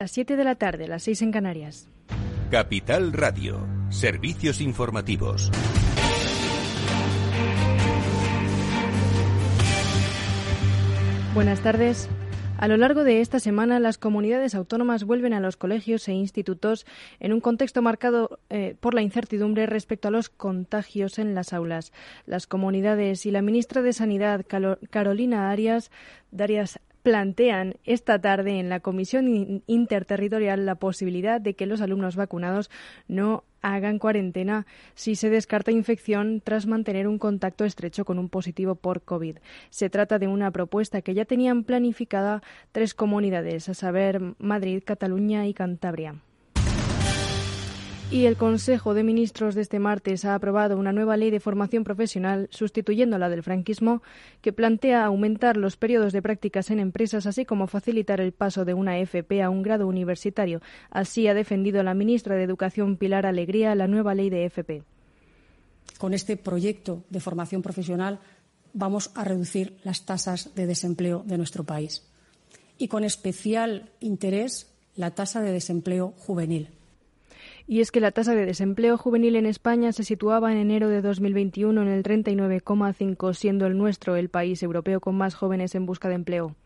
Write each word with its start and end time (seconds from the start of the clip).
Las 0.00 0.12
7 0.12 0.36
de 0.36 0.44
la 0.44 0.54
tarde, 0.54 0.86
las 0.86 1.02
6 1.02 1.22
en 1.22 1.32
Canarias. 1.32 1.88
Capital 2.52 3.12
Radio, 3.12 3.66
servicios 3.90 4.60
informativos. 4.60 5.50
Buenas 11.34 11.60
tardes. 11.64 12.08
A 12.58 12.68
lo 12.68 12.76
largo 12.76 13.02
de 13.02 13.20
esta 13.20 13.40
semana, 13.40 13.80
las 13.80 13.98
comunidades 13.98 14.54
autónomas 14.54 15.02
vuelven 15.02 15.32
a 15.32 15.40
los 15.40 15.56
colegios 15.56 16.06
e 16.06 16.12
institutos 16.12 16.86
en 17.18 17.32
un 17.32 17.40
contexto 17.40 17.82
marcado 17.82 18.38
eh, 18.50 18.76
por 18.78 18.94
la 18.94 19.02
incertidumbre 19.02 19.66
respecto 19.66 20.06
a 20.06 20.10
los 20.12 20.28
contagios 20.28 21.18
en 21.18 21.34
las 21.34 21.52
aulas. 21.52 21.92
Las 22.24 22.46
comunidades 22.46 23.26
y 23.26 23.32
la 23.32 23.42
ministra 23.42 23.82
de 23.82 23.92
Sanidad, 23.92 24.46
Carolina 24.90 25.50
Arias, 25.50 25.90
Darias 26.30 26.78
plantean 27.02 27.76
esta 27.84 28.20
tarde 28.20 28.58
en 28.58 28.68
la 28.68 28.80
Comisión 28.80 29.62
Interterritorial 29.66 30.66
la 30.66 30.74
posibilidad 30.76 31.40
de 31.40 31.54
que 31.54 31.66
los 31.66 31.80
alumnos 31.80 32.16
vacunados 32.16 32.70
no 33.06 33.44
hagan 33.62 33.98
cuarentena 33.98 34.66
si 34.94 35.14
se 35.14 35.30
descarta 35.30 35.72
infección 35.72 36.40
tras 36.44 36.66
mantener 36.66 37.08
un 37.08 37.18
contacto 37.18 37.64
estrecho 37.64 38.04
con 38.04 38.18
un 38.18 38.28
positivo 38.28 38.74
por 38.74 39.02
COVID. 39.02 39.38
Se 39.70 39.90
trata 39.90 40.18
de 40.18 40.28
una 40.28 40.50
propuesta 40.50 41.02
que 41.02 41.14
ya 41.14 41.24
tenían 41.24 41.64
planificada 41.64 42.42
tres 42.72 42.94
comunidades, 42.94 43.68
a 43.68 43.74
saber 43.74 44.20
Madrid, 44.38 44.82
Cataluña 44.84 45.46
y 45.46 45.54
Cantabria. 45.54 46.16
Y 48.10 48.24
el 48.24 48.38
Consejo 48.38 48.94
de 48.94 49.04
Ministros 49.04 49.54
de 49.54 49.60
este 49.60 49.78
martes 49.78 50.24
ha 50.24 50.34
aprobado 50.34 50.78
una 50.78 50.94
nueva 50.94 51.18
ley 51.18 51.30
de 51.30 51.40
formación 51.40 51.84
profesional, 51.84 52.48
sustituyendo 52.50 53.18
la 53.18 53.28
del 53.28 53.42
franquismo, 53.42 54.02
que 54.40 54.54
plantea 54.54 55.04
aumentar 55.04 55.58
los 55.58 55.76
periodos 55.76 56.14
de 56.14 56.22
prácticas 56.22 56.70
en 56.70 56.80
empresas, 56.80 57.26
así 57.26 57.44
como 57.44 57.66
facilitar 57.66 58.22
el 58.22 58.32
paso 58.32 58.64
de 58.64 58.72
una 58.72 58.98
FP 58.98 59.42
a 59.42 59.50
un 59.50 59.62
grado 59.62 59.86
universitario. 59.86 60.62
Así 60.90 61.28
ha 61.28 61.34
defendido 61.34 61.82
la 61.82 61.92
ministra 61.92 62.34
de 62.34 62.44
Educación, 62.44 62.96
Pilar 62.96 63.26
Alegría, 63.26 63.74
la 63.74 63.88
nueva 63.88 64.14
ley 64.14 64.30
de 64.30 64.46
FP. 64.46 64.84
Con 65.98 66.14
este 66.14 66.38
proyecto 66.38 67.04
de 67.10 67.20
formación 67.20 67.60
profesional 67.60 68.20
vamos 68.72 69.10
a 69.16 69.24
reducir 69.24 69.76
las 69.84 70.06
tasas 70.06 70.54
de 70.54 70.66
desempleo 70.66 71.24
de 71.26 71.36
nuestro 71.36 71.64
país 71.64 72.06
y 72.78 72.88
con 72.88 73.04
especial 73.04 73.90
interés 74.00 74.72
la 74.96 75.10
tasa 75.10 75.42
de 75.42 75.52
desempleo 75.52 76.14
juvenil 76.16 76.77
y 77.68 77.82
es 77.82 77.92
que 77.92 78.00
la 78.00 78.12
tasa 78.12 78.34
de 78.34 78.46
desempleo 78.46 78.96
juvenil 78.96 79.36
en 79.36 79.44
España 79.44 79.92
se 79.92 80.02
situaba 80.02 80.50
en 80.50 80.58
enero 80.58 80.88
de 80.88 81.02
2021 81.02 81.82
en 81.82 81.88
el 81.88 82.02
39,5, 82.02 83.34
siendo 83.34 83.66
el 83.66 83.76
nuestro 83.76 84.16
el 84.16 84.30
país 84.30 84.62
europeo 84.62 85.00
con 85.00 85.16
más 85.16 85.34
jóvenes 85.34 85.74
en 85.74 85.84
busca 85.84 86.08
de 86.08 86.14
empleo. 86.14 86.56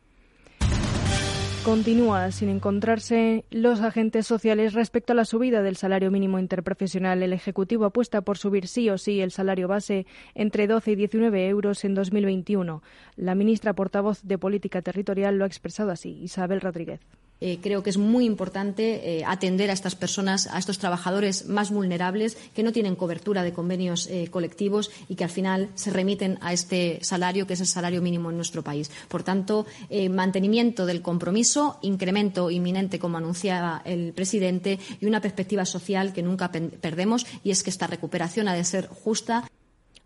Continúa 1.65 2.31
sin 2.31 2.49
encontrarse 2.49 3.45
los 3.51 3.81
agentes 3.81 4.27
sociales 4.27 4.75
respecto 4.75 5.13
a 5.13 5.17
la 5.17 5.25
subida 5.25 5.63
del 5.63 5.77
salario 5.77 6.11
mínimo 6.13 6.39
interprofesional. 6.39 7.23
El 7.23 7.33
Ejecutivo 7.33 7.85
apuesta 7.85 8.21
por 8.21 8.39
subir 8.39 8.69
sí 8.69 8.89
o 8.89 8.97
sí 8.97 9.21
el 9.21 9.33
salario 9.33 9.67
base 9.67 10.07
entre 10.35 10.69
12 10.69 10.93
y 10.93 10.97
19 10.97 11.49
euros 11.49 11.85
en 11.85 11.95
2021. 11.95 12.83
La 13.17 13.35
ministra 13.35 13.75
portavoz 13.75 14.23
de 14.23 14.39
Política 14.39 14.83
Territorial 14.83 15.37
lo 15.37 15.45
ha 15.45 15.49
expresado 15.49 15.91
así, 15.91 16.11
Isabel 16.23 16.61
Rodríguez. 16.61 17.01
Eh, 17.45 17.59
creo 17.61 17.83
que 17.83 17.91
es 17.91 17.99
muy 17.99 18.25
importante 18.25 19.19
eh, 19.19 19.25
atender 19.27 19.69
a 19.69 19.73
estas 19.73 19.97
personas, 19.97 20.47
a 20.47 20.59
estos 20.59 20.79
trabajadores 20.79 21.49
más 21.49 21.73
vulnerables 21.73 22.37
que 22.55 22.63
no 22.63 22.71
tienen 22.71 22.95
cobertura 22.95 23.43
de 23.43 23.53
convenios 23.53 24.07
eh, 24.07 24.29
colectivos 24.31 24.93
y 25.09 25.17
que 25.17 25.25
al 25.25 25.31
final 25.31 25.69
se 25.75 25.91
remiten 25.91 26.39
a 26.41 26.53
este 26.53 27.01
salario, 27.03 27.49
que 27.49 27.55
es 27.55 27.61
el 27.61 27.67
salario 27.67 28.01
mínimo 28.01 28.31
en 28.31 28.37
nuestro 28.37 28.63
país. 28.63 28.93
Por 29.09 29.25
tanto, 29.25 29.67
mantenimiento 30.11 30.87
del 30.87 31.03
compromiso, 31.03 31.79
incremento 31.83 32.51
inminente, 32.51 33.01
como 33.01 33.19
anunciaba 33.19 33.83
el 33.85 34.13
presidente, 34.13 34.79
y 35.01 35.07
una 35.07 35.21
perspectiva 35.21 35.65
social 35.65 36.13
que 36.13 36.23
nunca 36.23 36.53
perdemos, 36.53 37.27
y 37.43 37.51
es 37.51 37.63
que 37.63 37.71
esta 37.71 37.89
recuperación 37.89 38.47
ha 38.47 38.55
de 38.55 38.65
ser 38.65 38.87
justa. 38.87 39.45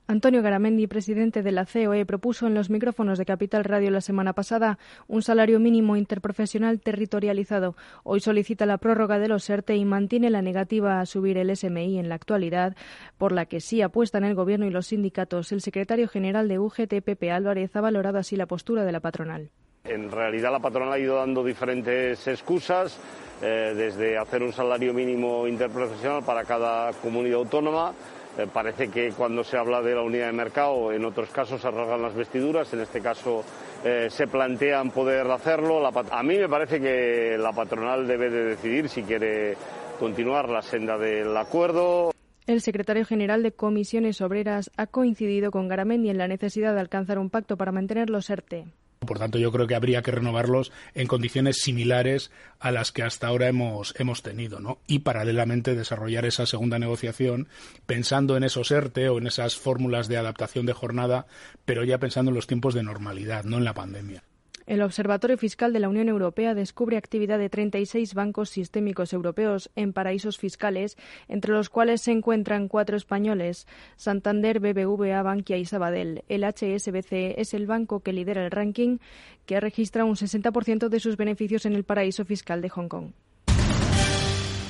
Antonio 0.09 0.41
Garamendi, 0.41 0.87
presidente 0.87 1.43
de 1.43 1.51
la 1.51 1.67
COE, 1.67 2.07
propuso 2.07 2.47
en 2.47 2.55
los 2.55 2.71
micrófonos 2.71 3.19
de 3.19 3.25
Capital 3.25 3.65
Radio 3.65 3.91
la 3.91 4.01
semana 4.01 4.35
pasada 4.35 4.79
un 5.09 5.21
salario 5.21 5.59
mínimo 5.59 5.97
interprofesional 5.97 6.81
territorializado. 6.81 7.75
Hoy 8.05 8.21
solicita 8.21 8.67
la 8.67 8.79
prórroga 8.79 9.19
de 9.19 9.27
los 9.27 9.51
ERTE 9.51 9.75
y 9.75 9.85
mantiene 9.85 10.31
la 10.31 10.43
negativa 10.43 11.01
a 11.01 11.07
subir 11.07 11.39
el 11.39 11.55
SMI 11.57 11.99
en 11.99 12.09
la 12.09 12.15
actualidad, 12.15 12.77
por 13.19 13.33
la 13.33 13.47
que 13.47 13.61
sí 13.61 13.83
apuestan 13.83 14.23
el 14.23 14.37
Gobierno 14.37 14.67
y 14.67 14.71
los 14.71 14.87
sindicatos. 14.87 15.51
El 15.51 15.61
secretario 15.61 16.07
general 16.07 16.47
de 16.47 16.61
UGT, 16.61 17.03
Pepe 17.05 17.33
Álvarez, 17.33 17.75
ha 17.75 17.81
valorado 17.81 18.19
así 18.19 18.37
la 18.37 18.47
postura 18.47 18.85
de 18.85 18.93
la 18.93 19.01
patronal. 19.01 19.51
En 19.83 20.13
realidad 20.13 20.53
la 20.53 20.61
patronal 20.61 20.93
ha 20.93 20.99
ido 21.01 21.17
dando 21.17 21.43
diferentes 21.43 22.27
excusas, 22.29 23.01
eh, 23.43 23.75
desde 23.77 24.17
hacer 24.19 24.43
un 24.43 24.53
salario 24.53 24.95
mínimo 24.95 25.47
interprofesional 25.49 26.23
para 26.25 26.45
cada 26.45 26.93
comunidad 26.95 27.39
autónoma, 27.39 27.93
eh, 28.39 28.47
parece 28.53 28.89
que 28.89 29.13
cuando 29.13 29.43
se 29.43 29.57
habla 29.57 29.81
de 29.81 29.95
la 29.95 30.03
unidad 30.03 30.27
de 30.27 30.33
mercado, 30.33 30.93
en 30.93 31.05
otros 31.05 31.31
casos 31.31 31.61
se 31.61 31.73
las 31.73 32.15
vestiduras, 32.15 32.73
en 32.75 32.81
este 32.81 33.01
caso 33.01 33.43
eh, 33.85 34.09
se 34.11 34.27
plantean 34.27 34.91
poder 34.91 35.31
hacerlo. 35.31 35.87
a 35.87 36.23
mí 36.23 36.39
me 36.39 36.49
parece 36.49 36.81
que 36.81 37.37
la 37.39 37.53
patronal 37.53 38.07
debe 38.07 38.29
de 38.29 38.45
decidir 38.45 38.89
si 38.89 39.03
quiere 39.03 39.57
continuar 39.99 40.49
la 40.49 40.63
senda 40.63 40.99
del 40.99 41.35
acuerdo. 41.37 42.11
El 42.47 42.61
secretario 42.61 43.05
general 43.05 43.43
de 43.43 43.51
Comisiones 43.51 44.21
Obreras 44.21 44.71
ha 44.77 44.87
coincidido 44.87 45.51
con 45.51 45.67
Garamendi 45.67 46.11
en 46.11 46.19
la 46.19 46.29
necesidad 46.29 46.75
de 46.75 46.81
alcanzar 46.81 47.19
un 47.19 47.29
pacto 47.29 47.57
para 47.57 47.73
mantener 47.73 48.09
los 48.09 48.31
ERTE. 48.31 48.67
Por 49.01 49.19
tanto, 49.19 49.39
yo 49.39 49.51
creo 49.51 49.67
que 49.67 49.75
habría 49.75 50.03
que 50.03 50.13
renovarlos 50.13 50.73
en 50.95 51.09
condiciones 51.09 51.59
similares 51.59 52.31
a 52.61 52.71
las 52.71 52.93
que 52.93 53.03
hasta 53.03 53.27
ahora 53.27 53.49
hemos, 53.49 53.95
hemos 53.99 54.23
tenido, 54.23 54.61
¿no? 54.61 54.79
Y 54.87 55.01
paralelamente 55.01 55.75
desarrollar 55.75 56.25
esa 56.25 56.47
segunda 56.47 56.79
negociación 56.79 57.49
pensando 57.85 58.37
en 58.37 58.45
esos 58.45 58.71
ERTE 58.71 59.09
o 59.09 59.19
en 59.19 59.27
esas 59.27 59.57
fórmulas 59.57 60.07
de 60.07 60.17
adaptación 60.17 60.67
de 60.67 60.73
jornada, 60.73 61.27
pero 61.65 61.83
ya 61.83 61.99
pensando 61.99 62.31
en 62.31 62.37
los 62.37 62.47
tiempos 62.47 62.75
de 62.75 62.85
normalidad, 62.85 63.43
no 63.43 63.59
en 63.59 63.65
la 63.65 63.75
pandemia. 63.75 64.23
El 64.67 64.83
Observatorio 64.83 65.39
Fiscal 65.39 65.73
de 65.73 65.79
la 65.79 65.89
Unión 65.89 66.09
Europea 66.09 66.53
descubre 66.53 66.97
actividad 66.97 67.39
de 67.39 67.49
36 67.49 68.15
bancos 68.15 68.51
sistémicos 68.51 69.13
europeos 69.13 69.71
en 69.77 69.93
paraísos 69.93 70.39
fiscales, 70.39 70.97
entre 71.29 71.53
los 71.53 71.71
cuales 71.71 72.01
se 72.01 72.11
encuentran 72.11 72.67
cuatro 72.67 72.97
españoles, 72.97 73.69
Santander, 73.95 74.59
BBVA, 74.59 75.23
Bankia 75.23 75.57
y 75.57 75.67
Sabadell. 75.67 76.25
El 76.29 76.43
HSBC 76.43 77.39
es 77.39 77.55
el 77.55 77.69
banco 77.69 78.01
que 78.01 78.13
lidera 78.13 78.45
el 78.45 78.51
ranking, 78.51 78.99
que 79.47 79.61
registra 79.61 80.05
un 80.05 80.17
60% 80.17 80.89
de 80.89 80.99
sus 80.99 81.17
beneficios 81.17 81.65
en 81.65 81.75
el 81.75 81.85
paraíso 81.85 82.25
fiscal 82.25 82.61
de 82.61 82.69
Hong 82.71 82.89
Kong. 82.89 83.13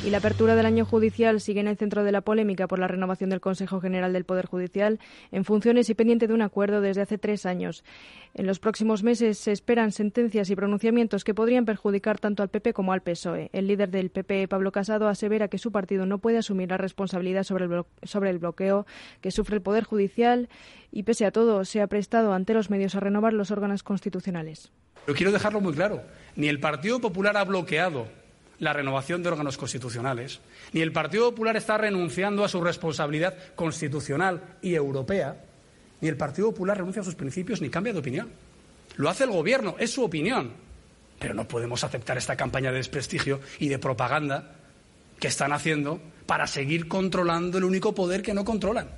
Y 0.06 0.10
la 0.10 0.18
apertura 0.18 0.54
del 0.54 0.66
año 0.66 0.84
judicial 0.84 1.40
sigue 1.40 1.58
en 1.58 1.66
el 1.66 1.76
centro 1.76 2.04
de 2.04 2.12
la 2.12 2.20
polémica 2.20 2.68
por 2.68 2.78
la 2.78 2.86
renovación 2.86 3.28
del 3.28 3.40
Consejo 3.40 3.80
General 3.80 4.12
del 4.12 4.24
Poder 4.24 4.46
Judicial 4.46 5.00
en 5.32 5.44
funciones 5.44 5.90
y 5.90 5.94
pendiente 5.94 6.28
de 6.28 6.32
un 6.34 6.42
acuerdo 6.42 6.80
desde 6.80 7.00
hace 7.00 7.18
tres 7.18 7.44
años. 7.44 7.82
En 8.32 8.46
los 8.46 8.60
próximos 8.60 9.02
meses 9.02 9.36
se 9.36 9.50
esperan 9.50 9.90
sentencias 9.90 10.48
y 10.48 10.54
pronunciamientos 10.54 11.24
que 11.24 11.34
podrían 11.34 11.64
perjudicar 11.64 12.20
tanto 12.20 12.44
al 12.44 12.50
PP 12.50 12.72
como 12.72 12.92
al 12.92 13.02
PSOE. 13.02 13.50
El 13.52 13.66
líder 13.66 13.90
del 13.90 14.10
PP, 14.10 14.46
Pablo 14.46 14.70
Casado, 14.70 15.08
asevera 15.08 15.48
que 15.48 15.58
su 15.58 15.72
partido 15.72 16.06
no 16.06 16.18
puede 16.18 16.38
asumir 16.38 16.70
la 16.70 16.76
responsabilidad 16.76 17.42
sobre 17.42 17.64
el, 17.64 17.82
sobre 18.04 18.30
el 18.30 18.38
bloqueo 18.38 18.86
que 19.20 19.32
sufre 19.32 19.56
el 19.56 19.62
Poder 19.62 19.82
Judicial 19.82 20.48
y, 20.92 21.02
pese 21.02 21.26
a 21.26 21.32
todo, 21.32 21.64
se 21.64 21.80
ha 21.80 21.88
prestado 21.88 22.32
ante 22.32 22.54
los 22.54 22.70
medios 22.70 22.94
a 22.94 23.00
renovar 23.00 23.32
los 23.32 23.50
órganos 23.50 23.82
constitucionales. 23.82 24.70
Yo 25.08 25.14
quiero 25.14 25.32
dejarlo 25.32 25.60
muy 25.60 25.72
claro. 25.72 26.00
Ni 26.36 26.46
el 26.46 26.60
Partido 26.60 27.00
Popular 27.00 27.36
ha 27.36 27.44
bloqueado 27.44 28.06
la 28.58 28.72
renovación 28.72 29.22
de 29.22 29.28
órganos 29.28 29.56
constitucionales, 29.56 30.40
ni 30.72 30.80
el 30.80 30.92
Partido 30.92 31.30
Popular 31.30 31.56
está 31.56 31.76
renunciando 31.78 32.44
a 32.44 32.48
su 32.48 32.60
responsabilidad 32.60 33.36
constitucional 33.54 34.56
y 34.62 34.74
europea, 34.74 35.44
ni 36.00 36.08
el 36.08 36.16
Partido 36.16 36.50
Popular 36.50 36.78
renuncia 36.78 37.02
a 37.02 37.04
sus 37.04 37.14
principios 37.14 37.60
ni 37.60 37.70
cambia 37.70 37.92
de 37.92 37.98
opinión. 37.98 38.30
Lo 38.96 39.08
hace 39.08 39.24
el 39.24 39.30
Gobierno, 39.30 39.76
es 39.78 39.92
su 39.92 40.04
opinión. 40.04 40.52
Pero 41.18 41.34
no 41.34 41.48
podemos 41.48 41.82
aceptar 41.82 42.18
esta 42.18 42.36
campaña 42.36 42.70
de 42.70 42.76
desprestigio 42.76 43.40
y 43.58 43.68
de 43.68 43.78
propaganda 43.78 44.56
que 45.18 45.28
están 45.28 45.52
haciendo 45.52 46.00
para 46.26 46.46
seguir 46.46 46.88
controlando 46.88 47.56
el 47.56 47.64
único 47.64 47.94
poder 47.94 48.22
que 48.22 48.34
no 48.34 48.44
controlan 48.44 48.88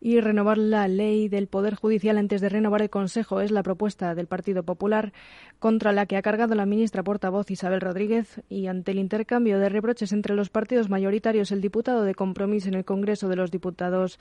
y 0.00 0.20
renovar 0.20 0.58
la 0.58 0.88
ley 0.88 1.28
del 1.28 1.46
Poder 1.46 1.74
Judicial 1.74 2.18
antes 2.18 2.40
de 2.40 2.48
renovar 2.48 2.82
el 2.82 2.90
Consejo 2.90 3.40
es 3.40 3.50
la 3.50 3.62
propuesta 3.62 4.14
del 4.14 4.26
Partido 4.26 4.62
Popular 4.62 5.12
contra 5.58 5.92
la 5.92 6.06
que 6.06 6.16
ha 6.16 6.22
cargado 6.22 6.54
la 6.54 6.66
ministra 6.66 7.02
portavoz 7.02 7.50
Isabel 7.50 7.80
Rodríguez 7.80 8.40
y 8.48 8.66
ante 8.66 8.92
el 8.92 8.98
intercambio 8.98 9.58
de 9.58 9.68
reproches 9.68 10.12
entre 10.12 10.34
los 10.34 10.50
partidos 10.50 10.90
mayoritarios 10.90 11.50
el 11.52 11.60
diputado 11.60 12.02
de 12.02 12.14
Compromiso 12.14 12.68
en 12.68 12.74
el 12.74 12.84
Congreso 12.84 13.28
de 13.28 13.36
los 13.36 13.50
Diputados 13.50 14.18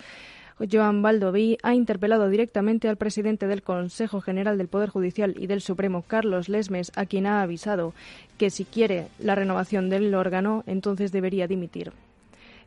Joan 0.72 1.02
Baldoví 1.02 1.58
ha 1.64 1.74
interpelado 1.74 2.30
directamente 2.30 2.88
al 2.88 2.96
presidente 2.96 3.46
del 3.48 3.62
Consejo 3.62 4.22
General 4.22 4.58
del 4.58 4.70
Poder 4.70 4.90
Judicial 4.90 5.36
y 5.38 5.48
del 5.48 5.60
Supremo, 5.60 6.04
Carlos 6.08 6.48
Lesmes, 6.48 6.94
a 6.96 7.06
quien 7.06 7.28
ha 7.28 7.42
avisado 7.42 7.94
que 8.38 8.50
si 8.50 8.64
quiere 8.64 9.08
la 9.20 9.36
renovación 9.36 9.90
del 9.90 10.16
órgano, 10.16 10.64
entonces 10.66 11.12
debería 11.12 11.48
dimitir. 11.48 11.92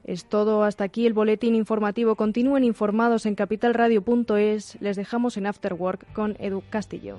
Es 0.08 0.24
todo 0.24 0.64
hasta 0.64 0.84
aquí 0.84 1.06
el 1.06 1.12
boletín 1.12 1.54
informativo. 1.54 2.16
Continúen 2.16 2.64
informados 2.64 3.26
en 3.26 3.34
capitalradio.es. 3.34 4.80
Les 4.80 4.96
dejamos 4.96 5.36
en 5.36 5.46
Afterwork 5.46 6.10
con 6.14 6.34
Edu 6.38 6.62
Castillo. 6.70 7.18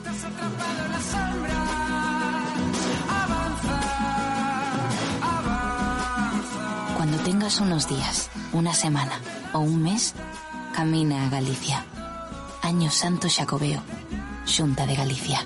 Cuando 6.95 7.17
tengas 7.23 7.59
unos 7.59 7.87
días, 7.87 8.29
una 8.53 8.73
semana 8.73 9.13
o 9.53 9.59
un 9.59 9.81
mes, 9.81 10.13
camina 10.75 11.25
a 11.25 11.29
Galicia. 11.29 11.83
Año 12.61 12.91
Santo 12.91 13.27
Xacobeo, 13.29 13.81
Xunta 14.45 14.85
de 14.85 14.95
Galicia. 14.95 15.45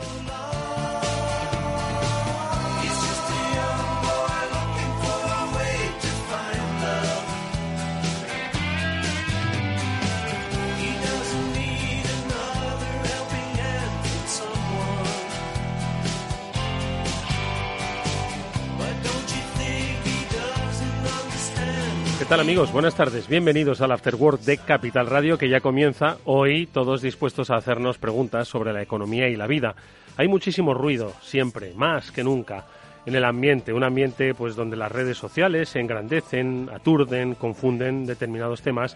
Tal 22.31 22.39
amigos? 22.39 22.71
Buenas 22.71 22.95
tardes. 22.95 23.27
Bienvenidos 23.27 23.81
al 23.81 23.91
After 23.91 24.15
Work 24.15 24.39
de 24.43 24.57
Capital 24.57 25.07
Radio 25.07 25.37
que 25.37 25.49
ya 25.49 25.59
comienza 25.59 26.15
hoy 26.23 26.65
todos 26.65 27.01
dispuestos 27.01 27.49
a 27.49 27.57
hacernos 27.57 27.97
preguntas 27.97 28.47
sobre 28.47 28.71
la 28.71 28.81
economía 28.81 29.27
y 29.27 29.35
la 29.35 29.47
vida. 29.47 29.75
Hay 30.15 30.29
muchísimo 30.29 30.73
ruido, 30.73 31.11
siempre, 31.21 31.73
más 31.75 32.09
que 32.13 32.23
nunca, 32.23 32.67
en 33.05 33.15
el 33.15 33.25
ambiente, 33.25 33.73
un 33.73 33.83
ambiente 33.83 34.33
pues 34.33 34.55
donde 34.55 34.77
las 34.77 34.93
redes 34.93 35.17
sociales 35.17 35.67
se 35.67 35.81
engrandecen, 35.81 36.69
aturden, 36.73 37.35
confunden 37.35 38.05
determinados 38.05 38.61
temas 38.61 38.95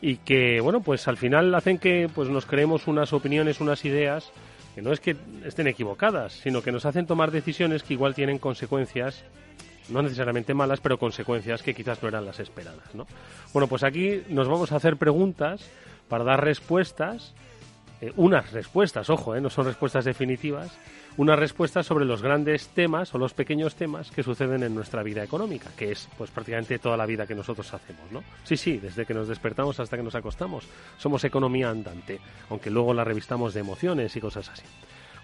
y 0.00 0.16
que, 0.16 0.62
bueno, 0.62 0.80
pues 0.80 1.06
al 1.06 1.18
final 1.18 1.54
hacen 1.54 1.76
que 1.76 2.08
pues 2.14 2.30
nos 2.30 2.46
creemos 2.46 2.86
unas 2.86 3.12
opiniones, 3.12 3.60
unas 3.60 3.84
ideas 3.84 4.32
que 4.74 4.80
no 4.80 4.90
es 4.90 5.00
que 5.00 5.16
estén 5.44 5.66
equivocadas, 5.66 6.32
sino 6.32 6.62
que 6.62 6.72
nos 6.72 6.86
hacen 6.86 7.04
tomar 7.04 7.30
decisiones 7.30 7.82
que 7.82 7.92
igual 7.92 8.14
tienen 8.14 8.38
consecuencias 8.38 9.22
no 9.90 10.02
necesariamente 10.02 10.54
malas, 10.54 10.80
pero 10.80 10.98
consecuencias 10.98 11.62
que 11.62 11.74
quizás 11.74 12.02
no 12.02 12.08
eran 12.08 12.24
las 12.24 12.40
esperadas. 12.40 12.94
¿no? 12.94 13.06
Bueno, 13.52 13.66
pues 13.66 13.82
aquí 13.82 14.22
nos 14.28 14.48
vamos 14.48 14.72
a 14.72 14.76
hacer 14.76 14.96
preguntas 14.96 15.68
para 16.08 16.24
dar 16.24 16.42
respuestas, 16.42 17.34
eh, 18.00 18.12
unas 18.16 18.52
respuestas, 18.52 19.10
ojo, 19.10 19.36
eh, 19.36 19.40
no 19.40 19.50
son 19.50 19.66
respuestas 19.66 20.04
definitivas, 20.04 20.76
unas 21.16 21.38
respuestas 21.38 21.86
sobre 21.86 22.04
los 22.04 22.22
grandes 22.22 22.68
temas 22.68 23.14
o 23.14 23.18
los 23.18 23.34
pequeños 23.34 23.74
temas 23.74 24.10
que 24.10 24.22
suceden 24.22 24.62
en 24.62 24.74
nuestra 24.74 25.02
vida 25.02 25.22
económica, 25.22 25.70
que 25.76 25.92
es 25.92 26.08
pues 26.16 26.30
prácticamente 26.30 26.78
toda 26.78 26.96
la 26.96 27.06
vida 27.06 27.26
que 27.26 27.34
nosotros 27.34 27.72
hacemos, 27.74 28.10
¿no? 28.10 28.22
Sí, 28.44 28.56
sí, 28.56 28.78
desde 28.78 29.04
que 29.04 29.14
nos 29.14 29.28
despertamos 29.28 29.78
hasta 29.80 29.96
que 29.96 30.02
nos 30.02 30.14
acostamos, 30.14 30.66
somos 30.98 31.24
economía 31.24 31.70
andante, 31.70 32.20
aunque 32.48 32.70
luego 32.70 32.94
la 32.94 33.04
revistamos 33.04 33.54
de 33.54 33.60
emociones 33.60 34.14
y 34.16 34.20
cosas 34.20 34.48
así. 34.48 34.64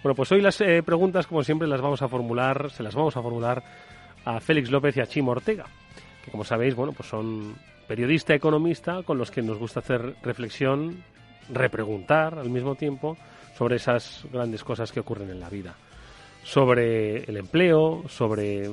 Bueno, 0.02 0.14
pues 0.14 0.30
hoy 0.32 0.40
las 0.40 0.60
eh, 0.60 0.82
preguntas, 0.84 1.26
como 1.26 1.42
siempre, 1.42 1.66
las 1.66 1.80
vamos 1.80 2.02
a 2.02 2.08
formular, 2.08 2.70
se 2.70 2.82
las 2.82 2.94
vamos 2.94 3.16
a 3.16 3.22
formular 3.22 3.64
a 4.26 4.40
Félix 4.40 4.70
López 4.70 4.96
y 4.96 5.00
a 5.00 5.06
Chimo 5.06 5.30
Ortega, 5.30 5.64
que 6.24 6.30
como 6.30 6.44
sabéis, 6.44 6.74
bueno, 6.74 6.92
pues 6.92 7.08
son 7.08 7.54
periodista 7.86 8.34
economista 8.34 9.02
con 9.04 9.16
los 9.16 9.30
que 9.30 9.40
nos 9.40 9.56
gusta 9.58 9.80
hacer 9.80 10.16
reflexión, 10.22 11.02
repreguntar 11.48 12.38
al 12.38 12.50
mismo 12.50 12.74
tiempo 12.74 13.16
sobre 13.56 13.76
esas 13.76 14.26
grandes 14.32 14.64
cosas 14.64 14.90
que 14.90 15.00
ocurren 15.00 15.30
en 15.30 15.40
la 15.40 15.48
vida. 15.48 15.74
Sobre 16.42 17.24
el 17.24 17.36
empleo, 17.36 18.02
sobre 18.08 18.68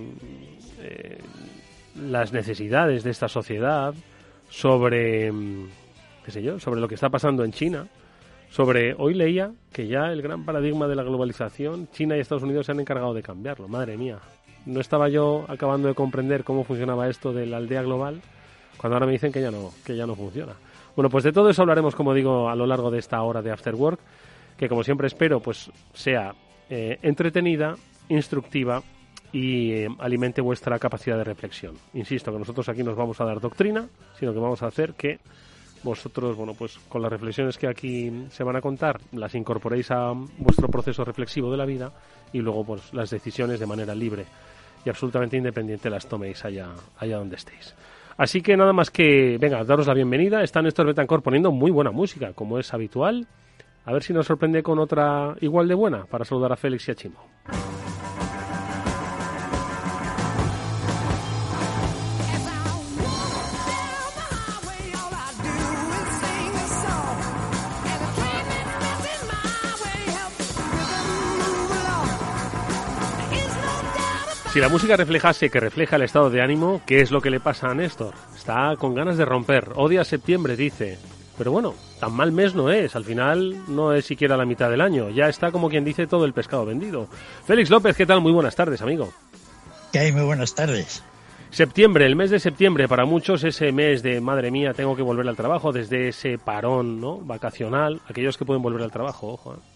eh, 0.81 1.19
las 1.95 2.33
necesidades 2.33 3.03
de 3.03 3.11
esta 3.11 3.27
sociedad, 3.27 3.93
sobre, 4.49 5.31
qué 6.25 6.31
sé 6.31 6.41
yo, 6.41 6.59
sobre 6.59 6.81
lo 6.81 6.87
que 6.87 6.95
está 6.95 7.09
pasando 7.09 7.43
en 7.43 7.51
China, 7.51 7.87
sobre, 8.49 8.95
hoy 8.97 9.13
leía 9.13 9.51
que 9.71 9.87
ya 9.87 10.11
el 10.11 10.21
gran 10.23 10.45
paradigma 10.45 10.87
de 10.87 10.95
la 10.95 11.03
globalización, 11.03 11.89
China 11.91 12.17
y 12.17 12.19
Estados 12.19 12.43
Unidos 12.43 12.65
se 12.65 12.71
han 12.71 12.79
encargado 12.79 13.13
de 13.13 13.23
cambiarlo, 13.23 13.67
madre 13.67 13.97
mía, 13.97 14.19
no 14.65 14.79
estaba 14.79 15.09
yo 15.09 15.45
acabando 15.47 15.87
de 15.87 15.95
comprender 15.95 16.43
cómo 16.43 16.63
funcionaba 16.63 17.09
esto 17.09 17.33
de 17.33 17.45
la 17.45 17.57
aldea 17.57 17.81
global, 17.81 18.21
cuando 18.77 18.95
ahora 18.95 19.05
me 19.05 19.13
dicen 19.13 19.31
que 19.31 19.41
ya 19.41 19.51
no, 19.51 19.71
que 19.85 19.95
ya 19.95 20.05
no 20.05 20.15
funciona. 20.15 20.53
Bueno, 20.95 21.09
pues 21.09 21.23
de 21.23 21.31
todo 21.31 21.49
eso 21.49 21.61
hablaremos, 21.61 21.95
como 21.95 22.13
digo, 22.13 22.49
a 22.49 22.55
lo 22.55 22.65
largo 22.65 22.91
de 22.91 22.99
esta 22.99 23.21
hora 23.21 23.41
de 23.41 23.51
After 23.51 23.75
Work, 23.75 23.99
que 24.57 24.69
como 24.69 24.83
siempre 24.83 25.07
espero, 25.07 25.39
pues 25.39 25.71
sea 25.93 26.33
eh, 26.69 26.99
entretenida, 27.01 27.75
instructiva 28.09 28.81
y 29.31 29.71
eh, 29.71 29.87
alimente 29.99 30.41
vuestra 30.41 30.77
capacidad 30.77 31.17
de 31.17 31.23
reflexión. 31.23 31.75
Insisto 31.93 32.31
que 32.31 32.39
nosotros 32.39 32.69
aquí 32.69 32.83
nos 32.83 32.95
vamos 32.95 33.19
a 33.19 33.25
dar 33.25 33.39
doctrina, 33.39 33.87
sino 34.19 34.33
que 34.33 34.39
vamos 34.39 34.61
a 34.61 34.67
hacer 34.67 34.93
que 34.93 35.19
vosotros, 35.83 36.37
bueno, 36.37 36.53
pues 36.53 36.77
con 36.87 37.01
las 37.01 37.11
reflexiones 37.11 37.57
que 37.57 37.67
aquí 37.67 38.27
se 38.29 38.43
van 38.43 38.55
a 38.55 38.61
contar, 38.61 39.01
las 39.11 39.35
incorporéis 39.35 39.91
a 39.91 40.13
vuestro 40.37 40.67
proceso 40.69 41.03
reflexivo 41.03 41.51
de 41.51 41.57
la 41.57 41.65
vida 41.65 41.91
y 42.31 42.39
luego 42.39 42.63
pues 42.63 42.93
las 42.93 43.09
decisiones 43.09 43.59
de 43.59 43.65
manera 43.65 43.93
libre 43.93 44.25
y 44.85 44.89
absolutamente 44.89 45.37
independiente 45.37 45.89
las 45.89 46.07
toméis 46.07 46.43
allá, 46.45 46.69
allá 46.97 47.17
donde 47.17 47.35
estéis. 47.35 47.75
Así 48.17 48.41
que 48.41 48.55
nada 48.55 48.73
más 48.73 48.91
que, 48.91 49.37
venga, 49.39 49.63
daros 49.63 49.87
la 49.87 49.93
bienvenida. 49.93 50.43
Está 50.43 50.61
Néstor 50.61 50.87
Betancor 50.87 51.23
poniendo 51.23 51.51
muy 51.51 51.71
buena 51.71 51.91
música, 51.91 52.33
como 52.33 52.59
es 52.59 52.73
habitual. 52.73 53.27
A 53.85 53.91
ver 53.91 54.03
si 54.03 54.13
nos 54.13 54.27
sorprende 54.27 54.63
con 54.63 54.79
otra 54.79 55.35
igual 55.41 55.67
de 55.67 55.75
buena 55.75 56.05
para 56.05 56.23
saludar 56.23 56.53
a 56.53 56.55
Félix 56.55 56.87
y 56.87 56.91
a 56.91 56.95
Chimo. 56.95 57.19
Si 74.53 74.59
la 74.59 74.69
música 74.69 74.95
reflejase 74.95 75.49
que 75.49 75.59
refleja 75.59 75.95
el 75.95 76.03
estado 76.03 76.29
de 76.29 76.39
ánimo, 76.39 76.79
¿qué 76.85 77.01
es 77.01 77.09
lo 77.09 77.21
que 77.21 77.31
le 77.31 77.39
pasa 77.39 77.71
a 77.71 77.73
Néstor? 77.73 78.13
Está 78.35 78.75
con 78.77 78.93
ganas 78.93 79.17
de 79.17 79.25
romper, 79.25 79.71
odia 79.73 80.03
septiembre, 80.03 80.55
dice. 80.55 80.99
Pero 81.39 81.51
bueno, 81.51 81.73
tan 81.99 82.13
mal 82.13 82.31
mes 82.31 82.53
no 82.53 82.69
es, 82.69 82.95
al 82.95 83.03
final 83.03 83.63
no 83.67 83.93
es 83.93 84.05
siquiera 84.05 84.37
la 84.37 84.45
mitad 84.45 84.69
del 84.69 84.81
año, 84.81 85.09
ya 85.09 85.27
está 85.27 85.51
como 85.51 85.71
quien 85.71 85.83
dice 85.83 86.05
todo 86.05 86.25
el 86.25 86.33
pescado 86.33 86.67
vendido. 86.67 87.07
Félix 87.47 87.71
López, 87.71 87.97
¿qué 87.97 88.05
tal? 88.05 88.21
Muy 88.21 88.31
buenas 88.31 88.55
tardes, 88.55 88.79
amigo. 88.83 89.11
¿Qué 89.91 89.97
hay? 89.97 90.11
Muy 90.11 90.21
buenas 90.21 90.53
tardes. 90.53 91.01
Septiembre, 91.49 92.05
el 92.05 92.15
mes 92.15 92.29
de 92.29 92.39
septiembre, 92.39 92.87
para 92.87 93.05
muchos 93.05 93.43
ese 93.43 93.71
mes 93.71 94.03
de 94.03 94.21
madre 94.21 94.51
mía, 94.51 94.75
tengo 94.75 94.95
que 94.95 95.01
volver 95.01 95.27
al 95.27 95.35
trabajo 95.35 95.71
desde 95.71 96.09
ese 96.09 96.37
parón 96.37 97.01
¿no? 97.01 97.17
vacacional, 97.17 98.01
aquellos 98.07 98.37
que 98.37 98.45
pueden 98.45 98.61
volver 98.61 98.83
al 98.83 98.91
trabajo, 98.91 99.29
ojo. 99.29 99.55
¿eh? 99.55 99.72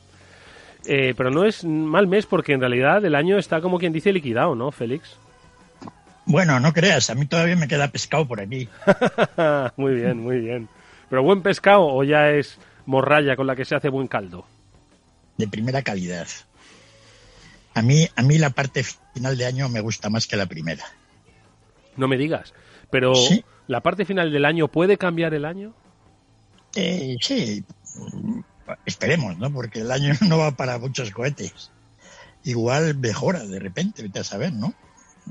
Eh, 0.89 1.13
pero 1.17 1.29
no 1.29 1.44
es 1.44 1.65
mal 1.65 2.08
mes 2.08 2.25
porque 2.25 2.53
en 2.53 2.62
realidad 2.62 3.03
el 3.03 3.13
año 3.13 3.38
está 3.38 3.60
como 3.60 3.77
quien 3.77 3.91
dice 3.91 4.13
liquidado, 4.13 4.56
¿no, 4.56 4.72
Félix? 4.72 5.17
Bueno, 6.25 6.62
no 6.62 6.72
creas, 6.72 7.10
a 7.10 7.15
mí 7.15 7.25
todavía 7.25 7.58
me 7.58 7.67
queda 7.67 7.89
pescado 7.89 8.25
por 8.25 8.39
aquí. 8.39 8.70
muy 9.75 9.96
bien, 9.96 10.20
muy 10.20 10.39
bien. 10.39 10.70
¿Pero 11.10 11.24
buen 11.24 11.41
pescado 11.41 11.86
o 11.86 12.03
ya 12.06 12.29
es 12.29 12.58
morralla 12.86 13.36
con 13.36 13.48
la 13.48 13.56
que 13.56 13.65
se 13.65 13.75
hace 13.75 13.89
buen 13.89 14.08
caldo? 14.08 14.46
De 15.38 15.48
primera 15.50 15.82
calidad. 15.82 16.27
A 17.74 17.82
mí, 17.82 18.08
a 18.15 18.24
mí 18.24 18.38
la 18.38 18.51
parte 18.51 18.84
final 19.13 19.38
de 19.38 19.46
año 19.46 19.67
me 19.67 19.82
gusta 19.82 20.10
más 20.10 20.25
que 20.25 20.38
la 20.38 20.46
primera. 20.46 20.86
No 21.98 22.08
me 22.08 22.17
digas. 22.17 22.53
Pero 22.89 23.13
la 23.67 23.82
parte 23.82 24.06
final 24.06 24.32
del 24.32 24.46
año 24.46 24.70
puede 24.70 24.98
cambiar 24.98 25.34
el 25.34 25.44
año. 25.44 25.74
Eh, 26.75 27.17
sí, 27.20 27.63
esperemos, 28.86 29.38
¿no? 29.38 29.52
Porque 29.52 29.82
el 29.82 29.92
año 29.92 30.14
no 30.28 30.38
va 30.38 30.52
para 30.52 30.80
muchos 30.80 31.12
cohetes. 31.12 31.72
Igual 32.44 32.96
mejora 32.96 33.46
de 33.46 33.60
repente, 33.60 34.04
vete 34.04 34.20
a 34.20 34.24
saber, 34.24 34.54
¿no? 34.54 34.74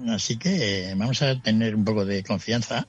Así 0.09 0.37
que 0.37 0.93
vamos 0.97 1.23
a 1.23 1.41
tener 1.41 1.75
un 1.75 1.85
poco 1.85 2.05
de 2.05 2.23
confianza 2.23 2.87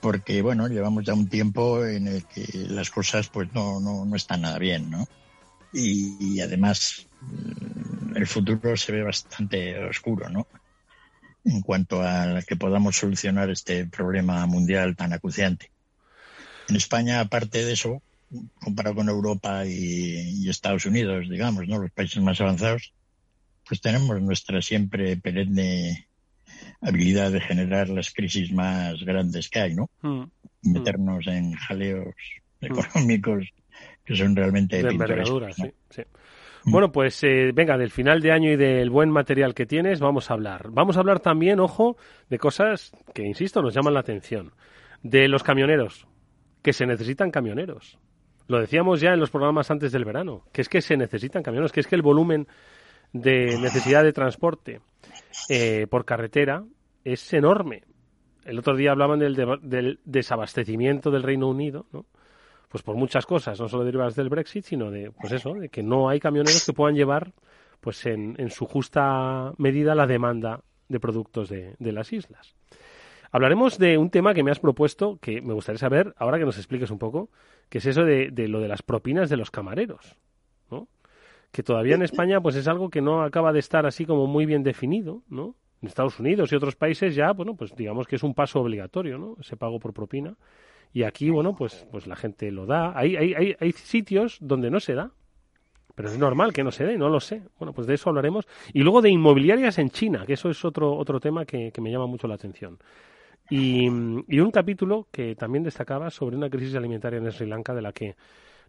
porque, 0.00 0.42
bueno, 0.42 0.68
llevamos 0.68 1.04
ya 1.04 1.14
un 1.14 1.28
tiempo 1.28 1.84
en 1.84 2.06
el 2.06 2.24
que 2.26 2.46
las 2.52 2.90
cosas 2.90 3.28
pues 3.28 3.52
no, 3.54 3.80
no, 3.80 4.04
no 4.04 4.16
están 4.16 4.42
nada 4.42 4.58
bien, 4.58 4.90
¿no? 4.90 5.08
Y, 5.72 6.40
además 6.40 7.06
mm, 7.22 8.16
el 8.16 8.26
futuro 8.26 8.76
se 8.76 8.92
ve 8.92 9.02
bastante 9.02 9.78
oscuro, 9.84 10.28
¿no? 10.28 10.46
En 11.44 11.60
cuanto 11.60 12.02
a 12.02 12.40
que 12.46 12.56
podamos 12.56 12.96
solucionar 12.96 13.50
este 13.50 13.86
problema 13.86 14.46
mundial 14.46 14.96
tan 14.96 15.12
acuciante. 15.12 15.70
En 16.68 16.76
España, 16.76 17.20
aparte 17.20 17.64
de 17.64 17.72
eso, 17.72 18.02
comparado 18.60 18.96
con 18.96 19.08
Europa 19.08 19.64
y, 19.66 20.48
Estados 20.48 20.86
Unidos, 20.86 21.28
digamos, 21.28 21.66
¿no? 21.68 21.78
Los 21.78 21.90
países 21.90 22.22
más 22.22 22.40
avanzados, 22.40 22.92
pues 23.66 23.80
tenemos 23.80 24.20
nuestra 24.20 24.62
siempre 24.62 25.16
perenne 25.16 26.08
habilidad 26.80 27.32
de 27.32 27.40
generar 27.40 27.88
las 27.88 28.12
crisis 28.12 28.52
más 28.52 29.02
grandes 29.02 29.48
que 29.48 29.60
hay, 29.60 29.74
¿no? 29.74 29.90
Mm. 30.02 30.24
Meternos 30.62 31.26
en 31.26 31.52
jaleos 31.52 32.14
económicos 32.60 33.48
que 34.04 34.16
son 34.16 34.36
realmente 34.36 34.82
de 34.82 34.90
sí, 35.52 35.72
sí. 35.90 36.02
Mm. 36.64 36.72
Bueno, 36.72 36.92
pues 36.92 37.22
eh, 37.24 37.52
venga, 37.52 37.76
del 37.76 37.90
final 37.90 38.20
de 38.20 38.32
año 38.32 38.50
y 38.50 38.56
del 38.56 38.90
buen 38.90 39.10
material 39.10 39.54
que 39.54 39.66
tienes, 39.66 40.00
vamos 40.00 40.30
a 40.30 40.34
hablar. 40.34 40.68
Vamos 40.70 40.96
a 40.96 41.00
hablar 41.00 41.20
también, 41.20 41.60
ojo, 41.60 41.96
de 42.28 42.38
cosas 42.38 42.92
que, 43.14 43.24
insisto, 43.24 43.62
nos 43.62 43.74
llaman 43.74 43.94
la 43.94 44.00
atención. 44.00 44.52
De 45.02 45.28
los 45.28 45.42
camioneros, 45.42 46.06
que 46.62 46.72
se 46.72 46.86
necesitan 46.86 47.30
camioneros. 47.30 47.98
Lo 48.48 48.60
decíamos 48.60 49.00
ya 49.00 49.12
en 49.12 49.20
los 49.20 49.30
programas 49.30 49.70
antes 49.70 49.92
del 49.92 50.04
verano, 50.04 50.44
que 50.52 50.62
es 50.62 50.68
que 50.68 50.80
se 50.80 50.96
necesitan 50.96 51.42
camioneros, 51.42 51.72
que 51.72 51.80
es 51.80 51.86
que 51.86 51.96
el 51.96 52.02
volumen 52.02 52.46
de 53.12 53.58
necesidad 53.58 54.04
de 54.04 54.12
transporte 54.12 54.80
eh, 55.48 55.86
por 55.88 56.04
carretera 56.04 56.64
es 57.04 57.32
enorme. 57.32 57.82
El 58.44 58.58
otro 58.58 58.76
día 58.76 58.92
hablaban 58.92 59.18
del, 59.18 59.34
del, 59.62 60.00
desabastecimiento 60.04 61.10
del 61.10 61.24
Reino 61.24 61.48
Unido, 61.48 61.86
¿no? 61.92 62.06
Pues 62.68 62.82
por 62.82 62.96
muchas 62.96 63.26
cosas, 63.26 63.58
no 63.60 63.68
solo 63.68 63.84
derivadas 63.84 64.16
del 64.16 64.28
Brexit, 64.28 64.64
sino 64.64 64.90
de, 64.90 65.10
pues 65.12 65.32
eso, 65.32 65.54
de 65.54 65.68
que 65.68 65.82
no 65.82 66.08
hay 66.08 66.20
camioneros 66.20 66.64
que 66.66 66.72
puedan 66.72 66.96
llevar, 66.96 67.32
pues 67.80 68.04
en, 68.06 68.34
en 68.38 68.50
su 68.50 68.66
justa 68.66 69.52
medida 69.56 69.94
la 69.94 70.06
demanda 70.06 70.62
de 70.88 71.00
productos 71.00 71.48
de, 71.48 71.74
de 71.78 71.92
las 71.92 72.12
islas. 72.12 72.54
Hablaremos 73.30 73.78
de 73.78 73.98
un 73.98 74.10
tema 74.10 74.34
que 74.34 74.42
me 74.42 74.50
has 74.50 74.60
propuesto, 74.60 75.18
que 75.20 75.40
me 75.40 75.54
gustaría 75.54 75.78
saber, 75.78 76.14
ahora 76.16 76.38
que 76.38 76.44
nos 76.44 76.58
expliques 76.58 76.90
un 76.90 76.98
poco, 76.98 77.30
que 77.68 77.78
es 77.78 77.86
eso 77.86 78.04
de, 78.04 78.30
de 78.30 78.48
lo 78.48 78.60
de 78.60 78.68
las 78.68 78.82
propinas 78.82 79.28
de 79.28 79.36
los 79.36 79.50
camareros, 79.50 80.16
¿no? 80.70 80.88
Que 81.52 81.62
todavía 81.62 81.94
en 81.94 82.02
España, 82.02 82.40
pues 82.40 82.56
es 82.56 82.68
algo 82.68 82.90
que 82.90 83.00
no 83.00 83.22
acaba 83.22 83.52
de 83.52 83.58
estar 83.58 83.86
así 83.86 84.04
como 84.04 84.26
muy 84.26 84.46
bien 84.46 84.62
definido, 84.62 85.22
¿no? 85.28 85.56
En 85.82 85.88
Estados 85.88 86.18
Unidos 86.18 86.52
y 86.52 86.56
otros 86.56 86.76
países 86.76 87.14
ya, 87.14 87.32
bueno, 87.32 87.54
pues 87.54 87.74
digamos 87.76 88.06
que 88.06 88.16
es 88.16 88.22
un 88.22 88.34
paso 88.34 88.60
obligatorio, 88.60 89.18
¿no? 89.18 89.36
Ese 89.40 89.56
pago 89.56 89.78
por 89.78 89.92
propina. 89.92 90.36
Y 90.92 91.02
aquí, 91.02 91.30
bueno, 91.30 91.54
pues, 91.54 91.86
pues 91.90 92.06
la 92.06 92.16
gente 92.16 92.50
lo 92.50 92.64
da. 92.64 92.96
Hay, 92.96 93.16
hay, 93.16 93.34
hay, 93.34 93.56
hay 93.58 93.72
sitios 93.72 94.38
donde 94.40 94.70
no 94.70 94.80
se 94.80 94.94
da, 94.94 95.12
pero 95.96 96.10
es 96.10 96.18
normal 96.18 96.52
que 96.52 96.62
no 96.62 96.70
se 96.70 96.84
dé, 96.84 96.98
no 96.98 97.08
lo 97.08 97.20
sé. 97.20 97.42
Bueno, 97.58 97.72
pues 97.72 97.86
de 97.86 97.94
eso 97.94 98.10
hablaremos. 98.10 98.46
Y 98.74 98.82
luego 98.82 99.00
de 99.00 99.08
inmobiliarias 99.08 99.78
en 99.78 99.88
China, 99.88 100.24
que 100.26 100.34
eso 100.34 100.50
es 100.50 100.62
otro, 100.62 100.94
otro 100.94 101.18
tema 101.20 101.46
que, 101.46 101.72
me 101.80 101.90
llama 101.90 102.06
mucho 102.06 102.28
la 102.28 102.34
atención. 102.34 102.78
Y, 103.48 103.86
y, 103.86 104.40
un 104.40 104.50
capítulo 104.50 105.06
que 105.12 105.36
también 105.36 105.62
destacaba 105.62 106.10
sobre 106.10 106.36
una 106.36 106.50
crisis 106.50 106.74
alimentaria 106.74 107.18
en 107.18 107.30
Sri 107.30 107.46
Lanka 107.46 107.74
de 107.74 107.82
la 107.82 107.92
que 107.92 108.16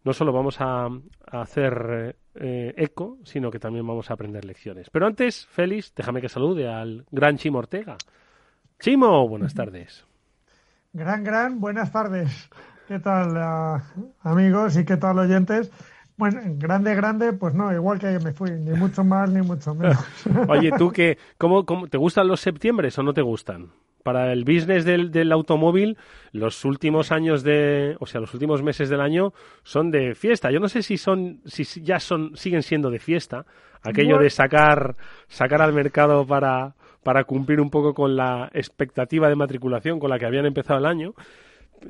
no 0.04 0.14
solo 0.14 0.32
vamos 0.32 0.58
a, 0.62 0.88
hacer 1.32 2.16
eh, 2.36 2.74
eco, 2.78 3.18
sino 3.24 3.52
que 3.52 3.60
también 3.60 3.86
vamos 3.86 4.10
a 4.10 4.14
aprender 4.14 4.46
lecciones. 4.46 4.90
Pero 4.90 5.06
antes, 5.06 5.46
Félix, 5.48 5.94
déjame 5.96 6.22
que 6.22 6.30
salude 6.30 6.68
al 6.68 7.06
gran 7.12 7.38
Chimo 7.38 7.60
Ortega. 7.60 7.98
Chimo, 8.80 9.28
buenas 9.28 9.54
tardes. 9.54 10.06
Gran, 10.94 11.24
gran, 11.24 11.60
buenas 11.60 11.92
tardes. 11.92 12.50
¿Qué 12.88 13.00
tal, 13.00 13.36
ah, 13.36 13.84
amigos 14.22 14.78
y 14.78 14.86
qué 14.86 14.96
tal, 14.96 15.20
oyentes? 15.20 15.72
Bueno, 16.16 16.40
grande, 16.58 16.96
grande, 16.96 17.34
pues 17.34 17.54
no, 17.54 17.74
igual 17.74 18.00
que 18.00 18.18
me 18.20 18.32
fui, 18.32 18.52
ni 18.52 18.72
mucho 18.72 19.04
más 19.04 19.30
ni 19.30 19.42
mucho 19.42 19.76
menos. 19.76 19.98
Oye, 20.48 20.72
¿tú 20.78 20.90
qué? 20.90 21.18
¿Cómo, 21.38 21.66
cómo, 21.66 21.88
te 21.88 21.98
gustan 21.98 22.28
los 22.28 22.40
septiembres 22.40 22.98
o 22.98 23.04
no 23.04 23.14
te 23.14 23.22
gustan? 23.22 23.72
Para 24.08 24.32
el 24.32 24.46
business 24.46 24.86
del, 24.86 25.12
del, 25.12 25.34
automóvil, 25.34 25.98
los 26.32 26.64
últimos 26.64 27.12
años 27.12 27.44
de, 27.44 27.98
o 28.00 28.06
sea, 28.06 28.22
los 28.22 28.34
últimos 28.34 28.64
meses 28.64 28.88
del 28.88 29.02
año 29.02 29.34
son 29.64 29.92
de 29.92 30.16
fiesta. 30.16 30.50
Yo 30.50 30.62
no 30.62 30.70
sé 30.70 30.82
si 30.82 30.96
son, 30.96 31.42
si 31.44 31.66
ya 31.84 32.00
son, 32.00 32.32
siguen 32.38 32.64
siendo 32.64 32.90
de 32.90 33.00
fiesta, 33.00 33.46
aquello 33.84 34.18
de 34.18 34.30
sacar, 34.30 34.96
sacar 35.28 35.62
al 35.62 35.74
mercado 35.74 36.26
para, 36.26 36.76
para 37.04 37.26
cumplir 37.26 37.60
un 37.60 37.70
poco 37.70 37.94
con 37.94 38.16
la 38.16 38.50
expectativa 38.54 39.28
de 39.28 39.36
matriculación 39.36 40.00
con 40.00 40.10
la 40.10 40.18
que 40.18 40.26
habían 40.26 40.46
empezado 40.46 40.80
el 40.80 40.86
año. 40.86 41.14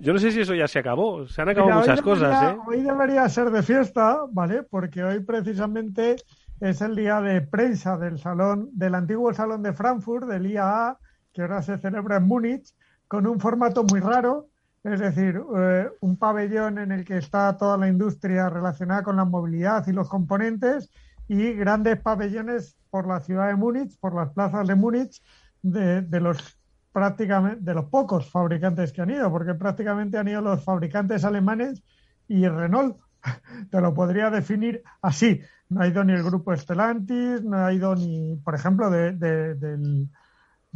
Yo 0.02 0.12
no 0.12 0.18
sé 0.18 0.32
si 0.32 0.42
eso 0.42 0.56
ya 0.56 0.68
se 0.68 0.80
acabó. 0.80 1.28
Se 1.28 1.44
han 1.44 1.50
acabado 1.50 1.82
muchas 1.82 2.02
cosas, 2.02 2.52
¿eh? 2.52 2.58
Hoy 2.66 2.82
debería 2.82 3.30
ser 3.30 3.52
de 3.52 3.62
fiesta, 3.62 4.22
¿vale? 4.32 4.64
Porque 4.64 5.04
hoy 5.04 5.20
precisamente 5.20 6.16
es 6.62 6.82
el 6.82 6.96
día 6.96 7.22
de 7.22 7.42
prensa 7.42 7.96
del 7.96 8.18
salón, 8.18 8.70
del 8.74 8.96
antiguo 8.96 9.32
salón 9.36 9.62
de 9.62 9.74
Frankfurt, 9.74 10.28
del 10.28 10.48
IAA, 10.48 10.98
que 11.38 11.44
ahora 11.44 11.62
se 11.62 11.78
celebra 11.78 12.18
en 12.18 12.24
Múnich, 12.24 12.74
con 13.08 13.28
un 13.28 13.40
formato 13.40 13.84
muy 13.84 14.00
raro, 14.00 14.50
es 14.84 15.00
decir, 15.00 15.40
eh, 15.56 15.88
un 16.02 16.18
pabellón 16.18 16.80
en 16.80 16.92
el 16.92 17.06
que 17.06 17.20
está 17.20 17.56
toda 17.58 17.78
la 17.78 17.88
industria 17.88 18.50
relacionada 18.50 19.04
con 19.04 19.18
la 19.18 19.24
movilidad 19.24 19.86
y 19.86 19.92
los 19.92 20.10
componentes 20.10 20.90
y 21.28 21.54
grandes 21.54 22.02
pabellones 22.02 22.76
por 22.90 23.08
la 23.08 23.20
ciudad 23.20 23.50
de 23.50 23.56
Múnich, 23.56 24.00
por 24.00 24.16
las 24.16 24.34
plazas 24.34 24.68
de 24.68 24.74
Múnich, 24.74 25.22
de, 25.62 26.02
los 26.20 26.58
prácticamente 26.92 27.62
de 27.62 27.74
los 27.76 27.86
pocos 27.86 28.32
fabricantes 28.32 28.92
que 28.92 29.04
han 29.04 29.12
ido, 29.12 29.30
porque 29.30 29.54
prácticamente 29.54 30.18
han 30.18 30.28
ido 30.28 30.42
los 30.42 30.64
fabricantes 30.64 31.24
alemanes 31.24 31.84
y 32.28 32.48
Renault. 32.48 32.98
Te 33.70 33.80
lo 33.80 33.94
podría 33.94 34.32
definir 34.32 34.82
así. 35.04 35.40
No 35.70 35.82
ha 35.82 35.88
ido 35.88 36.04
ni 36.04 36.14
el 36.14 36.24
grupo 36.24 36.58
Stellantis, 36.58 37.44
no 37.44 37.64
ha 37.64 37.72
ido 37.72 37.96
ni, 37.96 38.38
por 38.38 38.56
ejemplo, 38.56 38.90
de, 38.90 39.14
del, 39.14 40.10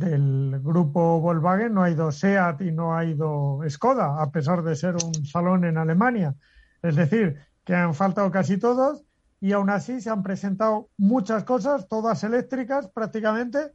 del 0.01 0.59
grupo 0.61 1.21
Volkswagen 1.21 1.73
no 1.73 1.83
ha 1.83 1.89
ido 1.89 2.11
SEAT 2.11 2.61
y 2.61 2.71
no 2.71 2.97
ha 2.97 3.05
ido 3.05 3.59
Skoda, 3.69 4.21
a 4.21 4.31
pesar 4.31 4.63
de 4.63 4.75
ser 4.75 4.95
un 4.95 5.25
salón 5.25 5.63
en 5.63 5.77
Alemania. 5.77 6.35
Es 6.81 6.95
decir, 6.95 7.37
que 7.63 7.75
han 7.75 7.93
faltado 7.93 8.29
casi 8.31 8.57
todos 8.57 9.05
y 9.39 9.53
aún 9.53 9.69
así 9.69 10.01
se 10.01 10.09
han 10.09 10.23
presentado 10.23 10.89
muchas 10.97 11.43
cosas, 11.43 11.87
todas 11.87 12.23
eléctricas 12.23 12.89
prácticamente, 12.89 13.71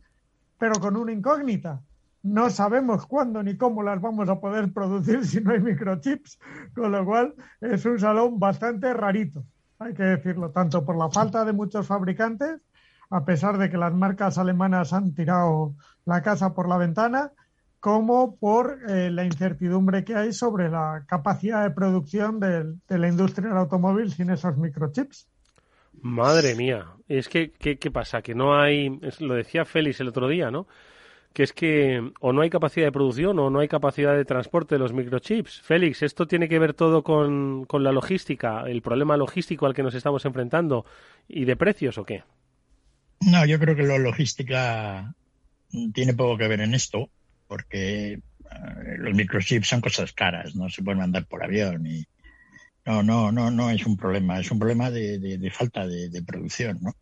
pero 0.59 0.75
con 0.81 0.97
una 0.97 1.13
incógnita. 1.13 1.83
No 2.23 2.51
sabemos 2.51 3.07
cuándo 3.07 3.43
ni 3.43 3.57
cómo 3.57 3.83
las 3.83 4.01
vamos 4.01 4.29
a 4.29 4.41
poder 4.41 4.73
producir 4.73 5.25
si 5.25 5.41
no 5.41 5.53
hay 5.53 5.61
microchips, 5.61 6.39
con 6.75 6.93
lo 6.93 7.05
cual 7.05 7.35
es 7.61 7.85
un 7.87 7.99
salón 7.99 8.39
bastante 8.39 8.93
rarito, 8.93 9.45
hay 9.79 9.95
que 9.95 10.03
decirlo, 10.03 10.51
tanto 10.51 10.85
por 10.85 10.97
la 10.97 11.09
falta 11.09 11.45
de 11.45 11.53
muchos 11.53 11.87
fabricantes 11.87 12.61
a 13.11 13.25
pesar 13.25 13.59
de 13.59 13.71
que 13.71 13.77
las 13.77 13.95
marcas 13.95 14.39
alemanas 14.39 14.93
han 14.93 15.15
tirado 15.15 15.75
la 16.05 16.23
casa 16.23 16.55
por 16.55 16.69
la 16.69 16.77
ventana, 16.77 17.33
como 17.81 18.37
por 18.37 18.79
eh, 18.89 19.11
la 19.11 19.25
incertidumbre 19.25 20.05
que 20.05 20.17
hay 20.17 20.33
sobre 20.33 20.69
la 20.69 21.05
capacidad 21.07 21.63
de 21.63 21.71
producción 21.71 22.41
de, 22.41 22.75
la 22.89 23.09
industria 23.09 23.49
del 23.49 23.59
automóvil 23.59 24.13
sin 24.13 24.31
esos 24.31 24.57
microchips. 24.57 25.29
Madre 26.03 26.55
mía, 26.55 26.87
es 27.09 27.29
que, 27.29 27.53
¿qué, 27.53 27.91
pasa? 27.91 28.23
Que 28.23 28.35
no 28.35 28.59
hay, 28.59 28.99
lo 29.21 29.35
decía 29.35 29.65
Félix 29.65 30.01
el 30.01 30.09
otro 30.09 30.29
día, 30.29 30.51
¿no? 30.51 30.67
Que 31.33 31.43
es 31.43 31.53
que 31.53 32.13
o 32.21 32.33
no 32.33 32.43
hay 32.43 32.51
capacidad 32.51 32.87
de 32.87 32.93
producción 32.93 33.39
o 33.39 33.51
no 33.51 33.61
hay 33.61 33.69
capacidad 33.69 34.15
de 34.15 34.25
transporte 34.25 34.75
de 34.75 34.79
los 34.79 34.93
microchips. 34.93 35.61
Félix, 35.61 36.03
¿esto 36.03 36.27
tiene 36.27 36.49
que 36.49 36.59
ver 36.59 36.75
todo 36.75 37.03
con 37.03 37.67
la 37.71 37.93
logística, 37.93 38.63
el 38.67 38.83
problema 38.83 39.17
logístico 39.17 39.65
al 39.65 39.75
que 39.75 39.83
nos 39.83 39.95
estamos 39.95 40.25
enfrentando 40.25 40.85
y 41.29 41.45
de 41.45 41.57
precios 41.57 41.99
o 41.99 42.05
qué? 42.05 42.25
No, 43.21 43.45
yo 43.47 43.59
creo 43.59 43.75
que 43.75 43.83
la 43.83 43.99
logística 43.99 45.15
tiene 45.93 46.15
poco 46.15 46.39
que 46.39 46.49
ver 46.49 46.61
en 46.61 46.75
esto, 46.75 47.11
porque 47.47 48.13
eh, 48.13 48.21
los 48.99 49.15
microchips 49.15 49.69
son 49.69 49.81
cosas 49.81 50.13
caras, 50.13 50.55
no 50.55 50.69
se 50.69 50.83
pueden 50.83 51.01
mandar 51.01 51.27
por 51.27 51.43
avión 51.43 51.87
y 51.87 52.05
no, 52.85 53.03
no, 53.03 53.33
no, 53.33 53.51
no 53.51 53.71
es 53.71 53.85
un 53.85 53.97
problema, 53.97 54.39
es 54.39 54.51
un 54.51 54.59
problema 54.59 54.91
de, 54.91 55.51
falta 55.53 55.87
de, 55.87 56.23
producción, 56.23 56.79
¿no? 56.81 56.95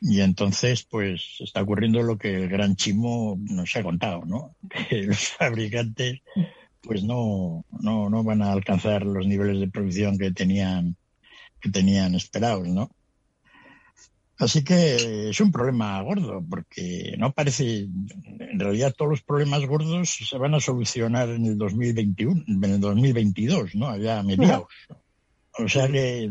Y 0.00 0.20
entonces, 0.20 0.84
pues, 0.84 1.38
está 1.40 1.60
ocurriendo 1.60 2.02
lo 2.02 2.16
que 2.16 2.32
el 2.32 2.48
gran 2.48 2.76
Chimo 2.76 3.36
nos 3.40 3.74
ha 3.74 3.82
contado, 3.82 4.24
¿no? 4.24 4.54
Que 4.88 5.02
los 5.02 5.28
fabricantes, 5.30 6.20
pues, 6.80 7.02
no, 7.02 7.64
no, 7.80 8.08
no 8.08 8.22
van 8.22 8.42
a 8.42 8.52
alcanzar 8.52 9.02
los 9.04 9.26
niveles 9.26 9.58
de 9.58 9.68
producción 9.68 10.18
que 10.18 10.30
tenían, 10.30 10.96
que 11.60 11.70
tenían 11.70 12.14
esperados, 12.14 12.68
¿no? 12.68 12.92
Así 14.38 14.62
que 14.62 15.30
es 15.30 15.40
un 15.40 15.50
problema 15.50 16.00
gordo, 16.02 16.44
porque 16.48 17.16
no 17.18 17.32
parece, 17.32 17.80
en 17.80 18.60
realidad 18.60 18.94
todos 18.96 19.10
los 19.10 19.22
problemas 19.22 19.66
gordos 19.66 20.16
se 20.28 20.38
van 20.38 20.54
a 20.54 20.60
solucionar 20.60 21.28
en 21.30 21.44
el 21.44 21.58
2021, 21.58 22.44
en 22.46 22.64
el 22.64 22.80
2022, 22.80 23.74
¿no? 23.74 23.88
Allá 23.88 24.20
a 24.20 24.22
mediados. 24.22 24.68
O 25.58 25.68
sea 25.68 25.88
que 25.88 26.30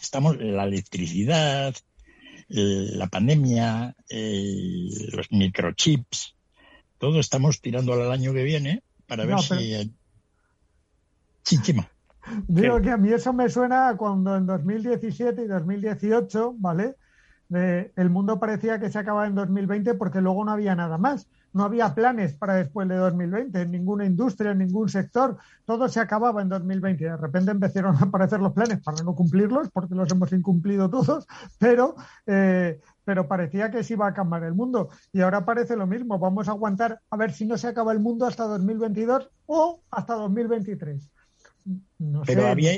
estamos, 0.00 0.36
la 0.38 0.64
electricidad, 0.64 1.74
la 2.48 3.08
pandemia, 3.08 3.96
los 4.08 5.32
microchips, 5.32 6.36
todo 6.98 7.18
estamos 7.18 7.60
tirando 7.60 7.92
al 7.92 8.12
año 8.12 8.32
que 8.32 8.44
viene 8.44 8.82
para 9.08 9.26
ver 9.26 9.40
si... 9.40 9.92
Chinchima. 11.42 11.90
Digo 12.46 12.80
que 12.80 12.90
a 12.90 12.96
mí 12.96 13.12
eso 13.12 13.32
me 13.32 13.48
suena 13.48 13.96
cuando 13.96 14.36
en 14.36 14.46
2017 14.46 15.42
y 15.42 15.46
2018, 15.46 16.54
¿vale? 16.58 16.94
El 17.50 18.10
mundo 18.10 18.38
parecía 18.38 18.78
que 18.78 18.90
se 18.90 18.98
acababa 18.98 19.26
en 19.26 19.34
2020 19.34 19.94
porque 19.94 20.20
luego 20.20 20.44
no 20.44 20.52
había 20.52 20.74
nada 20.74 20.98
más. 20.98 21.26
No 21.54 21.64
había 21.64 21.94
planes 21.94 22.34
para 22.34 22.54
después 22.54 22.86
de 22.88 22.96
2020, 22.96 23.62
en 23.62 23.70
ninguna 23.70 24.04
industria, 24.04 24.50
en 24.50 24.58
ningún 24.58 24.88
sector. 24.88 25.38
Todo 25.64 25.88
se 25.88 25.98
acababa 25.98 26.42
en 26.42 26.50
2020. 26.50 27.04
De 27.04 27.16
repente 27.16 27.50
empezaron 27.50 27.96
a 27.96 28.00
aparecer 28.00 28.40
los 28.40 28.52
planes 28.52 28.80
para 28.80 29.02
no 29.02 29.14
cumplirlos, 29.14 29.70
porque 29.70 29.94
los 29.94 30.10
hemos 30.12 30.30
incumplido 30.32 30.90
todos, 30.90 31.26
pero, 31.58 31.96
eh, 32.26 32.80
pero 33.04 33.26
parecía 33.26 33.70
que 33.70 33.82
se 33.82 33.94
iba 33.94 34.06
a 34.06 34.10
acabar 34.10 34.44
el 34.44 34.54
mundo. 34.54 34.90
Y 35.12 35.22
ahora 35.22 35.46
parece 35.46 35.74
lo 35.74 35.86
mismo. 35.86 36.18
Vamos 36.18 36.48
a 36.48 36.52
aguantar 36.52 37.00
a 37.10 37.16
ver 37.16 37.32
si 37.32 37.46
no 37.46 37.56
se 37.56 37.68
acaba 37.68 37.92
el 37.92 38.00
mundo 38.00 38.26
hasta 38.26 38.44
2022 38.44 39.30
o 39.46 39.80
hasta 39.90 40.14
2023. 40.14 41.10
No 41.98 42.22
pero 42.26 42.46
había, 42.46 42.72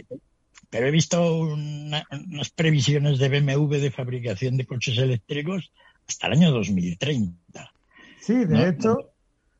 pero 0.70 0.86
he 0.86 0.90
visto 0.90 1.40
unas 1.40 2.50
previsiones 2.54 3.18
de 3.18 3.28
BMW 3.28 3.76
de 3.76 3.90
fabricación 3.90 4.56
de 4.56 4.66
coches 4.66 4.96
eléctricos 4.98 5.72
hasta 6.08 6.28
el 6.28 6.34
año 6.34 6.52
2030. 6.52 7.72
Sí, 8.20 8.44
de 8.44 8.68
hecho. 8.68 9.10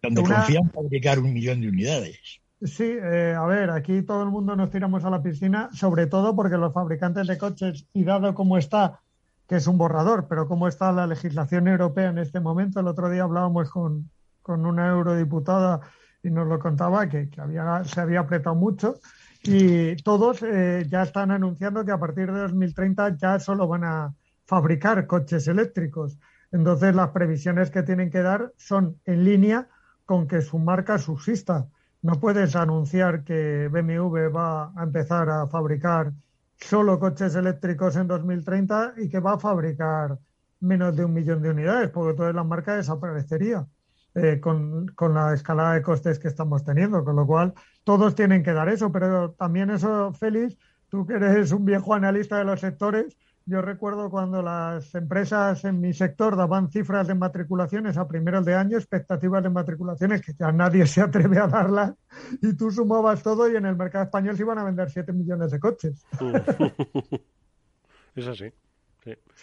Donde 0.00 0.22
confían 0.22 0.70
fabricar 0.70 1.18
un 1.18 1.34
millón 1.34 1.60
de 1.60 1.68
unidades. 1.68 2.40
Sí, 2.62 2.84
eh, 2.84 3.34
a 3.36 3.44
ver, 3.46 3.70
aquí 3.70 4.02
todo 4.02 4.22
el 4.22 4.30
mundo 4.30 4.54
nos 4.54 4.70
tiramos 4.70 5.04
a 5.04 5.10
la 5.10 5.22
piscina, 5.22 5.70
sobre 5.72 6.06
todo 6.06 6.36
porque 6.36 6.56
los 6.56 6.72
fabricantes 6.72 7.26
de 7.26 7.38
coches, 7.38 7.86
y 7.92 8.04
dado 8.04 8.34
cómo 8.34 8.56
está, 8.56 9.00
que 9.48 9.56
es 9.56 9.66
un 9.66 9.78
borrador, 9.78 10.26
pero 10.28 10.46
cómo 10.46 10.68
está 10.68 10.92
la 10.92 11.06
legislación 11.06 11.68
europea 11.68 12.10
en 12.10 12.18
este 12.18 12.38
momento, 12.38 12.80
el 12.80 12.86
otro 12.86 13.10
día 13.10 13.24
hablábamos 13.24 13.70
con, 13.70 14.10
con 14.42 14.64
una 14.64 14.88
eurodiputada 14.88 15.80
y 16.22 16.30
nos 16.30 16.46
lo 16.46 16.58
contaba 16.58 17.08
que, 17.08 17.30
que 17.30 17.40
había, 17.40 17.82
se 17.84 18.00
había 18.00 18.20
apretado 18.20 18.54
mucho 18.54 19.00
y 19.42 19.96
todos 19.96 20.42
eh, 20.42 20.86
ya 20.88 21.02
están 21.02 21.30
anunciando 21.30 21.84
que 21.84 21.92
a 21.92 21.98
partir 21.98 22.30
de 22.32 22.40
2030 22.40 23.16
ya 23.16 23.38
solo 23.38 23.66
van 23.66 23.84
a 23.84 24.14
fabricar 24.46 25.06
coches 25.06 25.48
eléctricos. 25.48 26.18
Entonces 26.52 26.94
las 26.94 27.10
previsiones 27.10 27.70
que 27.70 27.82
tienen 27.82 28.10
que 28.10 28.22
dar 28.22 28.52
son 28.56 28.98
en 29.04 29.24
línea 29.24 29.68
con 30.04 30.26
que 30.26 30.42
su 30.42 30.58
marca 30.58 30.98
subsista. 30.98 31.68
No 32.02 32.18
puedes 32.18 32.56
anunciar 32.56 33.24
que 33.24 33.68
BMW 33.68 34.28
va 34.34 34.72
a 34.74 34.82
empezar 34.82 35.30
a 35.30 35.46
fabricar 35.46 36.12
solo 36.56 36.98
coches 36.98 37.34
eléctricos 37.34 37.96
en 37.96 38.08
2030 38.08 38.94
y 38.98 39.08
que 39.08 39.20
va 39.20 39.34
a 39.34 39.38
fabricar 39.38 40.18
menos 40.60 40.96
de 40.96 41.04
un 41.04 41.14
millón 41.14 41.42
de 41.42 41.50
unidades, 41.50 41.90
porque 41.90 42.16
toda 42.16 42.32
la 42.32 42.44
marca 42.44 42.76
desaparecería. 42.76 43.66
Eh, 44.14 44.40
con, 44.40 44.88
con, 44.88 45.14
la 45.14 45.34
escalada 45.34 45.74
de 45.74 45.82
costes 45.82 46.18
que 46.18 46.26
estamos 46.26 46.64
teniendo, 46.64 47.04
con 47.04 47.14
lo 47.14 47.24
cual 47.24 47.54
todos 47.84 48.16
tienen 48.16 48.42
que 48.42 48.52
dar 48.52 48.68
eso, 48.68 48.90
pero 48.90 49.30
también 49.32 49.70
eso, 49.70 50.12
Félix, 50.12 50.56
tú 50.88 51.06
que 51.06 51.14
eres 51.14 51.52
un 51.52 51.64
viejo 51.64 51.94
analista 51.94 52.38
de 52.38 52.44
los 52.44 52.58
sectores, 52.58 53.16
yo 53.46 53.62
recuerdo 53.62 54.10
cuando 54.10 54.42
las 54.42 54.94
empresas 54.94 55.64
en 55.64 55.80
mi 55.80 55.92
sector 55.92 56.36
daban 56.36 56.70
cifras 56.70 57.06
de 57.06 57.14
matriculaciones 57.14 57.96
a 57.96 58.08
primeros 58.08 58.44
de 58.44 58.54
año, 58.54 58.76
expectativas 58.76 59.42
de 59.42 59.50
matriculaciones 59.50 60.22
que 60.22 60.34
ya 60.38 60.50
nadie 60.50 60.86
se 60.88 61.00
atreve 61.00 61.38
a 61.38 61.46
darlas, 61.46 61.94
y 62.42 62.54
tú 62.54 62.70
sumabas 62.70 63.22
todo 63.22 63.50
y 63.50 63.54
en 63.54 63.66
el 63.66 63.76
mercado 63.76 64.04
español 64.04 64.36
se 64.36 64.42
iban 64.42 64.58
a 64.58 64.64
vender 64.64 64.90
7 64.90 65.12
millones 65.12 65.52
de 65.52 65.60
coches. 65.60 66.04
es 68.16 68.26
así. 68.26 68.52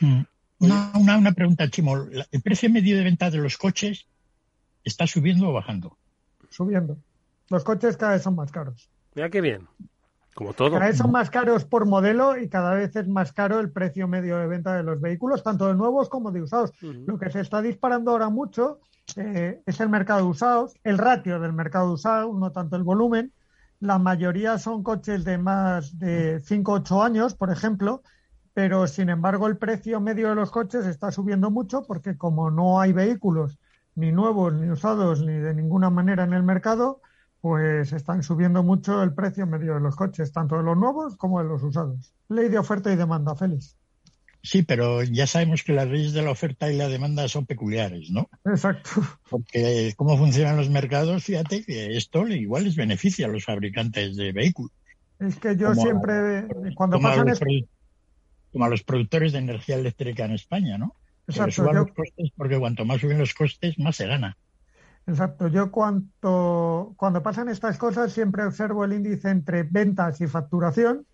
Mm. 0.02 0.22
Una, 0.60 1.18
una, 1.18 1.32
pregunta, 1.32 1.70
Chimo. 1.70 2.08
¿El 2.32 2.42
precio 2.42 2.70
medio 2.70 2.98
de 2.98 3.04
venta 3.04 3.30
de 3.30 3.38
los 3.38 3.58
coches 3.58 4.08
¿Está 4.84 5.08
subiendo 5.08 5.50
o 5.50 5.54
bajando? 5.54 5.98
Subiendo. 6.50 6.98
Los 7.50 7.64
coches 7.64 7.98
cada 7.98 8.14
vez 8.14 8.24
son 8.24 8.36
más 8.36 8.52
caros. 8.52 8.90
Mira 9.16 9.30
qué 9.30 9.42
bien. 9.42 9.68
Como 10.34 10.54
todo. 10.54 10.72
Cada 10.74 10.86
vez 10.86 10.98
son 10.98 11.12
más 11.12 11.32
caros 11.32 11.66
por 11.66 11.86
modelo 11.86 12.38
y 12.38 12.48
cada 12.48 12.74
vez 12.76 12.96
es 12.96 13.08
más 13.08 13.34
caro 13.34 13.60
el 13.60 13.72
precio 13.72 14.08
medio 14.08 14.38
de 14.38 14.48
venta 14.48 14.76
de 14.76 14.84
los 14.84 15.02
vehículos, 15.02 15.42
tanto 15.42 15.68
de 15.68 15.74
nuevos 15.74 16.10
como 16.10 16.32
de 16.32 16.44
usados. 16.44 16.72
Lo 16.82 17.18
que 17.18 17.32
se 17.32 17.40
está 17.40 17.62
disparando 17.62 18.12
ahora 18.12 18.30
mucho 18.30 18.80
eh, 19.16 19.62
es 19.66 19.80
el 19.80 19.90
mercado 19.90 20.22
de 20.22 20.28
usados, 20.28 20.74
el 20.84 21.00
ratio 21.00 21.40
del 21.40 21.54
mercado 21.54 21.88
de 21.88 21.94
usados, 21.94 22.36
no 22.38 22.52
tanto 22.52 22.76
el 22.76 22.84
volumen. 22.84 23.34
La 23.80 23.98
mayoría 23.98 24.60
son 24.60 24.84
coches 24.84 25.24
de 25.24 25.38
más 25.38 25.98
de 25.98 26.40
5 26.42 26.72
o 26.72 26.76
8 26.76 27.04
años, 27.04 27.34
por 27.34 27.52
ejemplo, 27.52 28.04
pero 28.54 28.86
sin 28.88 29.10
embargo 29.10 29.48
el 29.48 29.58
precio 29.58 30.02
medio 30.02 30.30
de 30.30 30.36
los 30.36 30.52
coches 30.52 30.86
está 30.86 31.12
subiendo 31.12 31.50
mucho 31.50 31.84
porque 31.84 32.18
como 32.18 32.52
no 32.52 32.80
hay 32.80 32.94
vehículos 32.94 33.58
ni 33.98 34.12
nuevos, 34.12 34.54
ni 34.54 34.70
usados, 34.70 35.22
ni 35.22 35.34
de 35.34 35.54
ninguna 35.54 35.90
manera 35.90 36.24
en 36.24 36.34
el 36.34 36.44
mercado, 36.44 37.02
pues 37.42 37.92
están 37.94 38.24
subiendo 38.24 38.64
mucho 38.64 39.02
el 39.04 39.14
precio 39.14 39.48
medio 39.48 39.74
de 39.74 39.80
los 39.80 39.96
coches, 39.96 40.32
tanto 40.32 40.56
de 40.58 40.64
los 40.64 40.78
nuevos 40.78 41.18
como 41.18 41.42
de 41.42 41.50
los 41.50 41.64
usados. 41.64 42.14
Ley 42.30 42.48
de 42.48 42.60
oferta 42.60 42.94
y 42.94 42.96
demanda, 42.96 43.36
Félix. 43.36 43.76
Sí, 44.44 44.62
pero 44.62 45.04
ya 45.04 45.26
sabemos 45.28 45.64
que 45.64 45.74
las 45.74 45.88
leyes 45.88 46.14
de 46.14 46.22
la 46.22 46.32
oferta 46.32 46.72
y 46.72 46.78
la 46.78 46.88
demanda 46.88 47.28
son 47.28 47.46
peculiares, 47.46 48.12
¿no? 48.12 48.30
Exacto. 48.46 49.02
Porque 49.30 49.94
cómo 49.98 50.16
funcionan 50.18 50.58
los 50.58 50.70
mercados, 50.70 51.24
fíjate 51.24 51.66
que 51.66 51.98
esto 51.98 52.26
igual 52.28 52.66
les 52.66 52.76
beneficia 52.76 53.26
a 53.26 53.30
los 53.30 53.44
fabricantes 53.44 54.16
de 54.16 54.32
vehículos. 54.32 54.72
Es 55.20 55.38
que 55.38 55.58
yo 55.58 55.74
siempre, 55.74 56.48
cuando 56.76 57.00
pasan... 57.02 57.36
como 58.54 58.66
a 58.66 58.70
los 58.70 58.84
productores 58.84 59.34
de 59.34 59.40
energía 59.40 59.76
eléctrica 59.76 60.26
en 60.26 60.34
España, 60.34 60.78
¿no? 60.78 60.94
Exacto, 61.28 61.74
los 61.74 61.92
costes 61.92 62.32
porque 62.36 62.58
cuanto 62.58 62.86
más 62.86 63.02
suben 63.02 63.18
los 63.18 63.34
costes, 63.34 63.78
más 63.80 63.96
se 63.96 64.08
gana. 64.08 64.38
Exacto. 65.06 65.48
Yo 65.48 65.72
cuanto, 65.72 66.94
cuando 66.98 67.24
pasan 67.24 67.50
estas 67.50 67.78
cosas 67.78 68.12
siempre 68.12 68.46
observo 68.46 68.86
el 68.86 68.94
índice 68.94 69.30
entre 69.30 69.64
ventas 69.64 70.20
y 70.22 70.28
facturación 70.28 71.06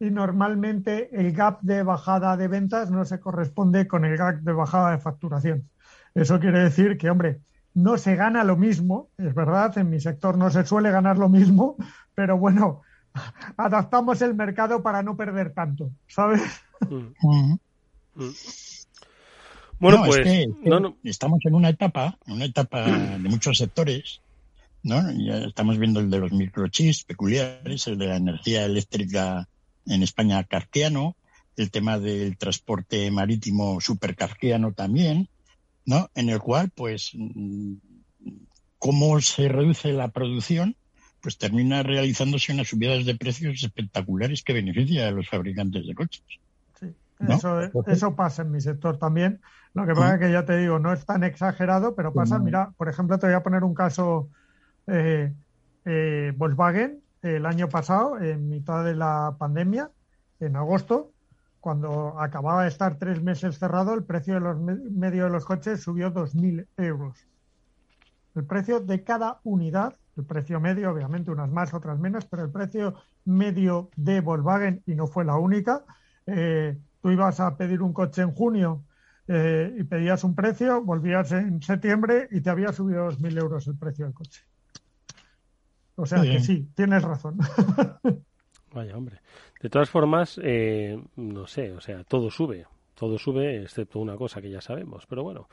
y 0.00 0.10
normalmente 0.10 1.10
el 1.12 1.32
gap 1.32 1.60
de 1.62 1.82
bajada 1.82 2.36
de 2.36 2.48
ventas 2.48 2.90
no 2.90 3.04
se 3.04 3.20
corresponde 3.20 3.86
con 3.86 4.04
el 4.04 4.16
gap 4.16 4.36
de 4.40 4.52
bajada 4.52 4.92
de 4.92 4.98
facturación. 4.98 5.68
Eso 6.14 6.40
quiere 6.40 6.60
decir 6.60 6.96
que, 6.96 7.10
hombre, 7.10 7.40
no 7.74 7.98
se 7.98 8.16
gana 8.16 8.44
lo 8.44 8.56
mismo, 8.56 9.08
es 9.18 9.34
verdad, 9.34 9.76
en 9.78 9.90
mi 9.90 10.00
sector 10.00 10.38
no 10.38 10.50
se 10.50 10.64
suele 10.64 10.90
ganar 10.90 11.18
lo 11.18 11.28
mismo, 11.28 11.76
pero 12.14 12.38
bueno, 12.38 12.82
adaptamos 13.56 14.22
el 14.22 14.34
mercado 14.34 14.82
para 14.82 15.02
no 15.02 15.16
perder 15.16 15.52
tanto, 15.52 15.90
¿sabes? 16.06 16.42
Mm. 16.88 17.58
Mm. 18.14 18.30
Bueno, 19.78 20.04
pues 20.06 20.26
estamos 21.02 21.40
en 21.44 21.54
una 21.54 21.68
etapa, 21.68 22.18
una 22.26 22.44
etapa 22.44 22.82
de 23.18 23.28
muchos 23.28 23.58
sectores, 23.58 24.20
¿no? 24.82 25.00
Ya 25.12 25.38
estamos 25.46 25.78
viendo 25.78 26.00
el 26.00 26.10
de 26.10 26.18
los 26.18 26.32
microchips 26.32 27.04
peculiares, 27.04 27.86
el 27.86 27.98
de 27.98 28.06
la 28.06 28.16
energía 28.16 28.64
eléctrica 28.64 29.48
en 29.86 30.02
España 30.02 30.42
carquiano, 30.44 31.16
el 31.56 31.70
tema 31.70 31.98
del 31.98 32.36
transporte 32.36 33.10
marítimo 33.10 33.80
supercarquiano 33.80 34.72
también, 34.72 35.28
¿no? 35.84 36.10
En 36.14 36.30
el 36.30 36.40
cual, 36.40 36.70
pues, 36.74 37.12
cómo 38.78 39.20
se 39.20 39.48
reduce 39.48 39.92
la 39.92 40.08
producción, 40.08 40.76
pues 41.20 41.38
termina 41.38 41.82
realizándose 41.82 42.52
unas 42.52 42.68
subidas 42.68 43.06
de 43.06 43.14
precios 43.14 43.62
espectaculares 43.62 44.42
que 44.42 44.52
beneficia 44.52 45.08
a 45.08 45.10
los 45.10 45.28
fabricantes 45.28 45.86
de 45.86 45.94
coches. 45.94 46.22
Eso, 47.20 47.60
eso 47.86 48.16
pasa 48.16 48.42
en 48.42 48.50
mi 48.50 48.60
sector 48.60 48.98
también. 48.98 49.40
Lo 49.72 49.86
que 49.86 49.94
pasa 49.94 50.14
es 50.14 50.20
que 50.20 50.32
ya 50.32 50.44
te 50.44 50.56
digo, 50.56 50.78
no 50.78 50.92
es 50.92 51.04
tan 51.04 51.24
exagerado, 51.24 51.94
pero 51.94 52.12
pasa. 52.12 52.38
Mira, 52.38 52.72
por 52.76 52.88
ejemplo, 52.88 53.18
te 53.18 53.26
voy 53.26 53.34
a 53.34 53.42
poner 53.42 53.64
un 53.64 53.74
caso. 53.74 54.28
Eh, 54.86 55.32
eh, 55.86 56.32
Volkswagen, 56.36 57.02
el 57.22 57.46
año 57.46 57.68
pasado, 57.68 58.20
en 58.20 58.48
mitad 58.48 58.84
de 58.84 58.94
la 58.94 59.36
pandemia, 59.38 59.90
en 60.40 60.56
agosto, 60.56 61.12
cuando 61.60 62.20
acababa 62.20 62.62
de 62.62 62.68
estar 62.68 62.96
tres 62.96 63.22
meses 63.22 63.58
cerrado, 63.58 63.94
el 63.94 64.04
precio 64.04 64.34
de 64.34 64.40
los 64.40 64.58
medios 64.58 65.26
de 65.26 65.30
los 65.30 65.44
coches 65.44 65.82
subió 65.82 66.12
2.000 66.12 66.66
euros. 66.76 67.26
El 68.34 68.44
precio 68.44 68.80
de 68.80 69.02
cada 69.02 69.40
unidad, 69.44 69.96
el 70.16 70.24
precio 70.24 70.60
medio, 70.60 70.90
obviamente 70.90 71.30
unas 71.30 71.50
más, 71.50 71.72
otras 71.72 71.98
menos, 71.98 72.26
pero 72.26 72.44
el 72.44 72.50
precio 72.50 72.94
medio 73.24 73.90
de 73.96 74.20
Volkswagen, 74.20 74.82
y 74.86 74.94
no 74.94 75.06
fue 75.06 75.24
la 75.24 75.36
única, 75.36 75.84
eh, 76.26 76.78
tú 77.04 77.10
ibas 77.10 77.38
a 77.38 77.54
pedir 77.54 77.82
un 77.82 77.92
coche 77.92 78.22
en 78.22 78.32
junio 78.32 78.86
eh, 79.28 79.76
y 79.78 79.84
pedías 79.84 80.24
un 80.24 80.34
precio, 80.34 80.82
volvías 80.82 81.32
en 81.32 81.60
septiembre 81.60 82.28
y 82.30 82.40
te 82.40 82.48
había 82.48 82.72
subido 82.72 83.10
2.000 83.10 83.40
euros 83.40 83.66
el 83.66 83.76
precio 83.76 84.06
del 84.06 84.14
coche. 84.14 84.40
O 85.96 86.06
sea 86.06 86.22
que 86.22 86.40
sí, 86.40 86.66
tienes 86.74 87.02
razón. 87.02 87.36
Vaya, 88.72 88.96
hombre. 88.96 89.20
De 89.60 89.68
todas 89.68 89.90
formas, 89.90 90.40
eh, 90.42 90.98
no 91.16 91.46
sé, 91.46 91.72
o 91.72 91.80
sea, 91.82 92.04
todo 92.04 92.30
sube. 92.30 92.64
Todo 92.94 93.18
sube, 93.18 93.62
excepto 93.62 93.98
una 93.98 94.16
cosa 94.16 94.40
que 94.40 94.50
ya 94.50 94.60
sabemos. 94.60 95.06
Pero 95.06 95.22
bueno, 95.22 95.48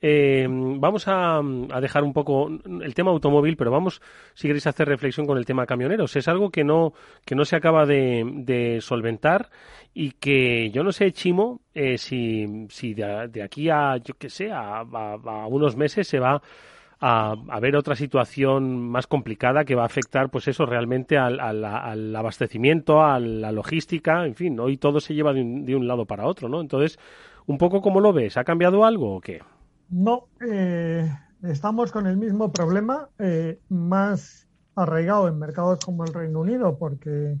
eh, 0.00 0.46
vamos 0.48 1.04
a, 1.06 1.40
dejar 1.80 2.04
un 2.04 2.12
poco 2.12 2.48
el 2.48 2.94
tema 2.94 3.10
automóvil, 3.10 3.56
pero 3.56 3.70
vamos, 3.70 4.00
si 4.34 4.48
queréis 4.48 4.66
hacer 4.66 4.88
reflexión 4.88 5.26
con 5.26 5.38
el 5.38 5.46
tema 5.46 5.66
camioneros. 5.66 6.16
Es 6.16 6.28
algo 6.28 6.50
que 6.50 6.64
no, 6.64 6.92
que 7.24 7.34
no 7.34 7.44
se 7.44 7.56
acaba 7.56 7.86
de, 7.86 8.78
solventar 8.80 9.50
y 9.92 10.12
que 10.12 10.70
yo 10.70 10.82
no 10.82 10.92
sé, 10.92 11.12
Chimo, 11.12 11.60
eh, 11.74 11.98
si, 11.98 12.66
si 12.68 12.94
de, 12.94 13.42
aquí 13.42 13.68
a, 13.68 13.96
yo 13.98 14.14
que 14.14 14.30
sé, 14.30 14.50
a 14.52 14.84
unos 15.48 15.76
meses 15.76 16.06
se 16.08 16.18
va 16.18 16.42
a, 17.06 17.60
ver 17.60 17.76
otra 17.76 17.96
situación 17.96 18.80
más 18.88 19.06
complicada 19.06 19.66
que 19.66 19.74
va 19.74 19.82
a 19.82 19.86
afectar, 19.86 20.30
pues 20.30 20.48
eso, 20.48 20.64
realmente 20.64 21.18
al, 21.18 21.64
abastecimiento, 22.16 23.04
a 23.04 23.20
la 23.20 23.52
logística, 23.52 24.24
en 24.24 24.34
fin, 24.34 24.58
hoy 24.58 24.78
todo 24.78 25.00
se 25.00 25.14
lleva 25.14 25.34
de 25.34 25.42
un, 25.76 25.86
lado 25.86 26.06
para 26.06 26.26
otro, 26.26 26.48
¿no? 26.48 26.62
Entonces, 26.62 26.98
un 27.46 27.58
poco 27.58 27.82
como 27.82 28.00
lo 28.00 28.14
ves, 28.14 28.38
¿ha 28.38 28.44
cambiado 28.44 28.86
algo 28.86 29.16
o 29.16 29.20
qué? 29.20 29.42
No, 29.90 30.28
eh, 30.50 31.06
estamos 31.42 31.92
con 31.92 32.06
el 32.06 32.16
mismo 32.16 32.50
problema, 32.50 33.10
eh, 33.18 33.58
más 33.68 34.48
arraigado 34.74 35.28
en 35.28 35.38
mercados 35.38 35.84
como 35.84 36.04
el 36.04 36.14
Reino 36.14 36.40
Unido, 36.40 36.78
porque 36.78 37.36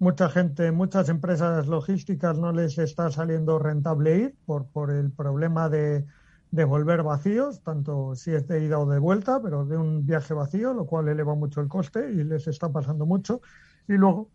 mucha 0.00 0.28
gente, 0.28 0.72
muchas 0.72 1.08
empresas 1.08 1.68
logísticas 1.68 2.36
no 2.36 2.50
les 2.50 2.78
está 2.78 3.12
saliendo 3.12 3.60
rentable 3.60 4.16
ir 4.16 4.34
por, 4.44 4.66
por 4.66 4.90
el 4.90 5.12
problema 5.12 5.68
de 5.68 6.04
devolver 6.52 7.02
vacíos, 7.02 7.62
tanto 7.62 8.14
si 8.14 8.30
es 8.30 8.46
de 8.46 8.62
ida 8.62 8.78
o 8.78 8.86
de 8.86 8.98
vuelta, 8.98 9.40
pero 9.42 9.64
de 9.64 9.76
un 9.78 10.06
viaje 10.06 10.34
vacío, 10.34 10.74
lo 10.74 10.86
cual 10.86 11.08
eleva 11.08 11.34
mucho 11.34 11.62
el 11.62 11.68
coste 11.68 12.12
y 12.12 12.22
les 12.22 12.46
está 12.46 12.70
pasando 12.70 13.06
mucho. 13.06 13.40
Y 13.88 13.94
luego 13.94 14.30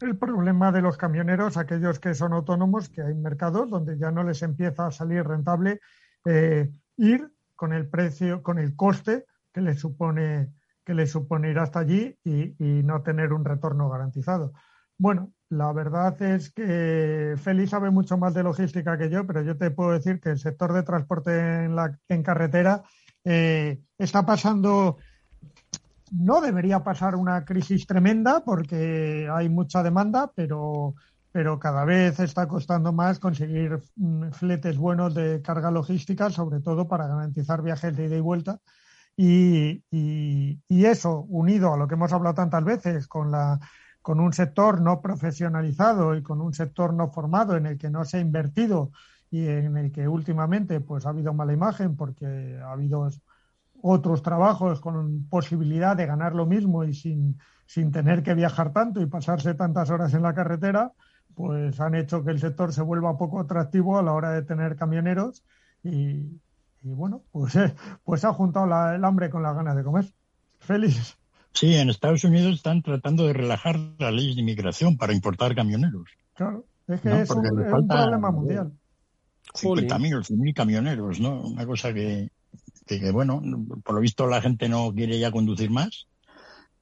el 0.00 0.16
problema 0.18 0.70
de 0.70 0.82
los 0.82 0.98
camioneros, 0.98 1.56
aquellos 1.56 1.98
que 1.98 2.14
son 2.14 2.34
autónomos, 2.34 2.90
que 2.90 3.02
hay 3.02 3.14
mercados 3.14 3.70
donde 3.70 3.98
ya 3.98 4.10
no 4.10 4.22
les 4.22 4.42
empieza 4.42 4.86
a 4.86 4.90
salir 4.90 5.26
rentable 5.26 5.80
eh, 6.26 6.70
ir 6.98 7.32
con 7.56 7.72
el 7.72 7.88
precio, 7.88 8.42
con 8.42 8.58
el 8.58 8.76
coste 8.76 9.24
que 9.52 9.62
les 9.62 9.80
supone 9.80 10.52
que 10.84 10.94
les 10.94 11.12
supone 11.12 11.50
ir 11.50 11.60
hasta 11.60 11.78
allí 11.78 12.18
y 12.24 12.56
no 12.58 13.02
tener 13.02 13.32
un 13.32 13.44
retorno 13.44 13.88
garantizado. 13.88 14.52
Bueno, 14.98 15.32
la 15.52 15.70
verdad 15.72 16.20
es 16.22 16.50
que 16.50 17.34
Félix 17.36 17.70
sabe 17.70 17.90
mucho 17.90 18.16
más 18.16 18.32
de 18.32 18.42
logística 18.42 18.96
que 18.96 19.10
yo, 19.10 19.26
pero 19.26 19.42
yo 19.42 19.54
te 19.54 19.70
puedo 19.70 19.90
decir 19.90 20.18
que 20.18 20.30
el 20.30 20.38
sector 20.38 20.72
de 20.72 20.82
transporte 20.82 21.64
en, 21.64 21.76
la, 21.76 21.98
en 22.08 22.22
carretera 22.22 22.82
eh, 23.22 23.82
está 23.98 24.24
pasando, 24.24 24.96
no 26.10 26.40
debería 26.40 26.82
pasar 26.82 27.16
una 27.16 27.44
crisis 27.44 27.86
tremenda 27.86 28.42
porque 28.42 29.28
hay 29.30 29.50
mucha 29.50 29.82
demanda, 29.82 30.32
pero, 30.34 30.94
pero 31.32 31.58
cada 31.58 31.84
vez 31.84 32.18
está 32.18 32.48
costando 32.48 32.94
más 32.94 33.18
conseguir 33.18 33.78
mm, 33.96 34.30
fletes 34.30 34.78
buenos 34.78 35.14
de 35.14 35.42
carga 35.42 35.70
logística, 35.70 36.30
sobre 36.30 36.60
todo 36.60 36.88
para 36.88 37.06
garantizar 37.08 37.60
viajes 37.60 37.94
de 37.94 38.06
ida 38.06 38.16
y 38.16 38.20
vuelta. 38.20 38.58
y, 39.18 39.84
y 39.90 40.84
eso, 40.86 41.20
unido 41.28 41.74
a 41.74 41.76
lo 41.76 41.86
que 41.86 41.94
hemos 41.94 42.12
hablado 42.14 42.34
tantas 42.36 42.64
veces 42.64 43.06
con 43.06 43.30
la 43.30 43.60
con 44.02 44.20
un 44.20 44.32
sector 44.32 44.80
no 44.80 45.00
profesionalizado 45.00 46.16
y 46.16 46.22
con 46.22 46.40
un 46.40 46.52
sector 46.52 46.92
no 46.92 47.08
formado 47.08 47.56
en 47.56 47.66
el 47.66 47.78
que 47.78 47.88
no 47.88 48.04
se 48.04 48.18
ha 48.18 48.20
invertido 48.20 48.90
y 49.30 49.46
en 49.46 49.76
el 49.78 49.92
que 49.92 50.08
últimamente 50.08 50.80
pues 50.80 51.06
ha 51.06 51.10
habido 51.10 51.32
mala 51.32 51.52
imagen 51.52 51.96
porque 51.96 52.58
ha 52.62 52.72
habido 52.72 53.08
otros 53.80 54.22
trabajos 54.22 54.80
con 54.80 55.26
posibilidad 55.28 55.96
de 55.96 56.06
ganar 56.06 56.34
lo 56.34 56.46
mismo 56.46 56.84
y 56.84 56.94
sin, 56.94 57.38
sin 57.66 57.90
tener 57.92 58.22
que 58.22 58.34
viajar 58.34 58.72
tanto 58.72 59.00
y 59.00 59.06
pasarse 59.06 59.54
tantas 59.54 59.90
horas 59.90 60.12
en 60.14 60.22
la 60.22 60.34
carretera, 60.34 60.92
pues 61.34 61.80
han 61.80 61.94
hecho 61.94 62.24
que 62.24 62.30
el 62.30 62.40
sector 62.40 62.72
se 62.72 62.82
vuelva 62.82 63.16
poco 63.16 63.40
atractivo 63.40 63.98
a 63.98 64.02
la 64.02 64.12
hora 64.12 64.30
de 64.30 64.42
tener 64.42 64.76
camioneros 64.76 65.44
y, 65.82 66.40
bueno, 66.82 67.22
pues, 67.32 67.54
pues 68.04 68.24
ha 68.24 68.32
juntado 68.32 68.66
el 68.94 69.04
hambre 69.04 69.30
con 69.30 69.42
las 69.42 69.56
ganas 69.56 69.76
de 69.76 69.84
comer. 69.84 70.04
Feliz. 70.60 71.21
Sí, 71.54 71.74
en 71.74 71.90
Estados 71.90 72.24
Unidos 72.24 72.56
están 72.56 72.82
tratando 72.82 73.26
de 73.26 73.32
relajar 73.32 73.78
la 73.98 74.10
ley 74.10 74.34
de 74.34 74.40
inmigración 74.40 74.96
para 74.96 75.12
importar 75.12 75.54
camioneros. 75.54 76.08
Claro, 76.34 76.64
es 76.88 77.00
que 77.00 77.22
es, 77.22 77.30
un, 77.30 77.42
problema 77.42 78.30
mundial. 78.30 78.72
50.000 79.54 80.16
o 80.16 80.20
100.000 80.20 80.54
camioneros, 80.54 81.20
¿no? 81.20 81.42
Una 81.42 81.66
cosa 81.66 81.92
que, 81.92 82.30
que, 82.86 83.10
bueno, 83.10 83.42
por 83.84 83.94
lo 83.94 84.00
visto 84.00 84.26
la 84.26 84.40
gente 84.40 84.68
no 84.68 84.92
quiere 84.94 85.18
ya 85.18 85.30
conducir 85.30 85.70
más, 85.70 86.06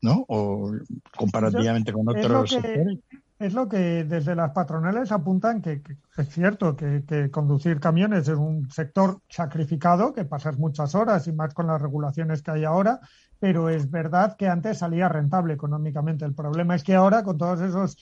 ¿no? 0.00 0.24
O 0.28 0.72
comparativamente 1.16 1.92
con 1.92 2.08
otros 2.08 2.50
sectores. 2.50 2.98
Es 3.40 3.54
lo 3.54 3.70
que 3.70 4.04
desde 4.04 4.34
las 4.34 4.50
patronales 4.50 5.10
apuntan 5.12 5.62
que, 5.62 5.82
es 6.18 6.28
cierto 6.28 6.76
que, 6.76 7.30
conducir 7.30 7.80
camiones 7.80 8.28
es 8.28 8.36
un 8.36 8.70
sector 8.70 9.22
sacrificado, 9.30 10.12
que 10.12 10.26
pasas 10.26 10.58
muchas 10.58 10.94
horas 10.94 11.26
y 11.26 11.32
más 11.32 11.54
con 11.54 11.66
las 11.66 11.80
regulaciones 11.80 12.42
que 12.42 12.50
hay 12.50 12.64
ahora, 12.64 13.00
pero 13.38 13.70
es 13.70 13.90
verdad 13.90 14.36
que 14.36 14.46
antes 14.46 14.76
salía 14.80 15.08
rentable 15.08 15.54
económicamente. 15.54 16.26
El 16.26 16.34
problema 16.34 16.74
es 16.74 16.84
que 16.84 16.94
ahora, 16.94 17.22
con 17.22 17.38
todas 17.38 17.62
esas 17.62 17.96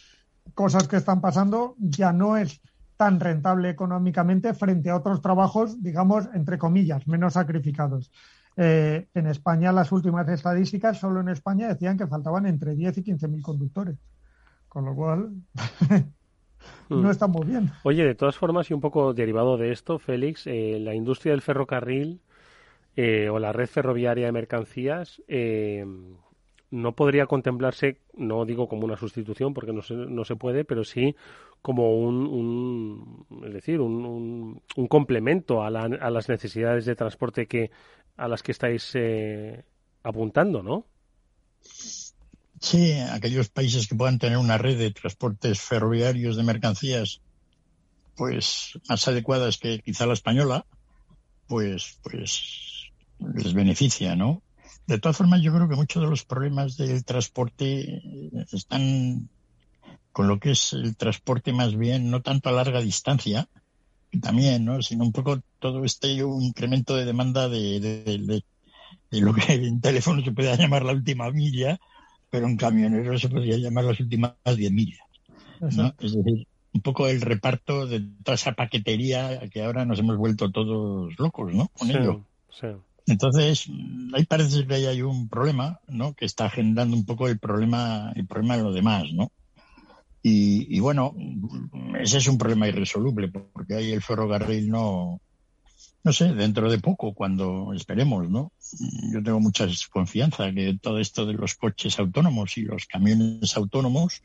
cosas 0.54 0.88
que 0.88 0.96
están 0.96 1.20
pasando, 1.20 1.76
ya 1.78 2.12
no 2.12 2.36
es 2.36 2.60
tan 2.96 3.20
rentable 3.20 3.70
económicamente 3.70 4.54
frente 4.54 4.90
a 4.90 4.96
otros 4.96 5.22
trabajos, 5.22 5.80
digamos, 5.80 6.28
entre 6.34 6.58
comillas, 6.58 7.06
menos 7.06 7.34
sacrificados. 7.34 8.10
Eh, 8.56 9.06
en 9.14 9.28
España, 9.28 9.70
las 9.70 9.92
últimas 9.92 10.28
estadísticas, 10.28 10.98
solo 10.98 11.20
en 11.20 11.28
España, 11.28 11.68
decían 11.68 11.96
que 11.96 12.08
faltaban 12.08 12.44
entre 12.46 12.74
10 12.74 12.98
y 12.98 13.02
15 13.04 13.28
mil 13.28 13.40
conductores. 13.40 13.98
Con 14.68 14.84
lo 14.84 14.94
cual, 14.94 15.30
no 16.88 16.96
mm. 16.96 17.10
está 17.10 17.26
muy 17.26 17.46
bien. 17.46 17.70
Oye, 17.84 18.04
de 18.04 18.14
todas 18.14 18.36
formas, 18.36 18.70
y 18.70 18.74
un 18.74 18.80
poco 18.80 19.14
derivado 19.14 19.56
de 19.56 19.72
esto, 19.72 19.98
Félix, 19.98 20.46
eh, 20.46 20.78
la 20.80 20.94
industria 20.94 21.32
del 21.32 21.42
ferrocarril 21.42 22.20
eh, 22.96 23.28
o 23.28 23.38
la 23.38 23.52
red 23.52 23.68
ferroviaria 23.68 24.26
de 24.26 24.32
mercancías 24.32 25.22
eh, 25.28 25.86
no 26.70 26.92
podría 26.92 27.26
contemplarse, 27.26 28.00
no 28.14 28.44
digo 28.44 28.68
como 28.68 28.84
una 28.84 28.96
sustitución 28.96 29.54
porque 29.54 29.72
no 29.72 29.82
se, 29.82 29.94
no 29.94 30.24
se 30.24 30.36
puede, 30.36 30.64
pero 30.64 30.84
sí 30.84 31.16
como 31.62 31.96
un, 31.96 33.26
es 33.46 33.52
decir, 33.52 33.80
un, 33.80 34.60
un, 34.76 34.86
complemento 34.88 35.62
a, 35.62 35.68
a, 35.68 36.10
las 36.10 36.28
necesidades 36.28 36.84
de 36.84 36.94
transporte 36.94 37.46
que 37.46 37.70
a 38.16 38.28
las 38.28 38.42
que 38.42 38.52
estáis 38.52 38.92
eh, 38.94 39.64
apuntando, 40.02 40.62
¿no? 40.62 40.86
Sí, 41.60 42.07
aquellos 43.10 43.48
países 43.48 43.86
que 43.86 43.94
puedan 43.94 44.18
tener 44.18 44.38
una 44.38 44.58
red 44.58 44.78
de 44.78 44.90
transportes 44.90 45.60
ferroviarios 45.60 46.36
de 46.36 46.42
mercancías, 46.42 47.20
pues 48.16 48.78
más 48.88 49.06
adecuadas 49.08 49.58
que 49.58 49.80
quizá 49.80 50.06
la 50.06 50.14
española, 50.14 50.66
pues, 51.46 51.98
pues 52.02 52.90
les 53.34 53.54
beneficia, 53.54 54.16
¿no? 54.16 54.42
De 54.86 54.98
todas 54.98 55.16
formas, 55.16 55.42
yo 55.42 55.52
creo 55.52 55.68
que 55.68 55.76
muchos 55.76 56.02
de 56.02 56.08
los 56.08 56.24
problemas 56.24 56.76
del 56.76 57.04
transporte 57.04 58.02
están 58.52 59.28
con 60.12 60.28
lo 60.28 60.40
que 60.40 60.52
es 60.52 60.72
el 60.72 60.96
transporte 60.96 61.52
más 61.52 61.76
bien, 61.76 62.10
no 62.10 62.22
tanto 62.22 62.48
a 62.48 62.52
larga 62.52 62.80
distancia, 62.80 63.48
también, 64.20 64.64
¿no? 64.64 64.82
Sino 64.82 65.04
un 65.04 65.12
poco 65.12 65.40
todo 65.58 65.84
este 65.84 66.08
incremento 66.12 66.96
de 66.96 67.04
demanda 67.04 67.48
de, 67.48 67.80
de, 67.80 68.42
lo 69.20 69.34
que 69.34 69.52
en 69.52 69.80
teléfono 69.80 70.22
se 70.22 70.32
puede 70.32 70.56
llamar 70.56 70.84
la 70.84 70.92
última 70.92 71.30
milla, 71.30 71.78
pero 72.30 72.46
en 72.46 72.56
camionero 72.56 73.18
se 73.18 73.28
podría 73.28 73.56
llamar 73.56 73.84
las 73.84 74.00
últimas 74.00 74.34
10 74.44 74.72
millas. 74.72 75.00
¿no? 75.60 75.94
Es 75.98 76.14
decir, 76.14 76.46
un 76.72 76.80
poco 76.82 77.08
el 77.08 77.20
reparto 77.20 77.86
de 77.86 78.00
toda 78.22 78.34
esa 78.34 78.52
paquetería 78.52 79.48
que 79.50 79.64
ahora 79.64 79.84
nos 79.84 79.98
hemos 79.98 80.16
vuelto 80.16 80.50
todos 80.50 81.18
locos, 81.18 81.52
¿no? 81.52 81.68
Con 81.68 81.90
ello. 81.90 82.24
Sí. 82.50 82.66
Entonces, 83.06 83.68
ahí 84.12 84.24
parece 84.26 84.66
que 84.66 84.74
hay 84.74 85.00
un 85.00 85.28
problema, 85.28 85.80
¿no? 85.88 86.12
Que 86.12 86.26
está 86.26 86.50
generando 86.50 86.94
un 86.94 87.06
poco 87.06 87.26
el 87.26 87.38
problema, 87.38 88.12
el 88.14 88.26
problema 88.26 88.56
de 88.56 88.62
lo 88.62 88.72
demás, 88.72 89.04
¿no? 89.12 89.32
Y, 90.22 90.78
bueno, 90.80 91.14
ese 91.98 92.18
es 92.18 92.28
un 92.28 92.36
problema 92.36 92.68
irresoluble, 92.68 93.28
porque 93.28 93.76
ahí 93.76 93.92
el 93.92 94.02
ferrocarril 94.02 94.68
no, 94.68 95.22
no 96.04 96.12
sé, 96.12 96.34
dentro 96.34 96.70
de 96.70 96.78
poco, 96.78 97.14
cuando 97.14 97.72
esperemos, 97.72 98.28
¿no? 98.28 98.52
Yo 99.12 99.22
tengo 99.22 99.40
mucha 99.40 99.66
confianza 99.90 100.52
que 100.52 100.78
todo 100.80 100.98
esto 100.98 101.26
de 101.26 101.34
los 101.34 101.54
coches 101.54 101.98
autónomos 101.98 102.56
y 102.58 102.62
los 102.62 102.86
camiones 102.86 103.56
autónomos, 103.56 104.22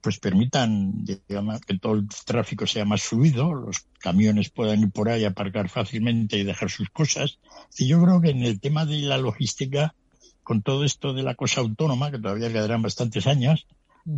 pues 0.00 0.18
permitan 0.18 1.04
digamos, 1.04 1.60
que 1.60 1.78
todo 1.78 1.94
el 1.94 2.08
tráfico 2.24 2.66
sea 2.66 2.84
más 2.84 3.02
fluido, 3.02 3.54
los 3.54 3.86
camiones 3.98 4.50
puedan 4.50 4.80
ir 4.80 4.90
por 4.90 5.08
ahí, 5.08 5.24
aparcar 5.24 5.68
fácilmente 5.68 6.38
y 6.38 6.44
dejar 6.44 6.70
sus 6.70 6.90
cosas. 6.90 7.38
Y 7.78 7.86
yo 7.86 8.02
creo 8.02 8.20
que 8.20 8.30
en 8.30 8.42
el 8.42 8.60
tema 8.60 8.86
de 8.86 8.98
la 9.00 9.18
logística, 9.18 9.94
con 10.42 10.62
todo 10.62 10.84
esto 10.84 11.12
de 11.12 11.22
la 11.22 11.34
cosa 11.34 11.60
autónoma, 11.60 12.10
que 12.10 12.18
todavía 12.18 12.52
quedarán 12.52 12.82
bastantes 12.82 13.26
años, 13.26 13.66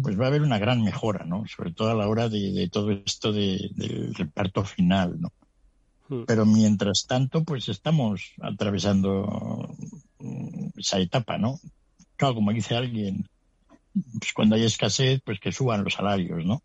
pues 0.03 0.19
va 0.19 0.25
a 0.25 0.29
haber 0.29 0.43
una 0.43 0.59
gran 0.59 0.83
mejora, 0.83 1.25
¿no? 1.25 1.45
Sobre 1.47 1.73
todo 1.73 1.91
a 1.91 1.95
la 1.95 2.09
hora 2.09 2.29
de, 2.29 2.69
todo 2.71 2.91
esto 2.93 3.33
del 3.33 4.15
reparto 4.15 4.65
final, 4.65 5.21
¿no? 5.21 5.33
Hmm. 6.13 6.25
Pero 6.27 6.45
mientras 6.45 7.07
tanto, 7.09 7.43
pues 7.43 7.71
estamos 7.71 8.33
atravesando 8.43 9.75
esa 10.77 10.99
etapa, 10.99 11.39
¿no? 11.39 11.59
Claro, 12.17 12.35
como 12.35 12.53
dice 12.53 12.77
alguien, 12.77 13.27
pues 14.21 14.33
cuando 14.35 14.57
hay 14.57 14.65
escasez, 14.65 15.23
pues 15.25 15.41
que 15.41 15.53
suban 15.53 15.85
los 15.85 15.95
salarios, 15.95 16.45
¿no? 16.45 16.63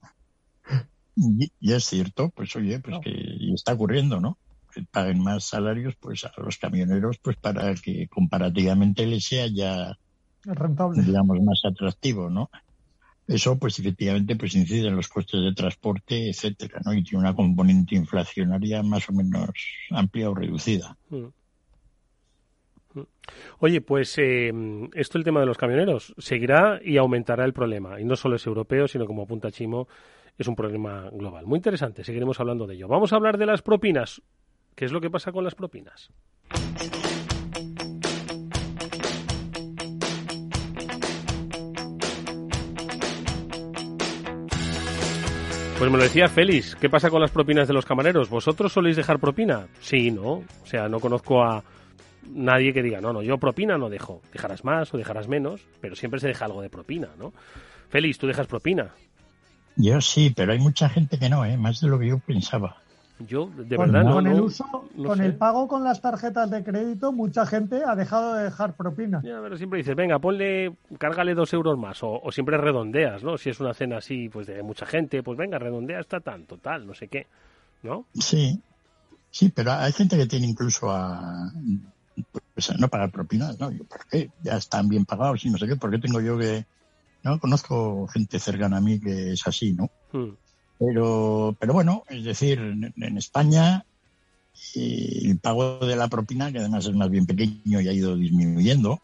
Y, 1.15 1.73
es 1.73 1.85
cierto, 1.85 2.29
pues 2.29 2.55
oye, 2.57 2.79
pues 2.79 2.97
que 3.01 3.13
está 3.53 3.73
ocurriendo, 3.73 4.19
¿no? 4.19 4.37
Que 4.73 4.83
paguen 4.83 5.23
más 5.23 5.45
salarios 5.45 5.95
pues 5.95 6.25
a 6.25 6.31
los 6.37 6.57
camioneros 6.57 7.17
pues 7.19 7.37
para 7.37 7.73
que 7.75 8.07
comparativamente 8.07 9.05
les 9.05 9.25
sea 9.25 9.47
ya 9.47 9.97
rentable, 10.43 11.01
digamos, 11.01 11.41
más 11.41 11.61
atractivo, 11.63 12.29
¿no? 12.29 12.49
Eso 13.27 13.59
pues 13.59 13.77
efectivamente 13.79 14.35
pues 14.35 14.55
incide 14.55 14.87
en 14.87 14.95
los 14.95 15.09
costes 15.09 15.41
de 15.41 15.53
transporte, 15.53 16.29
etcétera, 16.29 16.79
¿no? 16.85 16.93
Y 16.93 17.03
tiene 17.03 17.23
una 17.23 17.35
componente 17.35 17.95
inflacionaria 17.95 18.81
más 18.83 19.09
o 19.09 19.13
menos 19.13 19.49
amplia 19.91 20.29
o 20.29 20.35
reducida. 20.35 20.95
Mm. 21.09 21.25
Oye, 23.59 23.81
pues 23.81 24.17
eh, 24.17 24.51
esto 24.93 25.17
el 25.17 25.23
tema 25.23 25.41
de 25.41 25.45
los 25.45 25.57
camioneros 25.57 26.15
seguirá 26.17 26.79
y 26.83 26.97
aumentará 26.97 27.43
el 27.43 27.53
problema. 27.53 27.99
Y 27.99 28.05
no 28.05 28.15
solo 28.15 28.37
es 28.37 28.45
europeo, 28.45 28.87
sino 28.87 29.05
como 29.05 29.23
apunta 29.23 29.51
Chimo, 29.51 29.87
es 30.37 30.47
un 30.47 30.55
problema 30.55 31.09
global. 31.11 31.45
Muy 31.45 31.57
interesante, 31.57 32.03
seguiremos 32.03 32.39
hablando 32.39 32.65
de 32.67 32.75
ello. 32.75 32.87
Vamos 32.87 33.11
a 33.11 33.17
hablar 33.17 33.37
de 33.37 33.45
las 33.45 33.61
propinas. 33.61 34.21
¿Qué 34.75 34.85
es 34.85 34.91
lo 34.91 35.01
que 35.01 35.09
pasa 35.09 35.31
con 35.31 35.43
las 35.43 35.55
propinas? 35.55 36.11
Pues 45.77 45.91
me 45.91 45.97
lo 45.97 46.03
decía 46.03 46.27
Félix, 46.27 46.75
¿qué 46.75 46.89
pasa 46.89 47.11
con 47.11 47.21
las 47.21 47.29
propinas 47.29 47.67
de 47.67 47.73
los 47.75 47.85
camareros? 47.85 48.29
¿Vosotros 48.29 48.73
soléis 48.73 48.95
dejar 48.95 49.19
propina? 49.19 49.67
Sí, 49.79 50.09
¿no? 50.09 50.31
O 50.31 50.65
sea, 50.65 50.89
no 50.89 50.99
conozco 50.99 51.43
a 51.43 51.63
nadie 52.33 52.73
que 52.73 52.81
diga, 52.81 52.99
no, 52.99 53.13
no, 53.13 53.21
yo 53.21 53.37
propina 53.37 53.77
no 53.77 53.87
dejo. 53.87 54.23
Dejarás 54.33 54.65
más 54.65 54.91
o 54.95 54.97
dejarás 54.97 55.27
menos, 55.27 55.61
pero 55.79 55.95
siempre 55.95 56.19
se 56.19 56.29
deja 56.29 56.45
algo 56.45 56.63
de 56.63 56.71
propina, 56.71 57.09
¿no? 57.19 57.31
Félix, 57.89 58.17
¿tú 58.17 58.25
dejas 58.25 58.47
propina? 58.47 58.95
Yo 59.75 60.01
sí, 60.01 60.33
pero 60.35 60.51
hay 60.53 60.59
mucha 60.59 60.89
gente 60.89 61.19
que 61.19 61.29
no, 61.29 61.45
¿eh? 61.45 61.57
Más 61.57 61.79
de 61.79 61.89
lo 61.89 61.99
que 61.99 62.07
yo 62.07 62.17
pensaba. 62.17 62.77
Yo, 63.19 63.47
de 63.47 63.77
verdad, 63.77 64.03
no. 64.03 64.13
Con 64.13 64.27
el 64.27 64.41
uso, 64.41 64.65
con 64.95 65.21
el 65.21 65.35
pago 65.35 65.67
con 65.67 65.83
las 65.83 66.01
tarjetas 66.01 66.51
de 66.51 66.63
crédito, 66.63 67.11
mucha 67.11 67.45
gente 67.47 67.81
ha 67.83 67.95
dejado 67.95 68.35
de 68.35 68.43
dejar 68.43 68.75
propina. 68.75 69.21
Ya, 69.23 69.39
pero 69.41 69.57
siempre 69.57 69.79
dices, 69.79 69.95
venga, 69.95 70.19
ponle, 70.19 70.75
cárgale 70.99 71.33
dos 71.33 71.51
euros 71.53 71.79
más, 71.79 71.97
o, 72.01 72.21
siempre 72.31 72.57
redondeas, 72.57 73.23
¿no? 73.23 73.37
Si 73.37 73.49
es 73.49 73.59
una 73.59 73.73
cena 73.73 73.97
así, 73.97 74.29
pues 74.29 74.45
de 74.45 74.61
mucha 74.61 74.85
gente, 74.85 75.23
pues 75.23 75.37
venga, 75.37 75.57
redondea 75.57 75.99
hasta 75.99 76.19
tanto, 76.19 76.57
tal, 76.57 76.85
no 76.85 76.93
sé 76.93 77.07
qué, 77.07 77.25
¿no? 77.81 78.05
Sí, 78.13 78.61
sí, 79.31 79.49
pero 79.49 79.71
hay 79.71 79.93
gente 79.93 80.15
que 80.15 80.27
tiene 80.27 80.45
incluso 80.45 80.91
a 80.91 81.51
pues, 82.31 82.79
no 82.79 82.87
pagar 82.87 83.11
propinas, 83.11 83.59
¿no? 83.59 83.71
¿por 83.71 84.05
qué? 84.11 84.29
Ya 84.43 84.57
están 84.57 84.89
bien 84.89 85.05
pagados 85.05 85.43
y 85.43 85.49
no 85.49 85.57
sé 85.57 85.67
qué, 85.67 85.75
¿por 85.75 85.89
qué 85.89 85.97
tengo 85.97 86.21
yo 86.21 86.37
que...? 86.37 86.65
No, 87.23 87.39
conozco 87.39 88.07
gente 88.07 88.39
cercana 88.39 88.77
a 88.77 88.81
mí 88.81 88.99
que 88.99 89.33
es 89.33 89.45
así, 89.47 89.73
¿no? 89.73 89.89
Hmm. 90.13 90.33
Pero, 90.79 91.55
pero 91.59 91.73
bueno, 91.73 92.03
es 92.09 92.23
decir, 92.23 92.59
en, 92.59 93.17
España 93.17 93.85
el 94.75 95.39
pago 95.39 95.79
de 95.79 95.95
la 95.95 96.07
propina, 96.07 96.51
que 96.51 96.59
además 96.59 96.85
es 96.85 96.95
más 96.95 97.09
bien 97.09 97.25
pequeño 97.25 97.81
y 97.81 97.87
ha 97.87 97.93
ido 97.93 98.15
disminuyendo, 98.15 98.99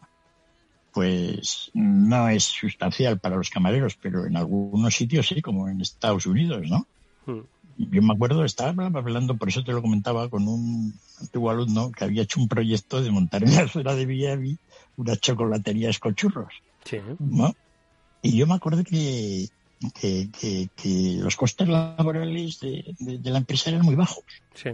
pues 0.92 1.70
no 1.74 2.28
es 2.28 2.44
sustancial 2.44 3.18
para 3.18 3.36
los 3.36 3.50
camareros, 3.50 3.96
pero 4.00 4.26
en 4.26 4.36
algunos 4.36 4.94
sitios 4.94 5.26
sí, 5.28 5.42
como 5.42 5.68
en 5.68 5.80
Estados 5.80 6.26
Unidos, 6.26 6.68
¿no? 6.68 6.86
Hmm 7.26 7.42
yo 7.76 8.02
me 8.02 8.14
acuerdo, 8.14 8.44
estaba 8.44 8.86
hablando, 8.86 9.36
por 9.36 9.48
eso 9.48 9.64
te 9.64 9.72
lo 9.72 9.82
comentaba, 9.82 10.28
con 10.28 10.46
un 10.46 10.94
antiguo 11.20 11.50
alumno 11.50 11.90
que 11.90 12.04
había 12.04 12.22
hecho 12.22 12.40
un 12.40 12.48
proyecto 12.48 13.02
de 13.02 13.10
montar 13.10 13.42
en 13.42 13.54
la 13.54 13.68
ciudad 13.68 13.96
de 13.96 14.06
Villavi 14.06 14.58
una 14.96 15.16
chocolatería 15.16 15.90
escochurros. 15.90 16.52
Sí. 16.84 16.98
¿no? 17.18 17.54
Y 18.22 18.36
yo 18.36 18.46
me 18.46 18.54
acuerdo 18.54 18.84
que, 18.84 19.48
que, 19.92 20.28
que, 20.76 21.16
los 21.18 21.36
costes 21.36 21.68
laborales 21.68 22.60
de, 22.60 23.20
la 23.22 23.38
empresa 23.38 23.70
eran 23.70 23.82
muy 23.82 23.94
bajos. 23.94 24.24
Sí. 24.54 24.70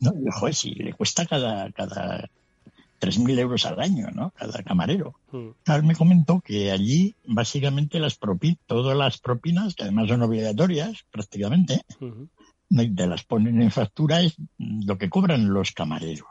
¿no? 0.00 0.12
Y, 0.20 0.30
joder, 0.30 0.54
si 0.54 0.74
le 0.74 0.92
cuesta 0.92 1.26
cada, 1.26 1.70
cada 1.72 2.28
3.000 3.00 3.38
euros 3.38 3.66
al 3.66 3.80
año, 3.80 4.08
¿no? 4.12 4.30
Cada 4.30 4.62
camarero. 4.62 5.14
Mm. 5.32 5.86
me 5.86 5.94
comentó 5.94 6.40
que 6.40 6.70
allí, 6.70 7.14
básicamente, 7.24 8.00
las 8.00 8.16
propinas, 8.16 8.58
todas 8.66 8.96
las 8.96 9.18
propinas, 9.18 9.74
que 9.74 9.84
además 9.84 10.08
son 10.08 10.22
obligatorias 10.22 11.04
prácticamente, 11.10 11.82
de 12.70 13.06
las 13.06 13.24
ponen 13.24 13.62
en 13.62 13.70
factura 13.70 14.20
es 14.20 14.36
lo 14.58 14.98
que 14.98 15.08
cobran 15.08 15.52
los 15.52 15.72
camareros. 15.72 16.26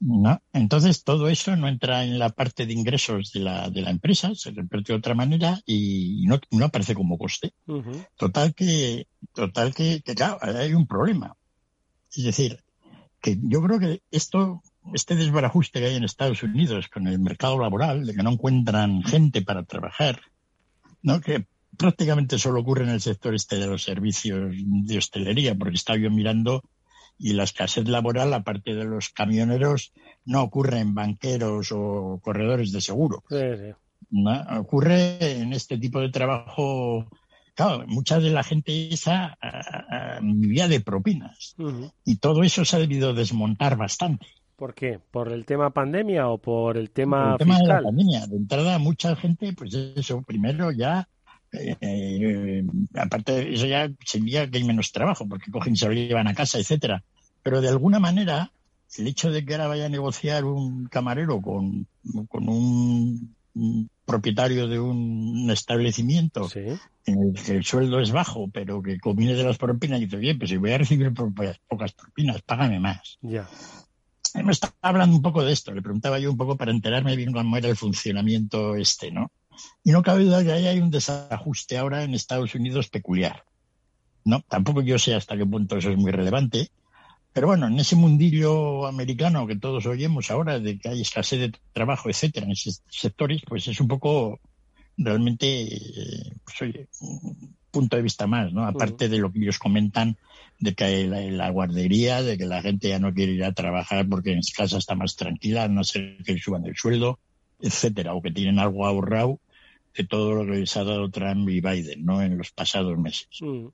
¿No? 0.00 0.42
Entonces 0.52 1.04
todo 1.04 1.28
eso 1.28 1.54
no 1.56 1.68
entra 1.68 2.04
en 2.04 2.18
la 2.18 2.30
parte 2.30 2.66
de 2.66 2.72
ingresos 2.72 3.32
de 3.32 3.40
la, 3.40 3.70
de 3.70 3.82
la 3.82 3.90
empresa, 3.90 4.34
se 4.34 4.50
reparte 4.50 4.92
de 4.92 4.98
otra 4.98 5.14
manera 5.14 5.60
y 5.66 6.24
no, 6.26 6.40
no 6.50 6.64
aparece 6.64 6.94
como 6.94 7.18
coste. 7.18 7.52
Total 8.16 8.54
que, 8.54 9.06
total 9.34 9.74
que, 9.74 10.02
que, 10.02 10.14
claro, 10.14 10.38
hay 10.42 10.74
un 10.74 10.86
problema. 10.86 11.36
Es 12.14 12.24
decir, 12.24 12.58
que 13.20 13.38
yo 13.42 13.62
creo 13.62 13.78
que 13.78 14.02
esto, 14.10 14.62
este 14.94 15.14
desbarajuste 15.14 15.80
que 15.80 15.86
hay 15.86 15.96
en 15.96 16.04
Estados 16.04 16.42
Unidos 16.42 16.88
con 16.88 17.06
el 17.06 17.18
mercado 17.18 17.58
laboral, 17.60 18.06
de 18.06 18.14
que 18.14 18.22
no 18.22 18.30
encuentran 18.30 19.02
gente 19.02 19.42
para 19.42 19.64
trabajar, 19.64 20.20
¿no? 21.02 21.20
Que 21.20 21.46
prácticamente 21.76 22.38
solo 22.38 22.60
ocurre 22.60 22.84
en 22.84 22.90
el 22.90 23.00
sector 23.00 23.34
este 23.34 23.56
de 23.56 23.66
los 23.66 23.82
servicios 23.82 24.54
de 24.56 24.98
hostelería, 24.98 25.54
porque 25.54 25.76
estaba 25.76 25.98
yo 25.98 26.10
mirando 26.10 26.62
y 27.20 27.34
la 27.34 27.44
escasez 27.44 27.86
laboral, 27.86 28.32
aparte 28.32 28.74
de 28.74 28.84
los 28.84 29.10
camioneros, 29.10 29.92
no 30.24 30.42
ocurre 30.42 30.80
en 30.80 30.94
banqueros 30.94 31.70
o 31.70 32.18
corredores 32.22 32.72
de 32.72 32.80
seguro. 32.80 33.22
Ocurre 34.58 35.40
en 35.40 35.52
este 35.52 35.76
tipo 35.78 36.00
de 36.00 36.08
trabajo. 36.08 37.06
Claro, 37.54 37.84
mucha 37.86 38.18
de 38.18 38.30
la 38.30 38.42
gente 38.42 38.88
esa 38.88 39.36
vivía 40.22 40.66
de 40.66 40.80
propinas 40.80 41.54
y 42.04 42.16
todo 42.16 42.42
eso 42.42 42.64
se 42.64 42.76
ha 42.76 42.78
debido 42.78 43.12
desmontar 43.12 43.76
bastante. 43.76 44.26
¿Por 44.56 44.74
qué? 44.74 44.98
¿Por 45.10 45.32
el 45.32 45.44
tema 45.44 45.70
pandemia 45.70 46.28
o 46.28 46.38
por 46.38 46.76
el 46.76 46.90
tema, 46.90 47.32
el 47.32 47.38
tema 47.38 47.58
de 47.58 47.66
la 47.66 47.82
pandemia. 47.82 48.26
De 48.26 48.36
entrada, 48.36 48.78
mucha 48.78 49.14
gente, 49.16 49.52
pues 49.52 49.74
eso, 49.74 50.22
primero 50.22 50.70
ya 50.70 51.08
eh, 51.52 52.64
aparte 52.94 53.32
de 53.32 53.54
eso 53.54 53.66
ya 53.66 53.90
sería 54.04 54.48
que 54.48 54.58
hay 54.58 54.64
menos 54.64 54.92
trabajo 54.92 55.26
porque 55.28 55.50
cogen 55.50 55.74
y 55.74 55.76
se 55.76 55.86
lo 55.86 55.92
llevan 55.92 56.28
a 56.28 56.34
casa, 56.34 56.58
etcétera. 56.58 57.02
Pero 57.42 57.60
de 57.60 57.68
alguna 57.68 57.98
manera, 57.98 58.52
el 58.98 59.06
hecho 59.06 59.30
de 59.30 59.44
que 59.44 59.54
ahora 59.54 59.68
vaya 59.68 59.86
a 59.86 59.90
negociar 59.90 60.44
un 60.44 60.86
camarero 60.86 61.40
con, 61.40 61.86
con 62.28 62.48
un, 62.48 63.34
propietario 64.04 64.68
de 64.68 64.80
un 64.80 65.48
establecimiento 65.50 66.48
en 66.54 66.78
el 67.06 67.32
que 67.34 67.56
el 67.56 67.64
sueldo 67.64 68.00
es 68.00 68.10
bajo, 68.10 68.48
pero 68.52 68.82
que 68.82 68.98
combine 68.98 69.34
de 69.34 69.44
las 69.44 69.58
propinas 69.58 70.00
y 70.00 70.04
dice, 70.04 70.16
bien, 70.16 70.38
pues 70.38 70.50
si 70.50 70.56
voy 70.56 70.72
a 70.72 70.78
recibir 70.78 71.12
pocas 71.12 71.92
propinas, 71.92 72.42
págame 72.42 72.80
más. 72.80 73.18
Ya. 73.22 73.48
Me 74.34 74.52
estaba 74.52 74.74
hablando 74.82 75.16
un 75.16 75.22
poco 75.22 75.44
de 75.44 75.52
esto, 75.52 75.72
le 75.72 75.82
preguntaba 75.82 76.18
yo 76.18 76.30
un 76.30 76.36
poco 76.36 76.56
para 76.56 76.70
enterarme 76.70 77.16
bien 77.16 77.32
cómo 77.32 77.56
era 77.56 77.68
el 77.68 77.76
funcionamiento 77.76 78.76
este, 78.76 79.10
¿no? 79.10 79.30
Y 79.82 79.92
no 79.92 80.02
cabe 80.02 80.24
duda 80.24 80.42
que 80.42 80.52
ahí 80.52 80.66
hay 80.66 80.80
un 80.80 80.90
desajuste 80.90 81.78
ahora 81.78 82.04
en 82.04 82.14
Estados 82.14 82.54
Unidos 82.54 82.88
peculiar. 82.88 83.44
No, 84.24 84.42
tampoco 84.48 84.82
yo 84.82 84.98
sé 84.98 85.14
hasta 85.14 85.36
qué 85.36 85.46
punto 85.46 85.76
eso 85.76 85.90
es 85.90 85.96
muy 85.96 86.12
relevante, 86.12 86.70
pero 87.32 87.46
bueno, 87.46 87.68
en 87.68 87.78
ese 87.78 87.96
mundillo 87.96 88.86
americano 88.86 89.46
que 89.46 89.56
todos 89.56 89.86
oímos 89.86 90.30
ahora 90.30 90.58
de 90.58 90.78
que 90.78 90.88
hay 90.88 91.00
escasez 91.00 91.40
de 91.40 91.52
trabajo, 91.72 92.10
etcétera, 92.10 92.46
en 92.46 92.52
esos 92.52 92.82
sectores, 92.88 93.42
pues 93.46 93.68
es 93.68 93.80
un 93.80 93.88
poco 93.88 94.40
realmente, 94.96 95.68
pues, 96.44 96.88
un 97.00 97.54
punto 97.70 97.96
de 97.96 98.02
vista 98.02 98.26
más, 98.26 98.52
¿no? 98.52 98.66
Aparte 98.66 99.08
de 99.08 99.18
lo 99.18 99.32
que 99.32 99.38
ellos 99.38 99.58
comentan 99.58 100.16
de 100.58 100.74
que 100.74 101.06
la, 101.06 101.20
la, 101.20 101.50
guardería, 101.50 102.22
de 102.22 102.36
que 102.36 102.46
la 102.46 102.60
gente 102.60 102.88
ya 102.88 102.98
no 102.98 103.14
quiere 103.14 103.32
ir 103.32 103.44
a 103.44 103.52
trabajar 103.52 104.06
porque 104.08 104.32
en 104.32 104.40
casa 104.54 104.76
está 104.76 104.94
más 104.94 105.16
tranquila, 105.16 105.68
no 105.68 105.84
sé 105.84 106.18
que 106.24 106.36
suban 106.36 106.66
el 106.66 106.76
sueldo, 106.76 107.18
etcétera, 107.60 108.12
o 108.14 108.20
que 108.20 108.32
tienen 108.32 108.58
algo 108.58 108.86
ahorrado 108.86 109.38
de 109.96 110.04
todo 110.04 110.34
lo 110.34 110.44
que 110.44 110.60
les 110.60 110.76
ha 110.76 110.84
dado 110.84 111.10
Trump 111.10 111.48
y 111.48 111.60
Biden, 111.60 112.04
¿no? 112.04 112.22
En 112.22 112.38
los 112.38 112.50
pasados 112.50 112.96
meses. 112.98 113.28
Mm. 113.40 113.66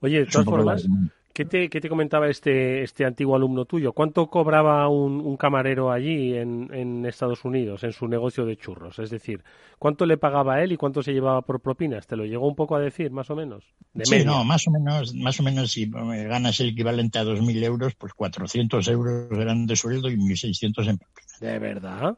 Oye, 0.00 0.20
de 0.20 0.26
todas 0.26 0.46
formas, 0.46 0.88
¿qué 1.32 1.44
te, 1.44 1.68
¿qué 1.68 1.80
te, 1.80 1.88
comentaba 1.88 2.28
este, 2.28 2.82
este 2.82 3.04
antiguo 3.04 3.36
alumno 3.36 3.64
tuyo? 3.64 3.92
¿Cuánto 3.92 4.26
cobraba 4.28 4.88
un, 4.88 5.20
un 5.20 5.36
camarero 5.36 5.92
allí 5.92 6.34
en, 6.34 6.68
en, 6.72 7.06
Estados 7.06 7.44
Unidos, 7.44 7.84
en 7.84 7.92
su 7.92 8.08
negocio 8.08 8.44
de 8.44 8.56
churros? 8.56 8.98
Es 8.98 9.10
decir, 9.10 9.42
¿cuánto 9.78 10.06
le 10.06 10.16
pagaba 10.16 10.62
él 10.62 10.72
y 10.72 10.76
cuánto 10.76 11.02
se 11.02 11.12
llevaba 11.12 11.42
por 11.42 11.60
propinas? 11.60 12.06
¿Te 12.06 12.16
lo 12.16 12.24
llegó 12.24 12.48
un 12.48 12.56
poco 12.56 12.76
a 12.76 12.80
decir, 12.80 13.10
más 13.10 13.30
o 13.30 13.36
menos? 13.36 13.64
sí, 14.02 14.24
no, 14.24 14.44
más 14.44 14.66
o 14.66 14.70
menos, 14.70 15.14
más 15.14 15.38
o 15.38 15.42
menos 15.42 15.72
si 15.72 15.88
ganas 15.90 16.58
el 16.60 16.70
equivalente 16.70 17.18
a 17.18 17.24
2.000 17.24 17.62
euros, 17.64 17.94
pues 17.94 18.12
400 18.14 18.88
euros 18.88 19.28
eran 19.38 19.66
de 19.66 19.76
sueldo 19.76 20.10
y 20.10 20.16
1.600 20.16 20.88
en 20.88 20.98
propinas. 20.98 21.40
¿De 21.40 21.58
verdad? 21.58 22.16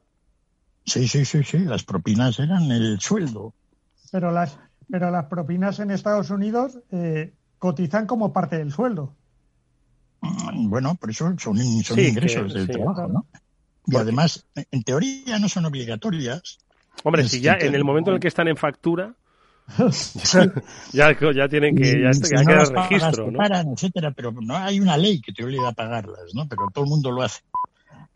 Sí, 0.85 1.07
sí, 1.07 1.25
sí, 1.25 1.42
sí, 1.45 1.59
las 1.59 1.85
propinas 1.85 2.38
eran 2.38 2.71
el 2.71 3.01
sueldo. 3.01 3.55
Pero 4.11 4.31
las, 4.31 4.59
pero 4.90 5.11
las 5.11 5.27
propinas 5.27 5.79
en 5.79 5.90
Estados 5.90 6.31
Unidos 6.31 6.79
eh, 6.90 7.33
cotizan 7.59 8.07
como 8.07 8.33
parte 8.33 8.59
del 8.59 8.73
sueldo. 8.73 9.14
Mm, 10.21 10.68
bueno, 10.68 10.95
por 10.97 11.11
eso 11.11 11.33
son, 11.38 11.59
ingresos 11.59 12.53
del 12.53 12.68
trabajo, 12.68 13.09
¿no? 13.09 13.27
Y 13.87 13.97
además, 13.97 14.47
en 14.55 14.83
teoría 14.83 15.38
no 15.38 15.49
son 15.49 15.64
obligatorias. 15.66 16.59
Hombre, 17.05 17.29
si 17.29 17.40
ya 17.40 17.55
en 17.55 17.75
el 17.75 17.85
momento 17.85 18.11
en 18.11 18.16
el 18.16 18.21
que 18.21 18.29
están 18.29 18.49
en 18.49 18.57
factura, 18.57 19.14
ya, 20.92 21.16
ya 21.35 21.49
tienen 21.49 21.77
que, 21.77 22.03
ya, 22.03 22.12
si 22.12 22.37
hay 22.37 22.45
no 22.45 22.51
que 22.51 22.57
las 22.57 22.68
dar 22.68 22.75
pagas, 22.75 22.90
registro, 22.90 23.25
te 23.25 23.31
¿no? 23.33 23.38
paran, 23.38 23.68
etcétera, 23.73 24.11
pero 24.12 24.33
no 24.33 24.57
hay 24.57 24.81
una 24.81 24.97
ley 24.97 25.21
que 25.21 25.33
te 25.33 25.45
obligue 25.45 25.66
a 25.66 25.73
pagarlas, 25.73 26.35
¿no? 26.35 26.47
Pero 26.49 26.68
todo 26.73 26.85
el 26.85 26.90
mundo 26.90 27.11
lo 27.11 27.23
hace. 27.23 27.40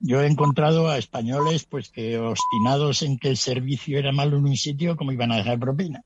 Yo 0.00 0.20
he 0.20 0.26
encontrado 0.26 0.88
a 0.88 0.98
españoles 0.98 1.64
pues 1.64 1.88
que 1.88 2.18
obstinados 2.18 3.02
en 3.02 3.18
que 3.18 3.28
el 3.28 3.36
servicio 3.36 3.98
era 3.98 4.12
malo 4.12 4.36
en 4.36 4.44
un 4.44 4.56
sitio, 4.56 4.96
como 4.96 5.12
iban 5.12 5.32
a 5.32 5.36
dejar 5.36 5.58
propina. 5.58 6.04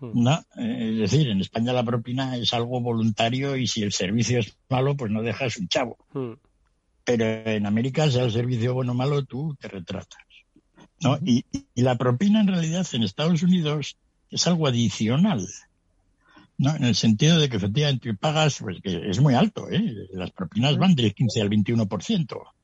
¿No? 0.00 0.44
Eh, 0.56 0.90
Es 0.92 1.10
decir, 1.10 1.28
en 1.28 1.40
España 1.40 1.72
la 1.72 1.84
propina 1.84 2.36
es 2.36 2.52
algo 2.52 2.80
voluntario 2.80 3.56
y 3.56 3.66
si 3.66 3.82
el 3.82 3.92
servicio 3.92 4.40
es 4.40 4.56
malo, 4.68 4.96
pues 4.96 5.10
no 5.10 5.22
dejas 5.22 5.56
un 5.56 5.68
chavo. 5.68 5.96
Hmm. 6.12 6.32
Pero 7.04 7.24
en 7.24 7.66
América, 7.66 8.10
sea 8.10 8.24
el 8.24 8.32
servicio 8.32 8.74
bueno 8.74 8.92
o 8.92 8.94
malo, 8.94 9.24
tú 9.24 9.56
te 9.60 9.68
retratas. 9.68 10.18
¿no? 11.00 11.18
Y, 11.24 11.44
y 11.52 11.82
la 11.82 11.96
propina 11.96 12.40
en 12.40 12.48
realidad 12.48 12.86
en 12.92 13.02
Estados 13.02 13.42
Unidos 13.42 13.96
es 14.30 14.46
algo 14.46 14.66
adicional. 14.66 15.46
¿no? 16.58 16.74
En 16.74 16.84
el 16.84 16.94
sentido 16.94 17.38
de 17.38 17.48
que 17.48 17.58
efectivamente 17.58 18.14
pagas, 18.14 18.58
pues 18.60 18.80
que 18.82 19.10
es 19.10 19.20
muy 19.20 19.34
alto, 19.34 19.70
¿eh? 19.70 20.08
Las 20.12 20.30
propinas 20.30 20.78
van 20.78 20.94
del 20.94 21.14
15 21.14 21.42
al 21.42 21.50
21% 21.50 22.55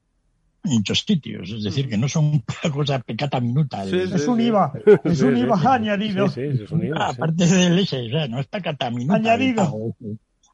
en 0.64 0.70
muchos 0.72 1.00
sitios. 1.00 1.50
Es 1.50 1.62
decir, 1.64 1.88
que 1.88 1.98
no 1.98 2.08
son 2.08 2.42
una 2.64 2.72
cosa 2.74 2.98
pecata 3.00 3.40
minuta. 3.40 3.84
Sí, 3.84 3.90
sí, 3.90 4.14
Es 4.14 4.28
un 4.28 4.38
sí. 4.38 4.44
IVA, 4.44 4.72
es 5.04 5.20
un 5.22 5.36
IVA 5.36 5.74
añadido. 5.74 6.28
Sí, 6.28 6.56
sí, 6.56 6.62
es 6.64 6.70
un 6.70 6.84
IVA, 6.84 7.08
sí. 7.10 7.16
Aparte 7.16 7.46
del 7.46 7.78
ese, 7.78 8.06
o 8.06 8.10
sea, 8.10 8.28
no 8.28 8.38
es 8.40 8.46
pecata 8.46 8.90
minuta. 8.90 9.16
Añadido. 9.16 9.94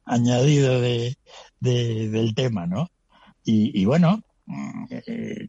añadido 0.05 0.81
de, 0.81 1.17
de- 1.59 2.09
del 2.09 2.33
tema, 2.35 2.65
¿no? 2.67 2.87
Y, 3.43 3.79
y 3.79 3.85
bueno, 3.85 4.21
mm, 4.45 4.85
eh, 5.07 5.47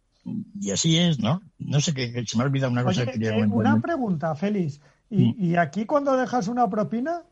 y 0.60 0.70
así 0.70 0.96
es, 0.98 1.18
¿no? 1.18 1.40
No 1.58 1.80
sé 1.80 1.94
qué, 1.94 2.12
que 2.12 2.24
se 2.26 2.36
me 2.36 2.42
ha 2.42 2.46
olvidado 2.46 2.70
una 2.72 2.84
cosa 2.84 3.02
Oye, 3.02 3.12
que 3.12 3.18
quería 3.18 3.30
eh, 3.30 3.48
comentar. 3.48 3.56
una 3.74 3.80
pregunta, 3.82 4.34
Félix. 4.34 4.80
¿Y, 5.08 5.34
y 5.44 5.56
aquí 5.56 5.86
cuando 5.86 6.16
dejas 6.16 6.46
una 6.46 6.68
propina, 6.70 7.22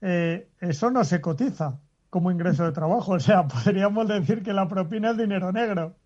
eh, 0.00 0.48
eso 0.60 0.90
no 0.90 1.04
se 1.04 1.20
cotiza 1.20 1.80
como 2.08 2.30
ingreso 2.30 2.64
de 2.64 2.72
trabajo? 2.72 3.12
O 3.12 3.20
sea, 3.20 3.46
podríamos 3.48 4.08
decir 4.08 4.42
que 4.42 4.52
la 4.54 4.68
propina 4.68 5.10
es 5.10 5.18
dinero 5.18 5.52
negro. 5.52 5.96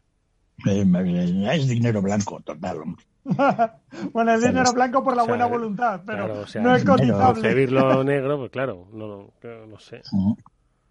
Eh, 0.66 1.48
es 1.54 1.68
dinero 1.68 2.02
blanco, 2.02 2.40
total, 2.44 2.78
hombre. 2.82 3.04
bueno, 4.12 4.32
es 4.34 4.42
dinero 4.42 4.72
blanco 4.72 5.02
por 5.04 5.14
la 5.16 5.22
O 5.22 5.26
sea, 5.26 5.30
buena 5.32 5.46
voluntad, 5.46 6.02
pero 6.06 6.24
Claro, 6.26 6.40
o 6.42 6.46
sea, 6.46 6.62
no 6.62 6.74
es 6.74 6.84
cotizable. 6.84 7.34
concebirlo 7.34 8.04
negro, 8.04 8.38
pues 8.38 8.50
claro, 8.50 8.88
no, 8.92 9.06
no, 9.42 9.66
no 9.66 9.78
sé. 9.78 10.02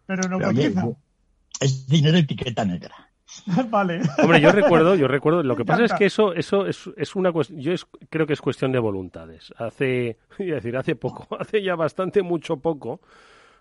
Pero 0.06 0.28
no 0.30 0.38
Pero, 0.38 0.50
oye, 0.50 0.74
cotiza. 0.74 0.88
es 1.62 1.88
dinero 1.88 2.18
etiqueta 2.18 2.66
negra. 2.66 2.96
vale. 3.70 4.02
Hombre, 4.24 4.42
yo 4.42 4.52
recuerdo, 4.52 4.96
yo 4.96 5.08
recuerdo, 5.08 5.44
lo 5.44 5.56
que 5.56 5.66
pasa 5.66 5.86
es 5.86 5.94
que 5.94 6.06
eso, 6.06 6.34
eso 6.34 6.66
es, 6.66 6.90
es 6.98 7.16
una 7.16 7.32
cuestión, 7.32 7.60
yo 7.60 7.74
es- 7.74 7.86
creo 8.10 8.26
que 8.26 8.34
es 8.34 8.42
cuestión 8.42 8.72
de 8.72 8.80
voluntades. 8.80 9.54
Hace, 9.58 10.18
iba 10.40 10.54
a 10.54 10.56
decir, 10.56 10.76
hace 10.78 10.96
poco, 10.96 11.28
hace 11.40 11.62
ya 11.62 11.76
bastante 11.76 12.22
mucho 12.24 12.58
poco, 12.58 13.02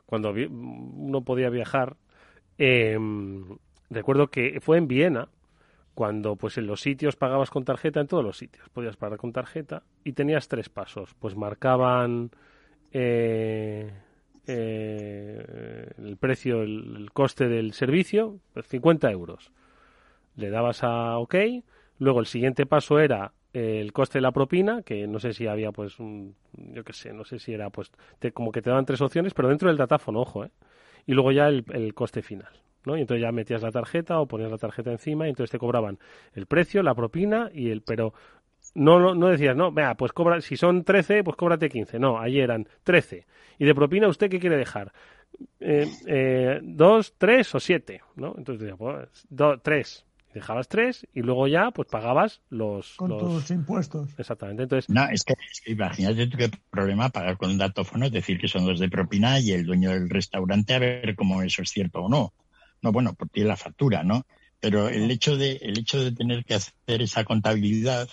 cuando 0.06 0.32
vi- 0.32 0.46
uno 0.46 1.20
podía 1.22 1.50
viajar, 1.50 1.96
eh, 2.56 2.98
recuerdo 3.90 4.28
que 4.30 4.58
fue 4.62 4.78
en 4.78 4.88
Viena, 4.88 5.28
cuando 5.98 6.36
pues 6.36 6.56
en 6.58 6.68
los 6.68 6.80
sitios 6.80 7.16
pagabas 7.16 7.50
con 7.50 7.64
tarjeta, 7.64 7.98
en 7.98 8.06
todos 8.06 8.22
los 8.22 8.38
sitios 8.38 8.68
podías 8.68 8.96
pagar 8.96 9.18
con 9.18 9.32
tarjeta 9.32 9.82
y 10.04 10.12
tenías 10.12 10.46
tres 10.46 10.68
pasos, 10.68 11.16
pues 11.18 11.34
marcaban 11.34 12.30
eh, 12.92 13.92
eh, 14.46 15.90
el 15.98 16.16
precio, 16.16 16.62
el, 16.62 17.10
coste 17.12 17.48
del 17.48 17.72
servicio, 17.72 18.38
pues 18.54 18.68
50 18.68 19.10
euros. 19.10 19.50
Le 20.36 20.50
dabas 20.50 20.84
a 20.84 21.18
OK, 21.18 21.34
luego 21.98 22.20
el 22.20 22.26
siguiente 22.26 22.64
paso 22.64 23.00
era 23.00 23.32
eh, 23.52 23.80
el 23.80 23.92
coste 23.92 24.18
de 24.18 24.22
la 24.22 24.30
propina, 24.30 24.82
que 24.82 25.08
no 25.08 25.18
sé 25.18 25.32
si 25.32 25.48
había 25.48 25.72
pues 25.72 25.98
un, 25.98 26.36
yo 26.52 26.84
qué 26.84 26.92
sé, 26.92 27.12
no 27.12 27.24
sé 27.24 27.40
si 27.40 27.54
era 27.54 27.70
pues 27.70 27.90
te- 28.20 28.30
como 28.30 28.52
que 28.52 28.62
te 28.62 28.70
daban 28.70 28.86
tres 28.86 29.00
opciones, 29.00 29.34
pero 29.34 29.48
dentro 29.48 29.66
del 29.66 29.76
datáfono, 29.76 30.20
ojo, 30.20 30.44
¿eh? 30.44 30.52
Y 31.06 31.14
luego 31.14 31.32
ya 31.32 31.48
el 31.48 31.92
coste 31.92 32.22
final. 32.22 32.52
¿No? 32.84 32.96
Y 32.96 33.00
entonces 33.02 33.22
ya 33.22 33.32
metías 33.32 33.62
la 33.62 33.70
tarjeta 33.72 34.20
o 34.20 34.26
ponías 34.26 34.50
la 34.50 34.58
tarjeta 34.58 34.90
encima 34.90 35.26
y 35.26 35.30
entonces 35.30 35.50
te 35.50 35.58
cobraban 35.58 35.98
el 36.34 36.46
precio, 36.46 36.82
la 36.82 36.94
propina 36.94 37.50
y 37.52 37.70
el... 37.70 37.82
Pero 37.82 38.14
no, 38.74 39.00
no, 39.00 39.14
no 39.14 39.28
decías, 39.28 39.56
no, 39.56 39.72
vea, 39.72 39.94
pues 39.96 40.12
cobra, 40.12 40.40
si 40.40 40.56
son 40.56 40.84
13, 40.84 41.24
pues 41.24 41.36
cóbrate 41.36 41.68
15. 41.68 41.98
No, 41.98 42.18
ahí 42.20 42.38
eran 42.40 42.68
13. 42.84 43.26
¿Y 43.58 43.64
de 43.64 43.74
propina 43.74 44.08
usted 44.08 44.30
qué 44.30 44.38
quiere 44.38 44.56
dejar? 44.56 44.92
Eh, 45.60 45.88
eh, 46.06 46.60
¿Dos, 46.62 47.14
tres 47.18 47.54
o 47.54 47.60
siete? 47.60 48.00
¿no? 48.16 48.34
Entonces 48.36 48.60
decías, 48.60 48.78
pues, 48.78 49.26
do- 49.28 49.58
tres. 49.60 50.04
Dejabas 50.34 50.68
tres 50.68 51.06
y 51.14 51.22
luego 51.22 51.48
ya 51.48 51.70
pues 51.70 51.88
pagabas 51.88 52.42
los... 52.50 52.94
Con 52.96 53.10
los- 53.10 53.20
tus 53.22 53.50
impuestos. 53.50 54.10
Exactamente, 54.18 54.64
entonces... 54.64 54.88
No, 54.90 55.08
es 55.08 55.24
que, 55.24 55.32
es 55.32 55.60
que 55.62 55.72
imagínate 55.72 56.26
tú 56.26 56.36
qué 56.36 56.50
problema 56.70 57.08
pagar 57.08 57.38
con 57.38 57.50
un 57.50 57.58
datófono, 57.58 58.06
es 58.06 58.12
decir, 58.12 58.38
que 58.38 58.46
son 58.46 58.66
dos 58.66 58.78
de 58.78 58.90
propina 58.90 59.40
y 59.40 59.52
el 59.52 59.64
dueño 59.64 59.90
del 59.90 60.08
restaurante 60.10 60.74
a 60.74 60.78
ver 60.78 61.16
cómo 61.16 61.42
eso 61.42 61.62
es 61.62 61.70
cierto 61.70 62.02
o 62.02 62.08
no. 62.08 62.34
No, 62.82 62.92
bueno, 62.92 63.14
pues 63.14 63.30
tiene 63.32 63.48
la 63.48 63.56
factura, 63.56 64.02
¿no? 64.02 64.24
Pero 64.60 64.88
el 64.88 65.10
hecho 65.10 65.36
de, 65.36 65.52
el 65.62 65.78
hecho 65.78 66.02
de 66.02 66.12
tener 66.12 66.44
que 66.44 66.54
hacer 66.54 67.02
esa 67.02 67.24
contabilidad, 67.24 68.08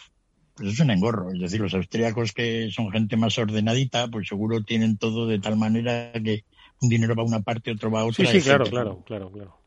pues 0.55 0.73
es 0.73 0.79
un 0.79 0.91
engorro. 0.91 1.31
Es 1.33 1.39
decir, 1.39 1.59
los 1.59 1.73
austríacos 1.73 2.31
que 2.31 2.69
son 2.71 2.91
gente 2.91 3.17
más 3.17 3.37
ordenadita, 3.37 4.07
pues 4.07 4.27
seguro 4.27 4.63
tienen 4.63 4.97
todo 4.97 5.27
de 5.27 5.39
tal 5.39 5.57
manera 5.57 6.11
que 6.13 6.45
un 6.81 6.89
dinero 6.89 7.15
va 7.15 7.23
a 7.23 7.25
una 7.25 7.41
parte, 7.41 7.71
otro 7.71 7.89
va 7.89 8.01
a 8.01 8.05
otra. 8.05 8.25
Sí, 8.25 8.39
sí, 8.39 8.45
claro, 8.45 8.65
claro, 8.65 9.03
claro, 9.05 9.31
claro. 9.31 9.57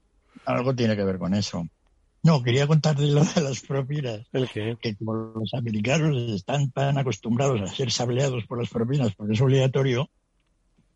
Algo 0.45 0.75
tiene 0.75 0.97
que 0.97 1.05
ver 1.05 1.19
con 1.19 1.35
eso. 1.35 1.67
No, 2.23 2.43
quería 2.43 2.67
contar 2.67 2.97
de 2.97 3.09
lo 3.09 3.25
de 3.25 3.41
las 3.41 3.61
propinas. 3.61 4.27
¿El 4.33 4.49
qué? 4.49 4.77
Que 4.81 4.97
como 4.97 5.15
los 5.15 5.55
americanos 5.55 6.17
están 6.33 6.71
tan 6.71 6.99
acostumbrados 6.99 7.61
a 7.61 7.67
ser 7.69 7.91
sableados 7.91 8.45
por 8.47 8.59
las 8.59 8.69
propinas 8.69 9.15
porque 9.15 9.35
es 9.35 9.41
obligatorio, 9.41 10.11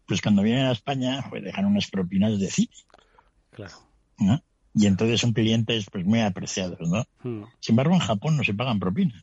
pues 0.07 0.21
cuando 0.21 0.43
vienen 0.43 0.67
a 0.67 0.73
España 0.73 1.25
pues 1.31 1.43
dejan 1.43 1.65
unas 1.65 1.89
propinas 1.89 2.39
de 2.39 2.51
cine, 2.51 2.73
Claro. 3.51 3.73
¿No? 4.19 4.43
Y 4.75 4.87
entonces 4.87 5.21
son 5.21 5.33
clientes 5.33 5.87
pues 5.91 6.05
muy 6.05 6.21
apreciados, 6.21 6.79
¿no? 6.89 7.05
Hmm. 7.23 7.45
Sin 7.61 7.73
embargo, 7.75 7.95
en 7.95 8.01
Japón 8.01 8.37
no 8.37 8.45
se 8.45 8.55
pagan 8.55 8.81
propinas. 8.81 9.23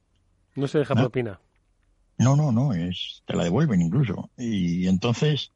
No 0.55 0.67
se 0.67 0.79
deja 0.79 0.93
¿No? 0.93 1.01
propina. 1.01 1.39
No, 2.17 2.35
no, 2.35 2.51
no, 2.51 2.73
es, 2.73 3.23
te 3.25 3.35
la 3.35 3.43
devuelven 3.45 3.81
incluso. 3.81 4.29
Y 4.37 4.87
entonces, 4.87 5.53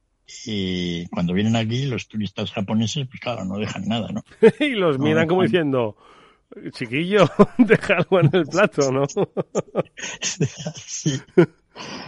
eh, 0.48 1.08
cuando 1.12 1.34
vienen 1.34 1.56
aquí, 1.58 1.86
los 1.86 2.08
turistas 2.08 2.52
japoneses, 2.52 3.08
pues 3.08 3.20
claro, 3.20 3.44
no 3.46 3.58
dejan 3.58 3.88
nada, 3.88 4.10
¿no? 4.12 4.24
y 4.60 4.70
los 4.70 4.98
No, 4.98 5.04
miran 5.06 5.28
como 5.28 5.42
no. 5.42 5.48
diciendo, 5.48 5.98
chiquillo, 6.72 7.30
deja 7.58 7.98
algo 7.98 8.20
en 8.22 8.30
el 8.34 8.46
plato, 8.48 8.92
¿no? 8.92 9.06
sí. 10.22 11.20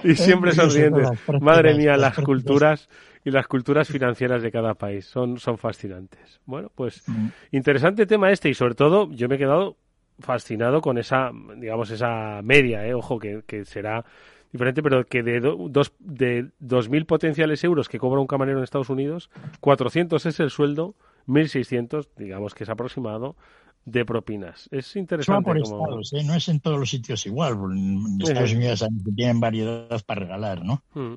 Y 0.03 0.15
siempre 0.15 0.53
sonrientes. 0.53 1.09
Madre 1.41 1.75
mía, 1.75 1.97
las 1.97 2.15
culturas 2.19 2.87
y 3.25 3.31
las 3.31 3.47
culturas 3.47 3.89
financieras 3.89 4.41
de 4.41 4.51
cada 4.51 4.75
país 4.75 5.05
son, 5.05 5.37
son 5.39 5.57
fascinantes. 5.57 6.39
Bueno, 6.45 6.71
pues 6.73 7.03
Mm. 7.09 7.27
interesante 7.51 8.05
tema 8.05 8.31
este 8.31 8.47
y 8.49 8.53
sobre 8.53 8.75
todo 8.75 9.11
yo 9.11 9.27
me 9.27 9.35
he 9.35 9.37
quedado 9.37 9.75
fascinado 10.19 10.79
con 10.79 10.97
esa, 10.97 11.31
digamos, 11.57 11.89
esa 11.91 12.39
media, 12.43 12.85
¿eh? 12.87 12.93
ojo, 12.93 13.19
que, 13.19 13.41
que 13.45 13.65
será 13.65 14.05
diferente, 14.53 14.81
pero 14.81 15.05
que 15.05 15.21
de, 15.23 15.41
do- 15.41 15.67
dos, 15.69 15.91
de 15.99 16.51
2.000 16.61 17.05
potenciales 17.05 17.61
euros 17.65 17.89
que 17.89 17.99
cobra 17.99 18.21
un 18.21 18.27
camarero 18.27 18.59
en 18.59 18.63
Estados 18.63 18.89
Unidos, 18.89 19.29
400 19.59 20.25
es 20.25 20.39
el 20.39 20.49
sueldo, 20.51 20.95
1.600, 21.27 22.07
digamos 22.15 22.53
que 22.53 22.63
es 22.63 22.69
aproximado, 22.69 23.35
de 23.83 24.05
propinas. 24.05 24.69
Es 24.71 24.95
interesante. 24.95 25.43
por 25.43 25.61
como- 25.61 25.79
estados, 25.83 26.13
¿eh? 26.13 26.23
no 26.25 26.33
es 26.35 26.47
en 26.47 26.59
todos 26.61 26.79
los 26.79 26.89
sitios 26.89 27.25
igual. 27.25 27.53
En 27.71 28.17
Estados. 28.21 28.53
Unidos 28.53 28.85
tienen 29.15 29.39
variedad 29.41 30.01
para 30.05 30.21
regalar, 30.21 30.63
¿no? 30.63 30.81
Mm. 30.93 31.15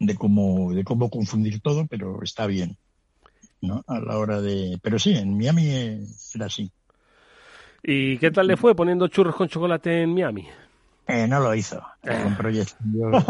De 0.00 0.16
cómo, 0.16 0.72
de 0.72 0.82
cómo 0.82 1.10
confundir 1.10 1.60
todo, 1.60 1.86
pero 1.86 2.22
está 2.22 2.46
bien, 2.46 2.76
¿no? 3.60 3.84
A 3.86 4.00
la 4.00 4.18
hora 4.18 4.40
de... 4.40 4.78
Pero 4.82 4.98
sí, 4.98 5.14
en 5.14 5.36
Miami 5.36 5.66
eh, 5.68 6.00
era 6.34 6.46
así. 6.46 6.70
¿Y 7.82 8.18
qué 8.18 8.30
tal 8.30 8.46
le 8.46 8.56
fue 8.56 8.74
poniendo 8.74 9.06
churros 9.08 9.36
con 9.36 9.48
chocolate 9.48 10.02
en 10.02 10.12
Miami? 10.14 10.48
Eh, 11.06 11.26
no 11.28 11.40
lo 11.40 11.54
hizo. 11.54 11.82
Era 12.02 12.26
un 12.26 12.36
proyecto 12.36 12.76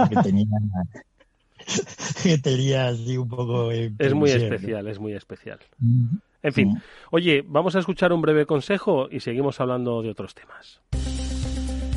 que 0.09 0.17
tenía, 0.23 0.47
que 2.23 2.39
tenía 2.39 2.89
así 2.89 3.17
un 3.17 3.29
poco... 3.29 3.73
eh, 3.73 3.93
Es 3.99 4.15
muy 4.15 4.31
especial, 4.31 4.87
es 4.87 4.99
muy 4.99 5.13
especial. 5.15 5.59
Mm. 5.79 6.17
En 6.43 6.53
fin, 6.55 6.83
oye, 7.11 7.45
vamos 7.47 7.77
a 7.77 7.81
escuchar 7.81 8.13
un 8.15 8.23
breve 8.23 8.47
consejo 8.47 9.09
y 9.11 9.21
seguimos 9.21 9.61
hablando 9.61 10.01
de 10.03 10.11
otros 10.11 10.35
temas. 10.35 10.81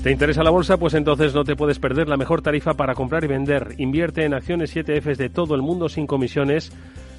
¿Te 0.04 0.12
interesa 0.12 0.43
la 0.43 0.49
bolsa? 0.49 0.76
Pues 0.76 0.95
entonces 0.95 1.34
no 1.34 1.45
te 1.45 1.56
puedes 1.56 1.80
perder 1.80 2.10
la 2.10 2.18
mejor 2.18 2.41
tarifa 2.41 2.74
para 2.74 2.93
comprar 2.93 3.24
y 3.24 3.28
vender. 3.28 3.76
Invierte 3.78 4.26
en 4.26 4.34
acciones 4.34 4.76
7Fs 4.76 5.16
de 5.16 5.30
todo 5.30 5.56
el 5.56 5.62
mundo 5.62 5.88
sin 5.88 6.08
comisiones. 6.08 6.74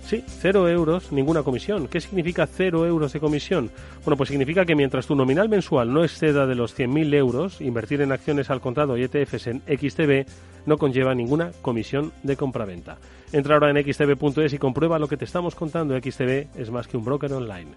Sí, 0.05 0.23
cero 0.27 0.69
euros, 0.69 1.11
ninguna 1.11 1.43
comisión. 1.43 1.89
¿Qué 1.89 1.99
significa 2.03 2.47
cero 2.47 2.85
euros 2.85 3.15
de 3.15 3.21
comisión? 3.21 3.71
Bueno, 4.05 4.19
pues 4.19 4.29
significa 4.29 4.67
que 4.67 4.75
mientras 4.75 5.07
tu 5.07 5.15
nominal 5.15 5.49
mensual 5.49 5.95
no 5.95 6.05
exceda 6.05 6.47
de 6.47 6.57
los 6.57 6.79
100.000 6.79 7.15
euros, 7.15 7.63
invertir 7.63 8.03
en 8.03 8.13
acciones 8.13 8.51
al 8.51 8.61
contado 8.61 8.99
y 8.99 9.05
ETFs 9.05 9.47
en 9.47 9.63
XTB 9.63 10.27
no 10.67 10.77
conlleva 10.77 11.15
ninguna 11.15 11.53
comisión 11.63 12.13
de 12.23 12.37
compraventa. 12.37 12.99
Entra 13.33 13.55
ahora 13.55 13.71
en 13.71 13.83
xtb.es 13.83 14.53
y 14.53 14.59
comprueba 14.59 14.99
lo 14.99 15.09
que 15.09 15.17
te 15.17 15.25
estamos 15.25 15.55
contando. 15.55 15.99
XTB 15.99 16.49
es 16.55 16.71
más 16.71 16.87
que 16.87 16.99
un 16.99 17.05
broker 17.07 17.33
online. 17.33 17.71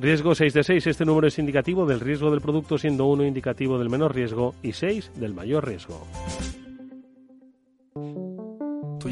Riesgo 0.00 0.34
6 0.34 0.52
de 0.54 0.64
6, 0.64 0.86
este 0.86 1.04
número 1.04 1.28
es 1.28 1.38
indicativo 1.38 1.86
del 1.86 2.00
riesgo 2.00 2.30
del 2.30 2.40
producto, 2.40 2.78
siendo 2.78 3.06
1 3.06 3.24
indicativo 3.24 3.78
del 3.78 3.90
menor 3.90 4.14
riesgo 4.14 4.54
y 4.62 4.72
6 4.72 5.12
del 5.16 5.34
mayor 5.34 5.66
riesgo. 5.66 6.06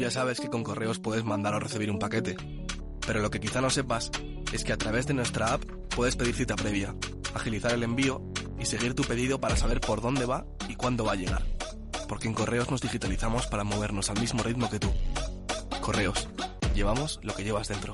ya 0.01 0.09
sabes 0.09 0.39
que 0.39 0.49
con 0.49 0.63
correos 0.63 0.97
puedes 0.97 1.23
mandar 1.23 1.53
o 1.53 1.59
recibir 1.59 1.91
un 1.91 1.99
paquete. 1.99 2.35
Pero 3.05 3.21
lo 3.21 3.29
que 3.29 3.39
quizá 3.39 3.61
no 3.61 3.69
sepas 3.69 4.09
es 4.51 4.63
que 4.63 4.73
a 4.73 4.77
través 4.77 5.05
de 5.05 5.13
nuestra 5.13 5.53
app 5.53 5.63
puedes 5.95 6.15
pedir 6.15 6.33
cita 6.33 6.55
previa, 6.55 6.95
agilizar 7.35 7.71
el 7.71 7.83
envío 7.83 8.19
y 8.59 8.65
seguir 8.65 8.95
tu 8.95 9.03
pedido 9.03 9.39
para 9.39 9.55
saber 9.55 9.79
por 9.79 10.01
dónde 10.01 10.25
va 10.25 10.43
y 10.67 10.75
cuándo 10.75 11.05
va 11.05 11.11
a 11.11 11.17
llegar. 11.17 11.43
Porque 12.09 12.27
en 12.27 12.33
correos 12.33 12.71
nos 12.71 12.81
digitalizamos 12.81 13.45
para 13.45 13.63
movernos 13.63 14.09
al 14.09 14.19
mismo 14.19 14.41
ritmo 14.41 14.71
que 14.71 14.79
tú. 14.79 14.91
Correos, 15.81 16.27
llevamos 16.73 17.19
lo 17.21 17.35
que 17.35 17.43
llevas 17.43 17.67
dentro. 17.67 17.93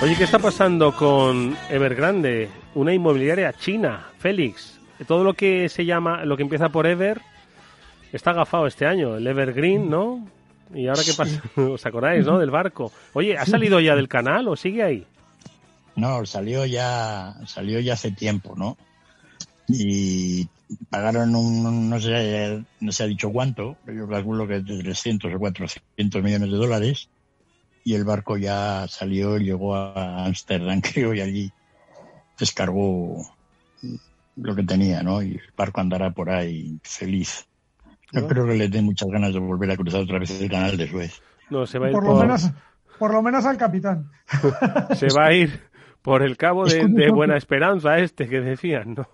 Oye, 0.00 0.14
¿qué 0.16 0.22
está 0.22 0.38
pasando 0.38 0.94
con 0.94 1.56
Evergrande, 1.68 2.48
una 2.76 2.94
inmobiliaria 2.94 3.52
china? 3.52 4.06
Félix, 4.18 4.78
todo 5.08 5.24
lo 5.24 5.34
que 5.34 5.68
se 5.68 5.84
llama, 5.84 6.24
lo 6.24 6.36
que 6.36 6.44
empieza 6.44 6.68
por 6.68 6.86
Ever, 6.86 7.20
está 8.12 8.30
agafado 8.30 8.68
este 8.68 8.86
año, 8.86 9.16
el 9.16 9.26
Evergreen, 9.26 9.90
¿no? 9.90 10.24
¿Y 10.72 10.86
ahora 10.86 11.02
qué 11.04 11.14
pasa? 11.14 11.42
¿Os 11.56 11.84
acordáis, 11.84 12.24
no? 12.24 12.38
Del 12.38 12.52
barco. 12.52 12.92
Oye, 13.12 13.36
¿ha 13.36 13.44
salido 13.44 13.80
ya 13.80 13.96
del 13.96 14.06
canal 14.06 14.46
o 14.46 14.54
sigue 14.54 14.84
ahí? 14.84 15.04
No, 15.96 16.24
salió 16.26 16.64
ya, 16.64 17.34
salió 17.46 17.80
ya 17.80 17.94
hace 17.94 18.12
tiempo, 18.12 18.54
¿no? 18.56 18.76
Y 19.66 20.46
pagaron 20.90 21.34
un, 21.34 21.90
no 21.90 21.98
sé, 21.98 22.62
no 22.78 22.92
se 22.92 23.02
ha 23.02 23.06
dicho 23.06 23.30
cuánto, 23.30 23.76
pero 23.84 23.98
yo 23.98 24.08
calculo 24.08 24.46
que 24.46 24.60
de 24.60 24.78
300 24.78 25.34
o 25.34 25.38
400 25.40 26.22
millones 26.22 26.52
de 26.52 26.56
dólares 26.56 27.08
y 27.84 27.94
el 27.94 28.04
barco 28.04 28.36
ya 28.36 28.86
salió, 28.88 29.38
llegó 29.38 29.74
a 29.76 30.24
Ámsterdam, 30.24 30.80
creo, 30.82 31.14
y 31.14 31.20
allí 31.20 31.52
descargó 32.38 33.26
lo 34.36 34.54
que 34.54 34.62
tenía, 34.62 35.02
¿no? 35.02 35.22
Y 35.22 35.32
el 35.32 35.52
barco 35.56 35.80
andará 35.80 36.10
por 36.10 36.30
ahí 36.30 36.78
feliz. 36.82 37.46
No, 38.12 38.26
creo 38.26 38.46
que 38.46 38.54
le 38.54 38.68
den 38.68 38.84
muchas 38.84 39.08
ganas 39.08 39.34
de 39.34 39.40
volver 39.40 39.70
a 39.70 39.76
cruzar 39.76 40.00
otra 40.00 40.18
vez 40.18 40.30
el 40.40 40.50
canal 40.50 40.76
de 40.76 40.88
Suez. 40.88 41.20
No, 41.50 41.66
se 41.66 41.78
va 41.78 41.86
a 41.86 41.90
ir 41.90 41.94
por, 41.94 42.04
Lo 42.04 42.16
menos, 42.16 42.50
por 42.98 43.12
lo 43.12 43.22
menos 43.22 43.44
al 43.44 43.58
capitán. 43.58 44.10
se 44.96 45.08
va 45.08 45.26
a 45.26 45.34
ir 45.34 45.60
por 46.02 46.22
el 46.22 46.36
cabo 46.36 46.66
de, 46.66 46.86
de 46.86 47.10
Buena 47.10 47.36
Esperanza 47.36 47.98
este 47.98 48.28
que 48.28 48.40
decían, 48.40 48.94
¿no? 48.94 49.08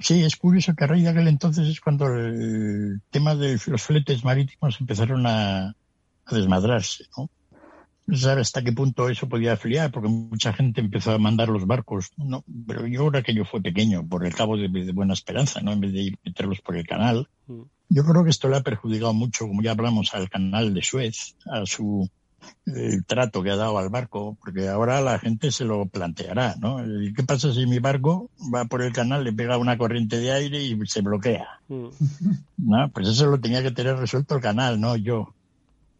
Sí, 0.00 0.22
es 0.22 0.36
curioso 0.36 0.74
que 0.74 0.84
a 0.84 0.86
raíz 0.86 1.04
de 1.04 1.10
aquel 1.10 1.28
entonces 1.28 1.68
es 1.68 1.80
cuando 1.80 2.06
el 2.08 3.00
tema 3.10 3.34
de 3.34 3.58
los 3.66 3.82
fletes 3.82 4.24
marítimos 4.24 4.78
empezaron 4.80 5.26
a, 5.26 5.68
a 5.68 6.34
desmadrarse, 6.34 7.04
¿no? 7.16 7.30
No 8.06 8.16
sé 8.16 8.30
hasta 8.30 8.62
qué 8.62 8.72
punto 8.72 9.08
eso 9.08 9.28
podía 9.28 9.54
afiliar, 9.54 9.90
porque 9.90 10.08
mucha 10.08 10.52
gente 10.52 10.80
empezó 10.80 11.12
a 11.12 11.18
mandar 11.18 11.48
los 11.48 11.66
barcos, 11.66 12.10
no, 12.16 12.44
pero 12.66 12.86
yo 12.86 13.08
creo 13.08 13.22
que 13.22 13.34
yo 13.34 13.44
fue 13.44 13.62
pequeño, 13.62 14.06
por 14.06 14.26
el 14.26 14.34
cabo 14.34 14.56
de, 14.56 14.68
Buena 14.92 15.14
Esperanza, 15.14 15.60
¿no? 15.62 15.72
En 15.72 15.80
vez 15.80 15.92
de 15.92 16.18
meterlos 16.24 16.60
por 16.60 16.76
el 16.76 16.86
canal. 16.86 17.28
Mm. 17.46 17.62
Yo 17.88 18.04
creo 18.04 18.24
que 18.24 18.30
esto 18.30 18.48
le 18.48 18.56
ha 18.56 18.62
perjudicado 18.62 19.14
mucho, 19.14 19.46
como 19.46 19.62
ya 19.62 19.70
hablamos, 19.70 20.14
al 20.14 20.28
canal 20.28 20.74
de 20.74 20.82
Suez, 20.82 21.36
a 21.46 21.64
su 21.64 22.08
el 22.66 23.04
trato 23.04 23.42
que 23.42 23.50
ha 23.50 23.56
dado 23.56 23.78
al 23.78 23.88
barco, 23.88 24.36
porque 24.40 24.68
ahora 24.68 25.00
la 25.00 25.18
gente 25.18 25.50
se 25.50 25.64
lo 25.64 25.86
planteará, 25.86 26.56
¿no? 26.58 26.78
¿Qué 27.14 27.22
pasa 27.22 27.52
si 27.52 27.66
mi 27.66 27.78
barco 27.78 28.30
va 28.54 28.64
por 28.64 28.82
el 28.82 28.92
canal, 28.92 29.24
le 29.24 29.32
pega 29.32 29.58
una 29.58 29.78
corriente 29.78 30.18
de 30.18 30.32
aire 30.32 30.62
y 30.62 30.78
se 30.86 31.02
bloquea? 31.02 31.60
Mm. 31.68 31.86
¿No? 32.58 32.90
Pues 32.90 33.08
eso 33.08 33.26
lo 33.26 33.40
tenía 33.40 33.62
que 33.62 33.70
tener 33.70 33.96
resuelto 33.96 34.36
el 34.36 34.42
canal, 34.42 34.80
no 34.80 34.96
yo. 34.96 35.34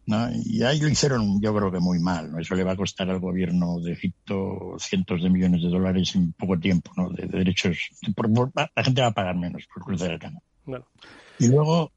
¿No? 0.07 0.29
Y 0.31 0.63
ahí 0.63 0.79
lo 0.79 0.87
hicieron, 0.87 1.41
yo 1.41 1.55
creo 1.55 1.71
que 1.71 1.79
muy 1.79 1.99
mal, 1.99 2.31
¿no? 2.31 2.39
Eso 2.39 2.55
le 2.55 2.63
va 2.63 2.73
a 2.73 2.77
costar 2.77 3.09
al 3.09 3.19
gobierno 3.19 3.79
de 3.79 3.93
Egipto 3.93 4.75
cientos 4.77 5.23
de 5.23 5.29
millones 5.29 5.61
de 5.61 5.69
dólares 5.69 6.15
en 6.15 6.33
poco 6.33 6.59
tiempo, 6.59 6.91
¿no? 6.95 7.09
De, 7.09 7.27
derechos. 7.27 7.77
la 8.75 8.83
gente 8.83 9.01
va 9.01 9.07
a 9.07 9.13
pagar 9.13 9.35
menos 9.35 9.63
por 9.73 9.83
cruzar 9.83 10.11
el 10.11 10.19
canal. 10.19 10.41
Y 11.39 11.47
luego, 11.47 11.91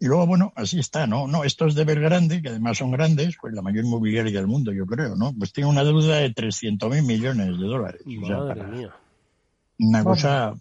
y 0.00 0.06
luego, 0.06 0.26
bueno, 0.26 0.52
así 0.56 0.78
está, 0.78 1.06
¿no? 1.06 1.26
No, 1.26 1.44
estos 1.44 1.74
de 1.74 1.84
Belgrande, 1.84 2.42
que 2.42 2.48
además 2.48 2.78
son 2.78 2.90
grandes, 2.90 3.36
pues 3.40 3.54
la 3.54 3.62
mayor 3.62 3.84
inmobiliaria 3.84 4.32
del 4.32 4.46
mundo, 4.46 4.72
yo 4.72 4.86
creo, 4.86 5.14
¿no? 5.14 5.32
Pues 5.38 5.52
tiene 5.52 5.70
una 5.70 5.84
deuda 5.84 6.16
de 6.16 6.32
300 6.32 6.90
mil 6.90 7.02
millones 7.02 7.58
de 7.58 7.66
dólares. 7.66 8.02
Madre 8.06 8.64
mía. 8.64 8.94
Una 9.78 10.04
cosa 10.04 10.54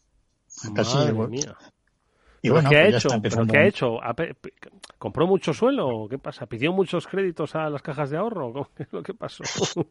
casi. 0.75 0.97
Y 2.41 2.49
bueno, 2.49 2.69
¿Qué 2.69 2.77
ha 2.77 2.83
pues 2.83 3.05
hecho? 3.05 3.09
¿Pero 3.21 3.45
qué 3.45 3.57
ha 3.57 3.67
hecho? 3.67 3.99
¿Compró 4.97 5.27
mucho 5.27 5.53
suelo? 5.53 6.07
¿Qué 6.09 6.17
pasa? 6.17 6.45
¿Pidió 6.45 6.71
muchos 6.71 7.07
créditos 7.07 7.55
a 7.55 7.69
las 7.69 7.81
cajas 7.81 8.09
de 8.09 8.17
ahorro? 8.17 8.69
¿Qué 8.75 8.83
es 8.83 8.93
lo 8.93 9.03
que 9.03 9.13
pasó? 9.13 9.43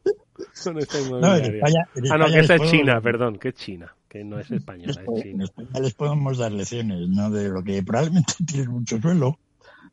No, 0.65 0.79
España, 0.79 1.89
ah, 2.11 2.17
no, 2.17 2.27
que 2.27 2.41
esta 2.41 2.57
es 2.57 2.71
China, 2.71 3.01
perdón, 3.01 3.39
que 3.39 3.49
es 3.49 3.55
China, 3.55 3.95
que 4.09 4.25
no 4.25 4.39
es 4.39 4.51
española, 4.51 4.93
es 4.93 5.23
China. 5.23 5.45
Les 5.81 5.95
podemos 5.95 6.39
dar 6.39 6.53
lecciones, 6.53 7.09
¿no? 7.09 7.31
De 7.31 7.49
lo 7.49 7.63
que 7.63 7.83
probablemente 7.83 8.35
tiene 8.47 8.69
mucho 8.69 9.01
suelo, 9.01 9.39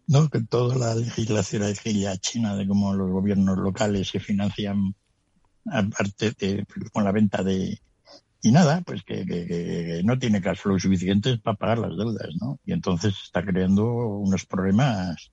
¿no? 0.08 0.30
Que 0.30 0.42
toda 0.42 0.76
la 0.76 0.96
legislación 0.96 1.64
ya 1.84 2.18
china 2.18 2.56
de 2.56 2.68
cómo 2.68 2.94
los 2.94 3.10
gobiernos 3.12 3.58
locales 3.58 4.08
se 4.08 4.20
financian 4.20 4.96
aparte 5.66 6.32
de, 6.38 6.66
con 6.92 7.04
la 7.04 7.12
venta 7.12 7.44
de, 7.44 7.80
y 8.46 8.52
nada, 8.52 8.82
pues 8.82 9.02
que, 9.04 10.02
no 10.04 10.20
tiene 10.20 10.40
cash 10.40 10.60
flow 10.60 10.80
suficientes 10.80 11.40
para 11.40 11.58
pagar 11.58 11.80
las 11.80 11.98
deudas, 11.98 12.30
¿no? 12.40 12.60
Y 12.64 12.74
entonces 12.74 13.16
está 13.24 13.44
creando 13.44 13.88
unos 13.88 14.46
problemas. 14.46 15.32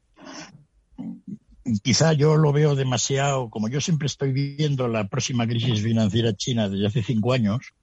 Quizá 1.83 2.15
yo 2.15 2.39
lo 2.39 2.55
veo 2.55 2.75
demasiado, 2.75 3.51
como 3.51 3.69
yo 3.69 3.83
siempre 3.83 4.07
estoy 4.07 4.33
viviendo 4.33 4.89
la 4.89 5.09
próxima 5.09 5.47
crisis 5.47 5.83
financiera 5.83 6.33
china 6.33 6.71
desde 6.71 6.87
hace 6.87 7.03
cinco 7.03 7.35
años, 7.35 7.75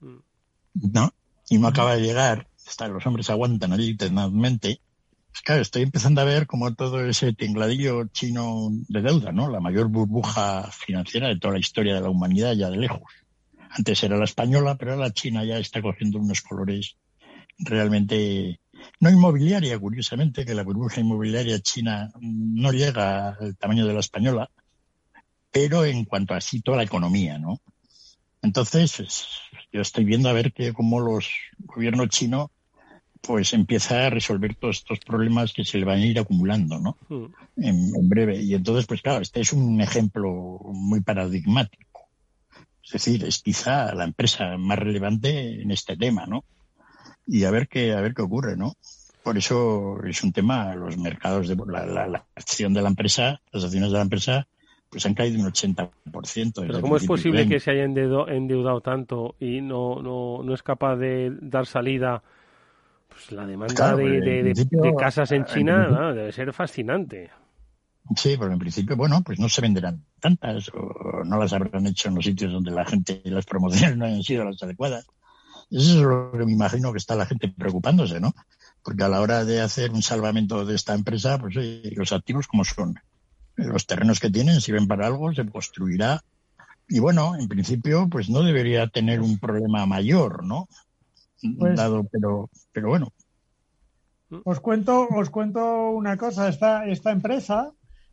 ¿no? 0.73 1.13
Y 1.47 1.59
no 1.59 1.67
acaba 1.67 1.95
de 1.95 2.01
llegar, 2.01 2.47
hasta 2.67 2.87
los 2.87 3.05
hombres 3.05 3.29
aguantan 3.29 3.71
allí 3.71 3.95
tenazmente. 3.95 4.81
Pues 5.29 5.43
claro, 5.43 5.61
estoy 5.61 5.83
empezando 5.83 6.21
a 6.21 6.23
ver 6.23 6.47
como 6.47 6.73
todo 6.73 7.05
ese 7.05 7.33
tingladillo 7.33 8.07
chino 8.07 8.69
de 8.87 9.03
deuda, 9.03 9.31
¿no? 9.31 9.47
La 9.47 9.59
mayor 9.59 9.89
burbuja 9.89 10.71
financiera 10.71 11.27
de 11.27 11.37
toda 11.37 11.53
la 11.53 11.59
historia 11.59 11.93
de 11.93 12.01
la 12.01 12.09
humanidad 12.09 12.53
ya 12.53 12.71
de 12.71 12.77
lejos. 12.77 13.03
Antes 13.69 14.03
era 14.03 14.17
la 14.17 14.25
española, 14.25 14.75
pero 14.75 14.95
la 14.95 15.11
china 15.11 15.43
ya 15.43 15.57
está 15.57 15.81
cogiendo 15.81 16.19
unos 16.19 16.41
colores 16.41 16.97
realmente 17.59 18.59
no 18.99 19.09
inmobiliaria, 19.09 19.77
curiosamente, 19.77 20.45
que 20.45 20.55
la 20.55 20.63
burbuja 20.63 21.01
inmobiliaria 21.01 21.59
china 21.59 22.11
no 22.19 22.71
llega 22.71 23.29
al 23.29 23.57
tamaño 23.57 23.85
de 23.85 23.93
la 23.93 23.99
española, 23.99 24.49
pero 25.51 25.85
en 25.85 26.05
cuanto 26.05 26.33
a 26.33 26.41
sí 26.41 26.61
toda 26.61 26.77
la 26.77 26.83
economía, 26.83 27.37
¿no? 27.37 27.59
Entonces, 28.41 29.03
yo 29.71 29.81
estoy 29.81 30.05
viendo 30.05 30.29
a 30.29 30.33
ver 30.33 30.53
que 30.53 30.73
cómo 30.73 30.99
los 30.99 31.29
gobiernos 31.59 32.09
chinos 32.09 32.49
pues 33.21 33.53
empieza 33.53 34.05
a 34.05 34.09
resolver 34.09 34.55
todos 34.55 34.77
estos 34.77 34.99
problemas 34.99 35.51
que 35.51 35.65
se 35.65 35.77
le 35.77 35.83
van 35.83 35.99
a 35.99 36.05
ir 36.05 36.17
acumulando, 36.19 36.79
¿no? 36.79 36.97
Hmm. 37.09 37.25
en, 37.57 38.09
breve. 38.09 38.41
Y 38.41 38.53
entonces, 38.53 38.85
pues 38.85 39.01
claro, 39.01 39.21
este 39.21 39.41
es 39.41 39.51
un 39.51 39.81
ejemplo 39.81 40.59
muy 40.71 41.01
paradigmático. 41.01 41.88
Es 42.89 43.05
decir, 43.05 43.23
es 43.23 43.43
quizá 43.43 43.93
la 43.93 44.03
empresa 44.03 44.57
más 44.57 44.79
relevante 44.79 45.61
en 45.61 45.69
este 45.69 45.95
tema, 45.95 46.25
¿no? 46.25 46.43
Y 47.27 47.43
a 47.43 47.51
ver 47.51 47.67
qué, 47.67 47.93
a 47.93 48.01
ver 48.01 48.15
qué 48.15 48.23
ocurre, 48.23 48.57
¿no? 48.57 48.73
Por 49.21 49.37
eso 49.37 50.03
es 50.03 50.23
un 50.23 50.33
tema, 50.33 50.73
los 50.73 50.97
mercados 50.97 51.47
de 51.47 51.55
la, 51.67 52.25
acción 52.35 52.73
de 52.73 52.81
la 52.81 52.89
empresa, 52.89 53.41
las 53.51 53.63
acciones 53.63 53.91
de 53.91 53.97
la 53.97 54.01
empresa, 54.01 54.47
pues 54.89 55.05
han 55.05 55.13
caído 55.13 55.39
un 55.39 55.51
80%. 55.51 55.91
Pero 56.55 56.81
¿cómo 56.81 56.97
es 56.97 57.05
posible 57.05 57.47
que 57.47 57.59
se 57.59 57.69
haya 57.69 57.83
endeudado, 57.83 58.81
tanto 58.81 59.35
y 59.39 59.61
no, 59.61 60.01
no, 60.01 60.41
no 60.41 60.53
es 60.55 60.63
capaz 60.63 60.95
de 60.95 61.31
dar 61.41 61.67
salida? 61.67 62.23
Pues 63.07 63.31
la 63.31 63.45
demanda 63.45 63.95
de, 63.95 64.95
casas 64.97 65.31
en 65.31 65.45
China 65.45 66.11
debe 66.11 66.31
ser 66.31 66.53
fascinante. 66.53 67.29
Sí, 68.15 68.35
pero 68.39 68.51
en 68.51 68.59
principio, 68.59 68.95
bueno, 68.95 69.21
pues 69.21 69.39
no 69.39 69.49
se 69.49 69.61
venderán 69.61 70.03
tantas 70.19 70.69
o 70.69 71.23
no 71.23 71.37
las 71.37 71.53
habrán 71.53 71.85
hecho 71.85 72.09
en 72.09 72.15
los 72.15 72.25
sitios 72.25 72.51
donde 72.51 72.71
la 72.71 72.85
gente 72.85 73.21
las 73.25 73.45
promociones 73.45 73.97
no 73.97 74.05
han 74.05 74.23
sido 74.23 74.45
las 74.45 74.61
adecuadas. 74.63 75.05
Eso 75.69 75.97
es 75.97 76.01
lo 76.01 76.31
que 76.31 76.45
me 76.45 76.51
imagino 76.51 76.91
que 76.91 76.97
está 76.97 77.15
la 77.15 77.27
gente 77.27 77.47
preocupándose, 77.49 78.19
¿no? 78.19 78.33
Porque 78.83 79.03
a 79.03 79.09
la 79.09 79.21
hora 79.21 79.45
de 79.45 79.61
hacer 79.61 79.91
un 79.91 80.01
salvamento 80.01 80.65
de 80.65 80.73
esta 80.73 80.95
empresa, 80.95 81.37
pues 81.37 81.55
los 81.55 82.11
activos 82.11 82.47
como 82.47 82.65
son. 82.65 82.99
Los 83.55 83.85
terrenos 83.85 84.19
que 84.19 84.31
tienen 84.31 84.61
sirven 84.61 84.87
para 84.87 85.05
algo, 85.05 85.31
se 85.33 85.45
construirá. 85.45 86.23
Y 86.87 86.99
bueno, 86.99 87.35
en 87.35 87.47
principio, 87.47 88.07
pues 88.09 88.29
no 88.29 88.41
debería 88.41 88.87
tener 88.87 89.21
un 89.21 89.37
problema 89.37 89.85
mayor, 89.85 90.43
¿no? 90.43 90.67
Pues 91.57 91.75
Dado, 91.75 92.03
pero, 92.11 92.49
pero 92.71 92.89
bueno, 92.89 93.13
Os 94.43 94.59
cuento, 94.59 95.07
os 95.07 95.29
cuento 95.29 95.91
una 95.91 96.17
cosa. 96.17 96.49
Esta, 96.49 96.87
esta 96.87 97.11
empresa 97.11 97.71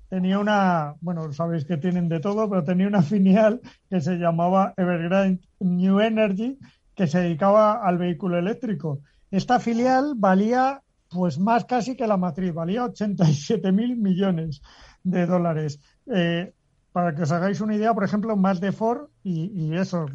tenía 0.09 0.39
una, 0.39 0.95
bueno, 1.01 1.33
sabéis 1.33 1.65
que 1.65 1.77
tienen 1.77 2.09
de 2.09 2.21
todo, 2.21 2.49
pero 2.49 2.65
tenía 2.65 2.87
una 2.87 3.03
filial 3.03 3.61
que 3.91 4.01
se 4.01 4.17
llamaba 4.17 4.75
Evergrande 4.77 5.41
New 5.61 6.01
Energy, 6.01 6.59
que 6.95 7.07
se 7.07 7.21
dedicaba 7.21 7.87
al 7.87 7.99
vehículo 7.99 8.39
eléctrico. 8.39 9.01
Esta 9.31 9.61
filial 9.61 10.15
valía 10.17 10.83
pues 11.09 11.39
más 11.39 11.65
casi 11.65 11.97
que 11.97 12.07
la 12.07 12.17
matriz, 12.17 12.53
valía 12.53 12.85
87 12.85 13.71
mil 13.73 13.97
millones 13.97 14.61
de 15.03 15.27
dólares. 15.27 15.81
Eh, 16.13 16.53
para 16.97 17.15
que 17.15 17.25
os 17.25 17.31
hagáis 17.31 17.61
una 17.61 17.75
idea, 17.75 17.93
por 17.93 18.05
ejemplo, 18.05 18.37
más 18.37 18.59
de 18.59 18.73
Ford 18.73 19.09
y, 19.23 19.75
eso 19.75 20.07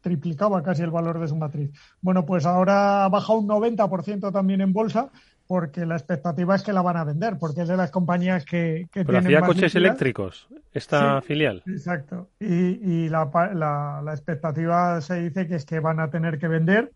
triplicaba 0.00 0.62
casi 0.62 0.80
el 0.80 0.90
valor 0.90 1.20
de 1.20 1.28
su 1.28 1.36
matriz. 1.36 1.70
Bueno, 2.00 2.24
pues 2.24 2.46
ahora 2.46 3.04
ha 3.04 3.08
bajado 3.10 3.40
un 3.40 3.48
90% 3.48 4.32
también 4.32 4.62
en 4.62 4.72
bolsa 4.72 5.10
porque 5.46 5.86
la 5.86 5.96
expectativa 5.96 6.54
es 6.54 6.62
que 6.62 6.72
la 6.72 6.82
van 6.82 6.96
a 6.96 7.04
vender, 7.04 7.38
porque 7.38 7.62
es 7.62 7.68
de 7.68 7.76
las 7.76 7.90
compañías 7.90 8.44
que, 8.44 8.88
que 8.92 9.04
Pero 9.04 9.18
hacía 9.18 9.40
coches 9.40 9.74
eléctricos 9.74 10.48
esta 10.72 11.20
filial. 11.22 11.62
Exacto. 11.66 12.30
Y, 12.40 13.08
la, 13.08 13.30
la, 13.54 14.12
expectativa 14.12 15.00
se 15.00 15.20
dice 15.20 15.46
que 15.46 15.56
es 15.56 15.64
que 15.64 15.80
van 15.80 16.00
a 16.00 16.10
tener 16.10 16.38
que 16.38 16.48
vender 16.48 16.92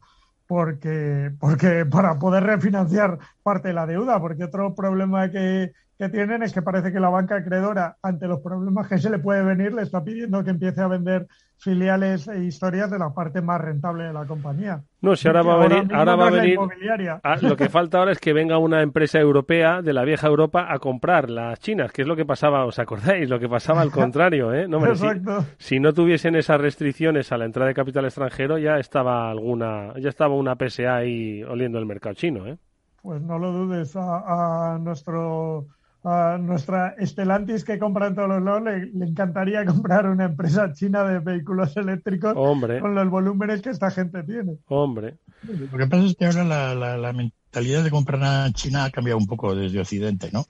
porque, 0.47 1.32
porque 1.38 1.84
para 1.90 2.18
poder 2.18 2.44
refinanciar 2.44 3.18
parte 3.42 3.68
de 3.68 3.74
la 3.74 3.86
deuda, 3.86 4.20
porque 4.20 4.44
otro 4.44 4.74
problema 4.74 5.30
que, 5.30 5.72
que 5.99 6.09
tienen 6.11 6.42
es 6.42 6.53
que 6.53 6.61
parece 6.61 6.92
que 6.92 7.01
la 7.01 7.09
banca 7.09 7.36
acreedora, 7.36 7.97
ante 8.03 8.26
los 8.28 8.40
problemas 8.40 8.86
que 8.86 8.99
se 8.99 9.09
le 9.09 9.18
puede 9.18 9.42
venir, 9.42 9.72
le 9.72 9.82
está 9.82 10.05
pidiendo 10.05 10.44
que 10.44 10.51
empiece 10.51 10.82
a 10.82 10.88
vender 10.88 11.26
filiales 11.59 12.28
e 12.28 12.44
historias 12.44 12.90
de 12.90 12.99
la 12.99 13.14
parte 13.14 13.40
más 13.40 13.59
rentable 13.62 14.05
de 14.05 14.12
la 14.12 14.26
compañía. 14.26 14.82
No, 15.01 15.16
si 15.16 15.26
ahora 15.26 15.42
va 15.42 15.55
a 15.55 15.68
venir, 15.68 15.94
ahora 15.94 16.16
va 16.16 16.26
a 16.26 16.30
venir, 16.30 16.59
ah, 17.22 17.36
lo 17.40 17.57
que 17.57 17.70
falta 17.70 17.99
ahora 17.99 18.12
es 18.12 18.18
que 18.18 18.34
venga 18.34 18.59
una 18.59 18.82
empresa 18.82 19.18
europea 19.18 19.80
de 19.80 19.94
la 19.94 20.05
vieja 20.05 20.26
Europa 20.26 20.66
a 20.70 20.78
comprar 20.78 21.30
las 21.30 21.61
chinas, 21.61 21.92
que 21.92 22.03
es 22.03 22.09
lo 22.09 22.14
que 22.14 22.26
pasaba, 22.26 22.66
¿os 22.66 22.78
acordáis? 22.78 23.30
Lo 23.30 23.38
que 23.38 23.49
pasaba 23.49 23.80
al 23.80 23.90
contrario, 23.90 24.53
¿eh? 24.53 24.68
No, 24.68 24.84
Exacto. 24.84 25.47
Si, 25.57 25.80
no 25.80 25.94
tuviesen 25.94 26.36
esas 26.36 26.61
restricciones 26.61 27.32
a 27.32 27.38
la 27.38 27.47
entrada 27.47 27.68
de 27.68 27.74
capital 27.74 28.05
extranjero, 28.05 28.59
ya 28.59 28.76
estaba 28.78 29.30
alguna, 29.30 29.94
ya 29.99 30.11
estaba 30.11 30.34
una 30.34 30.57
PSA 30.57 30.97
ahí 30.97 31.42
oliendo 31.42 31.78
el 31.78 31.86
mercado 31.86 32.14
chino, 32.14 32.47
¿eh? 32.47 32.59
Pues 33.01 33.22
no 33.22 33.38
lo 33.38 33.53
dudes, 33.53 33.94
a 33.97 34.78
nuestro 34.80 35.68
a 36.09 36.38
nuestra 36.38 36.94
Estelantis 36.98 37.64
que 37.64 37.80
compra 37.80 38.07
en 38.07 38.14
todos 38.14 38.28
los 38.28 38.42
lados 38.42 38.62
le, 38.62 39.04
encantaría 39.04 39.64
comprar 39.66 40.09
una 40.09 40.26
empresa 40.26 40.72
china 40.72 41.02
de 41.02 41.18
vehículos 41.18 41.76
eléctricos 41.76 42.32
con 42.32 42.94
los 42.94 43.11
volúmenes 43.11 43.61
que 43.61 43.70
esta 43.70 43.90
gente 43.90 44.22
tiene. 44.22 44.57
Hombre. 44.66 45.16
Lo 45.42 45.76
que 45.76 45.86
pasa 45.88 46.07
es 46.07 46.14
que 46.14 46.26
ahora 46.26 46.74
la, 46.96 47.12
mentalidad 47.12 47.82
de 47.82 47.90
comprar 47.90 48.22
a 48.22 48.52
China 48.52 48.84
ha 48.84 48.90
cambiado 48.90 49.18
un 49.18 49.26
poco 49.26 49.57
desde 49.57 49.80
Occidente, 49.80 50.30
¿no? 50.32 50.46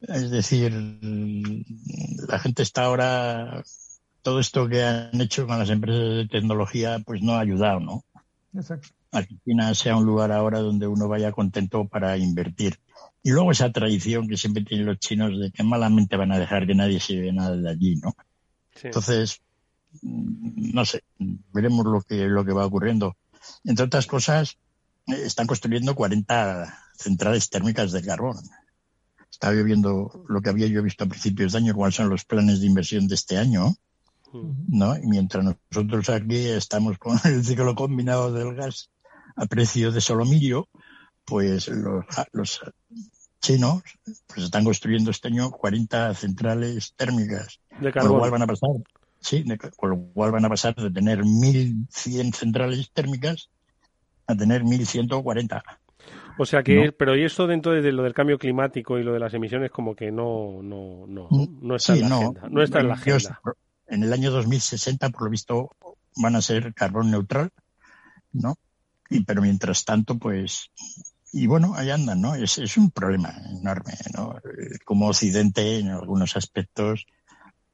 Es 0.00 0.30
decir, 0.30 0.72
la 2.28 2.38
gente 2.38 2.62
está 2.62 2.84
ahora, 2.84 3.62
todo 4.22 4.40
esto 4.40 4.66
que 4.66 4.82
han 4.82 5.20
hecho 5.20 5.46
con 5.46 5.58
las 5.58 5.68
empresas 5.68 6.16
de 6.16 6.28
tecnología, 6.28 7.00
pues 7.04 7.20
no 7.22 7.34
ha 7.34 7.40
ayudado, 7.40 7.80
¿no? 7.80 8.04
Exacto. 8.54 8.88
A 9.14 9.22
que 9.22 9.36
China 9.44 9.72
sea 9.74 9.96
un 9.96 10.04
lugar 10.04 10.32
ahora 10.32 10.58
donde 10.58 10.88
uno 10.88 11.06
vaya 11.06 11.30
contento 11.30 11.86
para 11.86 12.16
invertir. 12.18 12.80
Y 13.22 13.30
luego 13.30 13.52
esa 13.52 13.70
tradición 13.70 14.28
que 14.28 14.36
siempre 14.36 14.64
tienen 14.64 14.86
los 14.86 14.98
chinos 14.98 15.38
de 15.38 15.52
que 15.52 15.62
malamente 15.62 16.16
van 16.16 16.32
a 16.32 16.38
dejar 16.38 16.66
que 16.66 16.74
nadie 16.74 16.98
se 16.98 17.16
vea 17.20 17.32
nada 17.32 17.56
de 17.56 17.70
allí, 17.70 17.96
¿no? 17.96 18.14
Entonces, 18.82 19.40
mm, 20.02 20.74
no 20.74 20.84
sé, 20.84 21.04
veremos 21.52 21.86
lo 21.86 22.02
que, 22.02 22.26
lo 22.26 22.44
que 22.44 22.52
va 22.52 22.66
ocurriendo. 22.66 23.16
Entre 23.64 23.84
otras 23.84 24.06
cosas, 24.06 24.58
eh, 25.06 25.22
están 25.24 25.46
construyendo 25.46 25.94
40 25.94 26.76
centrales 26.96 27.48
térmicas 27.50 27.92
de 27.92 28.02
carbón. 28.02 28.36
Estaba 29.30 29.54
yo 29.54 29.62
viendo 29.62 30.24
lo 30.28 30.42
que 30.42 30.50
había 30.50 30.66
yo 30.66 30.82
visto 30.82 31.04
a 31.04 31.08
principios 31.08 31.52
de 31.52 31.58
año, 31.58 31.74
cuáles 31.74 31.94
son 31.94 32.08
los 32.08 32.24
planes 32.24 32.60
de 32.60 32.66
inversión 32.66 33.06
de 33.06 33.14
este 33.14 33.38
año, 33.38 33.74
¿no? 34.32 34.96
Y 34.96 35.06
mientras 35.06 35.44
nosotros 35.44 36.08
aquí 36.08 36.48
estamos 36.48 36.98
con 36.98 37.18
el 37.24 37.44
ciclo 37.44 37.74
combinado 37.76 38.32
del 38.32 38.54
gas 38.54 38.90
a 39.36 39.46
precio 39.46 39.92
de 39.92 40.00
solomillo, 40.00 40.68
pues 41.24 41.68
los, 41.68 42.04
los 42.32 42.60
chinos 43.40 43.82
pues 44.26 44.44
están 44.44 44.64
construyendo 44.64 45.10
este 45.10 45.28
año 45.28 45.50
40 45.50 46.14
centrales 46.14 46.94
térmicas. 46.96 47.60
De 47.80 47.92
Con 47.92 48.08
lo 48.08 48.18
cual 48.18 48.30
van 48.30 48.42
a 48.42 48.46
pasar, 48.46 48.70
sí, 49.20 49.44
con 49.76 49.90
lo 49.90 49.98
cual 50.14 50.32
van 50.32 50.44
a 50.44 50.48
pasar 50.48 50.74
de 50.74 50.90
tener 50.90 51.20
1.100 51.22 52.34
centrales 52.34 52.90
térmicas 52.92 53.50
a 54.26 54.34
tener 54.34 54.62
1.140. 54.62 55.62
O 56.36 56.46
sea 56.46 56.62
que, 56.62 56.92
pero 56.92 57.16
y 57.16 57.24
eso 57.24 57.46
dentro 57.46 57.72
de 57.72 57.92
lo 57.92 58.02
del 58.02 58.14
cambio 58.14 58.38
climático 58.38 58.98
y 58.98 59.04
lo 59.04 59.12
de 59.12 59.20
las 59.20 59.34
emisiones 59.34 59.70
como 59.70 59.94
que 59.94 60.10
no, 60.10 60.62
no, 60.62 61.06
no, 61.06 61.28
no 61.30 61.76
está 61.76 61.94
en 61.94 62.08
la 62.08 62.16
agenda. 62.16 62.48
No 62.50 62.62
está 62.62 62.80
en 62.80 62.88
la 62.88 62.94
agenda. 62.94 63.40
En 63.86 64.02
el 64.02 64.12
año 64.12 64.30
2060, 64.30 65.10
por 65.10 65.24
lo 65.24 65.30
visto, 65.30 65.70
van 66.16 66.34
a 66.34 66.42
ser 66.42 66.74
carbón 66.74 67.10
neutral, 67.10 67.50
¿no? 68.32 68.56
Y, 69.10 69.24
pero 69.24 69.42
mientras 69.42 69.84
tanto, 69.84 70.18
pues 70.18 70.70
y 71.36 71.48
bueno, 71.48 71.74
ahí 71.74 71.90
andan, 71.90 72.20
¿no? 72.20 72.36
Es, 72.36 72.58
es 72.58 72.76
un 72.76 72.92
problema 72.92 73.34
enorme, 73.50 73.94
¿no? 74.16 74.36
Como 74.84 75.08
Occidente, 75.08 75.80
en 75.80 75.88
algunos 75.88 76.36
aspectos, 76.36 77.06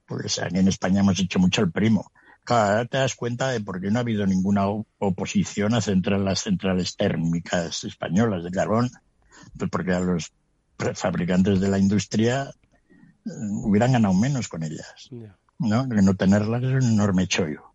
pues 0.07 0.39
aquí 0.39 0.59
en 0.59 0.69
España 0.69 1.01
hemos 1.01 1.21
hecho 1.21 1.39
mucho 1.39 1.61
el 1.61 1.71
primo. 1.71 2.11
Claro, 2.43 2.89
te 2.89 2.97
das 2.97 3.15
cuenta 3.15 3.51
de 3.51 3.61
por 3.61 3.79
qué 3.79 3.91
no 3.91 3.99
ha 3.99 4.01
habido 4.01 4.25
ninguna 4.27 4.65
oposición 4.99 5.75
a 5.75 5.83
centrar 5.83 6.21
las 6.21 6.41
centrales 6.41 6.97
térmicas 6.97 7.85
españolas 7.85 8.45
de 8.45 8.51
carbón, 8.51 8.91
pues 9.59 9.71
porque 9.71 9.93
a 9.93 10.01
los 10.01 10.33
fabricantes 10.95 11.61
de 11.61 11.69
la 11.69 11.79
industria 11.79 12.55
eh, 13.27 13.31
hubieran 13.63 13.93
ganado 13.93 14.15
menos 14.15 14.49
con 14.49 14.63
ellas, 14.63 15.11
¿no? 15.59 15.87
Que 15.87 16.01
no 16.01 16.15
tenerlas 16.15 16.63
es 16.63 16.83
un 16.83 16.93
enorme 16.93 17.27
chollo, 17.27 17.75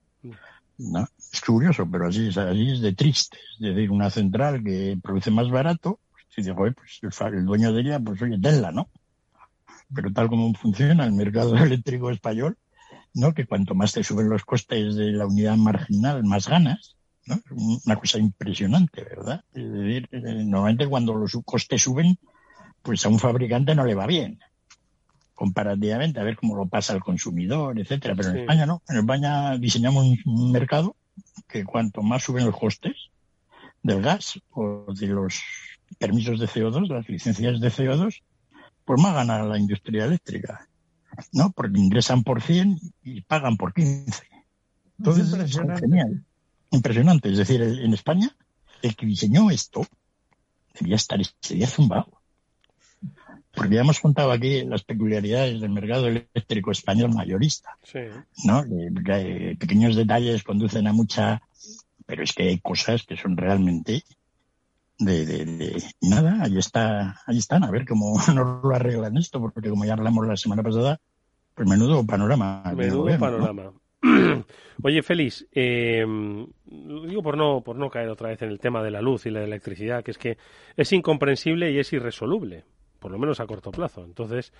¿no? 0.80 1.08
Es 1.36 1.42
curioso, 1.42 1.86
pero 1.92 2.08
así 2.08 2.30
es, 2.30 2.38
así 2.38 2.72
es 2.72 2.80
de 2.80 2.94
triste. 2.94 3.38
Es 3.60 3.76
decir, 3.76 3.92
una 3.92 4.10
central 4.10 4.64
que 4.64 4.98
produce 5.04 5.32
más 5.32 5.50
barato, 5.50 6.00
si 6.30 6.42
digo, 6.42 6.56
pues 6.56 7.20
el, 7.20 7.46
dueño 7.46 7.74
de 7.74 7.82
ella, 7.82 8.00
pues 8.00 8.22
oye, 8.22 8.40
tenla, 8.40 8.72
¿no? 8.72 8.88
Pero 9.94 10.14
tal 10.14 10.30
como 10.30 10.54
funciona 10.54 11.04
el 11.04 11.12
mercado 11.12 11.58
eléctrico 11.58 12.10
español, 12.10 12.58
¿no? 13.14 13.34
Que 13.34 13.46
cuanto 13.46 13.76
más 13.76 13.92
te 13.92 14.02
suben 14.02 14.30
los 14.30 14.46
costes 14.46 14.96
de 14.96 15.12
la 15.12 15.28
unidad 15.28 15.58
marginal, 15.58 16.24
más 16.24 16.48
ganas, 16.48 16.96
¿no? 17.26 17.38
Una 17.86 17.98
cosa 17.98 18.18
impresionante, 18.18 19.04
¿verdad? 19.04 19.44
Es 19.54 19.70
decir, 19.74 20.08
eh, 20.14 20.46
normalmente 20.46 20.88
cuando 20.88 21.16
los 21.16 21.38
costes 21.44 21.82
suben, 21.82 22.18
pues 22.82 23.06
a 23.06 23.10
un 23.10 23.20
fabricante 23.20 23.76
no 23.76 23.84
le 23.84 23.94
va 23.94 24.08
bien 24.08 24.40
comparativamente, 25.34 26.22
a 26.22 26.24
ver 26.24 26.38
cómo 26.38 26.56
lo 26.56 26.66
pasa 26.68 26.94
al 26.94 27.04
consumidor, 27.04 27.78
etcétera. 27.78 28.16
Pero 28.16 28.30
en 28.30 28.38
España 28.38 28.66
no. 28.66 28.82
En 28.88 29.00
España 29.00 29.58
diseñamos 29.58 30.06
un 30.26 30.52
mercado 30.54 30.96
que 31.47 31.63
cuanto 31.63 32.01
más 32.01 32.24
suben 32.24 32.45
los 32.45 32.57
costes 32.57 32.95
del 33.84 34.01
gas 34.01 34.39
o 34.51 34.93
de 34.93 35.07
los 35.07 35.41
permisos 35.97 36.39
de 36.39 36.47
CO2, 36.47 36.88
las 36.88 37.07
licencias 37.07 37.59
de 37.59 37.72
CO2, 37.72 38.22
pues 38.84 39.01
más 39.01 39.13
gana 39.13 39.43
la 39.43 39.57
industria 39.57 40.05
eléctrica, 40.05 40.68
¿no? 41.32 41.51
Porque 41.51 41.80
ingresan 41.80 42.24
por 42.24 42.41
100 42.41 42.80
y 43.03 43.22
pagan 43.22 43.57
por 43.57 43.74
15. 43.74 44.24
Entonces, 44.99 45.34
es 45.34 45.80
genial. 45.80 46.24
Impresionante. 46.72 47.30
Es 47.30 47.38
decir, 47.38 47.61
en 47.61 47.93
España, 47.93 48.36
el 48.82 48.95
que 48.95 49.05
diseñó 49.05 49.49
esto 49.51 49.86
debía 50.80 50.95
estar, 50.95 51.20
sería 51.41 51.68
zumbado. 51.68 52.22
Porque 53.56 53.76
ya 53.76 53.82
hemos 53.82 53.99
contado 53.99 54.32
aquí 54.32 54.64
las 54.64 54.84
peculiaridades 54.84 55.62
del 55.62 55.70
mercado 55.70 56.08
eléctrico 56.08 56.72
español 56.72 57.14
mayorista. 57.14 57.78
Sí. 57.84 57.99
¿no? 58.43 58.64
pequeños 59.60 59.95
detalles 59.95 60.43
conducen 60.43 60.88
a 60.88 60.93
mucha. 60.93 61.41
Pero 62.06 62.24
es 62.24 62.34
que 62.34 62.43
hay 62.43 62.60
cosas 62.60 63.03
que 63.03 63.18
son 63.18 63.36
realmente 63.36 64.03
de, 64.99 65.26
de, 65.26 65.84
nada, 66.01 66.43
ahí 66.43 66.58
está, 66.58 67.22
ahí 67.26 67.38
están, 67.38 67.64
a 67.64 67.72
ver 67.72 67.86
cómo 67.86 68.18
nos 68.34 68.64
lo 68.64 68.76
arreglan 68.76 69.18
esto, 69.18 69.39
porque 69.39 69.70
como 69.70 69.86
ya 69.86 69.93
hablamos 69.93 70.28
la 70.28 70.38
semana 70.38 70.64
pasada, 70.64 70.99
pues 71.53 71.68
menudo 71.68 72.06
panorama. 72.06 72.64
Menudo 72.76 73.18
panorama. 73.18 73.74
Oye, 74.84 75.01
Félix, 75.03 75.47
eh, 75.51 76.06
digo 76.66 77.24
por 77.24 77.38
no, 77.38 77.62
por 77.62 77.76
no 77.76 77.89
caer 77.89 78.10
otra 78.10 78.30
vez 78.30 78.41
en 78.41 78.49
el 78.49 78.60
tema 78.60 78.84
de 78.84 78.91
la 78.91 79.01
luz 79.01 79.26
y 79.26 79.32
la 79.32 79.43
electricidad, 79.43 80.03
que 80.03 80.12
es 80.12 80.18
que 80.18 80.38
es 80.78 80.91
incomprensible 80.93 81.72
y 81.72 81.80
es 81.80 81.91
irresoluble 81.91 82.66
por 83.00 83.12
lo 83.12 83.20
menos 83.20 83.39
a 83.39 83.48
corto 83.48 83.72
plazo. 83.72 84.04
Entonces, 84.04 84.54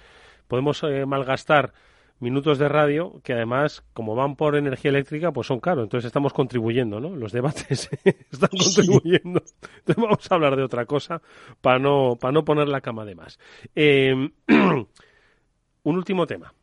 podemos 0.48 0.84
eh, 0.84 1.06
malgastar 1.06 1.74
minutos 2.20 2.58
de 2.58 2.70
radio 2.70 3.20
que 3.24 3.34
además, 3.34 3.84
como 3.94 4.16
van 4.16 4.36
por 4.36 4.56
energía 4.56 4.90
eléctrica, 4.90 5.32
pues 5.32 5.48
son 5.48 5.60
caros. 5.60 5.84
Entonces 5.84 6.08
estamos 6.08 6.34
contribuyendo, 6.34 7.00
¿no? 7.00 7.16
Los 7.16 7.32
debates 7.32 7.90
están 8.04 8.50
contribuyendo. 8.50 9.44
Entonces 9.80 10.04
vamos 10.04 10.32
a 10.32 10.36
hablar 10.36 10.56
de 10.56 10.64
otra 10.64 10.86
cosa 10.86 11.22
para 11.62 11.80
no, 11.80 12.18
para 12.20 12.32
no 12.32 12.46
poner 12.46 12.68
la 12.68 12.82
cama 12.82 13.06
de 13.06 13.16
más. 13.16 13.40
Em, 13.74 14.32
un 14.48 15.96
último 15.96 16.26
tema. 16.26 16.54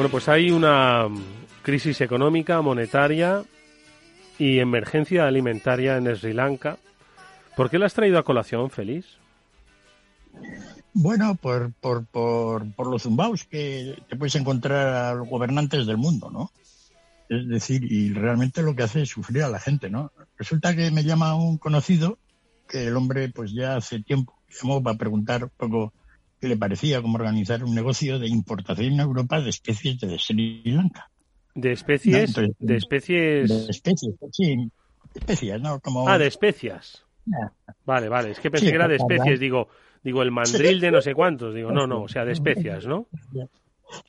Bueno, 0.00 0.12
pues 0.12 0.30
hay 0.30 0.50
una 0.50 1.08
crisis 1.60 2.00
económica, 2.00 2.62
monetaria 2.62 3.44
y 4.38 4.58
emergencia 4.58 5.26
alimentaria 5.26 5.98
en 5.98 6.16
Sri 6.16 6.32
Lanka. 6.32 6.78
¿Por 7.54 7.68
qué 7.68 7.78
la 7.78 7.84
has 7.84 7.92
traído 7.92 8.18
a 8.18 8.24
colación, 8.24 8.70
Feliz? 8.70 9.04
Bueno, 10.94 11.34
por, 11.34 11.74
por, 11.82 12.06
por, 12.06 12.72
por 12.72 12.86
los 12.86 13.02
zumbaos 13.02 13.44
que 13.44 14.02
te 14.08 14.16
puedes 14.16 14.36
encontrar 14.36 14.86
a 14.88 15.14
los 15.16 15.28
gobernantes 15.28 15.86
del 15.86 15.98
mundo, 15.98 16.30
¿no? 16.30 16.50
Es 17.28 17.46
decir, 17.46 17.84
y 17.92 18.14
realmente 18.14 18.62
lo 18.62 18.74
que 18.74 18.84
hace 18.84 19.02
es 19.02 19.10
sufrir 19.10 19.42
a 19.42 19.50
la 19.50 19.60
gente, 19.60 19.90
¿no? 19.90 20.12
Resulta 20.38 20.74
que 20.74 20.90
me 20.90 21.04
llama 21.04 21.34
un 21.34 21.58
conocido 21.58 22.16
que 22.66 22.86
el 22.86 22.96
hombre, 22.96 23.28
pues 23.28 23.52
ya 23.52 23.76
hace 23.76 24.00
tiempo, 24.00 24.34
llamó 24.48 24.82
para 24.82 24.96
preguntar 24.96 25.44
un 25.44 25.52
poco 25.58 25.92
qué 26.40 26.48
le 26.48 26.56
parecía 26.56 27.02
cómo 27.02 27.16
organizar 27.16 27.62
un 27.62 27.74
negocio 27.74 28.18
de 28.18 28.28
importación 28.28 28.94
en 28.94 29.00
Europa 29.00 29.40
de 29.40 29.50
especies 29.50 29.98
de 30.00 30.18
Sri 30.18 30.62
Lanka. 30.64 31.10
¿De 31.54 31.72
especies? 31.72 32.34
de 32.58 32.76
especies. 32.76 33.48
De 33.48 33.70
especies, 33.70 34.14
sí. 34.32 35.50
¿no? 35.60 35.80
Como... 35.80 36.08
Ah, 36.08 36.18
de 36.18 36.26
especias. 36.26 37.04
Vale, 37.84 38.08
vale. 38.08 38.30
Es 38.30 38.40
que 38.40 38.50
pensé 38.50 38.70
que 38.70 38.76
era 38.76 38.88
de 38.88 38.96
especies. 38.96 39.38
Digo, 39.38 39.68
digo, 40.02 40.22
el 40.22 40.30
mandril 40.30 40.80
de 40.80 40.90
no 40.90 41.02
sé 41.02 41.14
cuántos. 41.14 41.54
Digo, 41.54 41.70
no, 41.70 41.86
no, 41.86 42.02
o 42.02 42.08
sea, 42.08 42.24
de 42.24 42.32
especias, 42.32 42.86
¿no? 42.86 43.06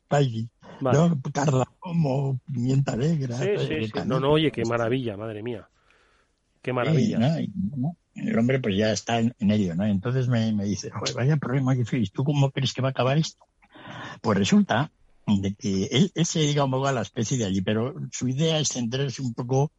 Vale. 0.10 0.48
¿no? 0.80 1.22
Cardamomo, 1.34 2.40
pimienta 2.52 2.96
negra. 2.96 3.36
Sí, 3.38 3.50
sí, 3.58 3.86
sí. 3.86 3.92
No, 4.06 4.20
no, 4.20 4.32
oye, 4.32 4.52
qué 4.52 4.64
maravilla, 4.64 5.18
madre 5.18 5.44
mía. 5.44 5.68
Qué 6.62 6.72
maravilla. 6.74 7.40
El 8.16 8.38
hombre 8.38 8.60
pues 8.60 8.76
ya 8.76 8.92
está 8.92 9.20
en, 9.20 9.34
ello, 9.40 9.76
¿no? 9.76 9.86
Entonces 9.86 10.28
me, 10.28 10.52
me 10.54 10.66
dice, 10.66 10.92
vaya 11.16 11.38
problema, 11.38 11.74
¿tú 12.14 12.24
cómo 12.24 12.52
crees 12.52 12.74
que 12.74 12.82
va 12.82 12.90
a 12.90 12.92
acabar 12.92 13.18
esto? 13.18 13.46
Pues 14.22 14.38
resulta 14.38 14.92
de 15.28 15.54
que 15.54 15.86
él, 15.92 16.26
se 16.26 16.40
dedica 16.40 16.64
un 16.64 16.72
poco 16.72 16.88
a 16.88 16.92
la 16.92 17.02
especie 17.02 17.38
de 17.38 17.46
allí, 17.46 17.62
pero 17.62 17.96
su 18.12 18.28
idea 18.28 18.60
es 18.60 18.70
centrarse 18.70 19.22
un 19.22 19.34
poco 19.34 19.72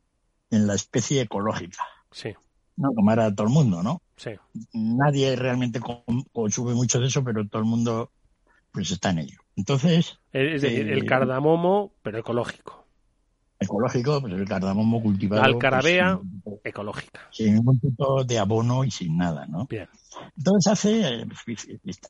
en 0.50 0.66
la 0.66 0.74
especie 0.74 1.20
ecológica. 1.20 1.84
Sí. 2.10 2.34
No, 2.76 2.92
como 2.94 3.12
era 3.12 3.34
todo 3.34 3.46
el 3.46 3.52
mundo, 3.52 3.82
¿no? 3.82 4.00
Sí. 4.16 4.30
Nadie 4.72 5.36
realmente 5.36 5.80
consume 6.32 6.74
mucho 6.74 7.00
de 7.00 7.08
eso, 7.08 7.22
pero 7.22 7.46
todo 7.46 7.60
el 7.60 7.68
mundo 7.68 8.10
pues 8.70 8.90
está 8.90 9.10
en 9.10 9.18
ello. 9.20 9.38
Entonces... 9.56 10.18
Es 10.32 10.62
decir, 10.62 10.88
el 10.88 11.02
eh, 11.02 11.06
cardamomo, 11.06 11.92
pero 12.02 12.18
ecológico. 12.18 12.81
Ecológico, 13.62 14.20
pues 14.20 14.32
el 14.32 14.48
cardamomo 14.48 15.02
cultivado... 15.02 15.42
La 15.42 15.48
alcarabea, 15.48 16.20
pues, 16.42 16.60
ecológica. 16.64 17.20
Sin 17.30 17.54
ningún 17.54 17.78
tipo 17.80 18.24
de 18.24 18.38
abono 18.38 18.84
y 18.84 18.90
sin 18.90 19.16
nada, 19.16 19.46
¿no? 19.46 19.66
Bien. 19.66 19.88
Entonces 20.36 20.72
hace, 20.72 21.26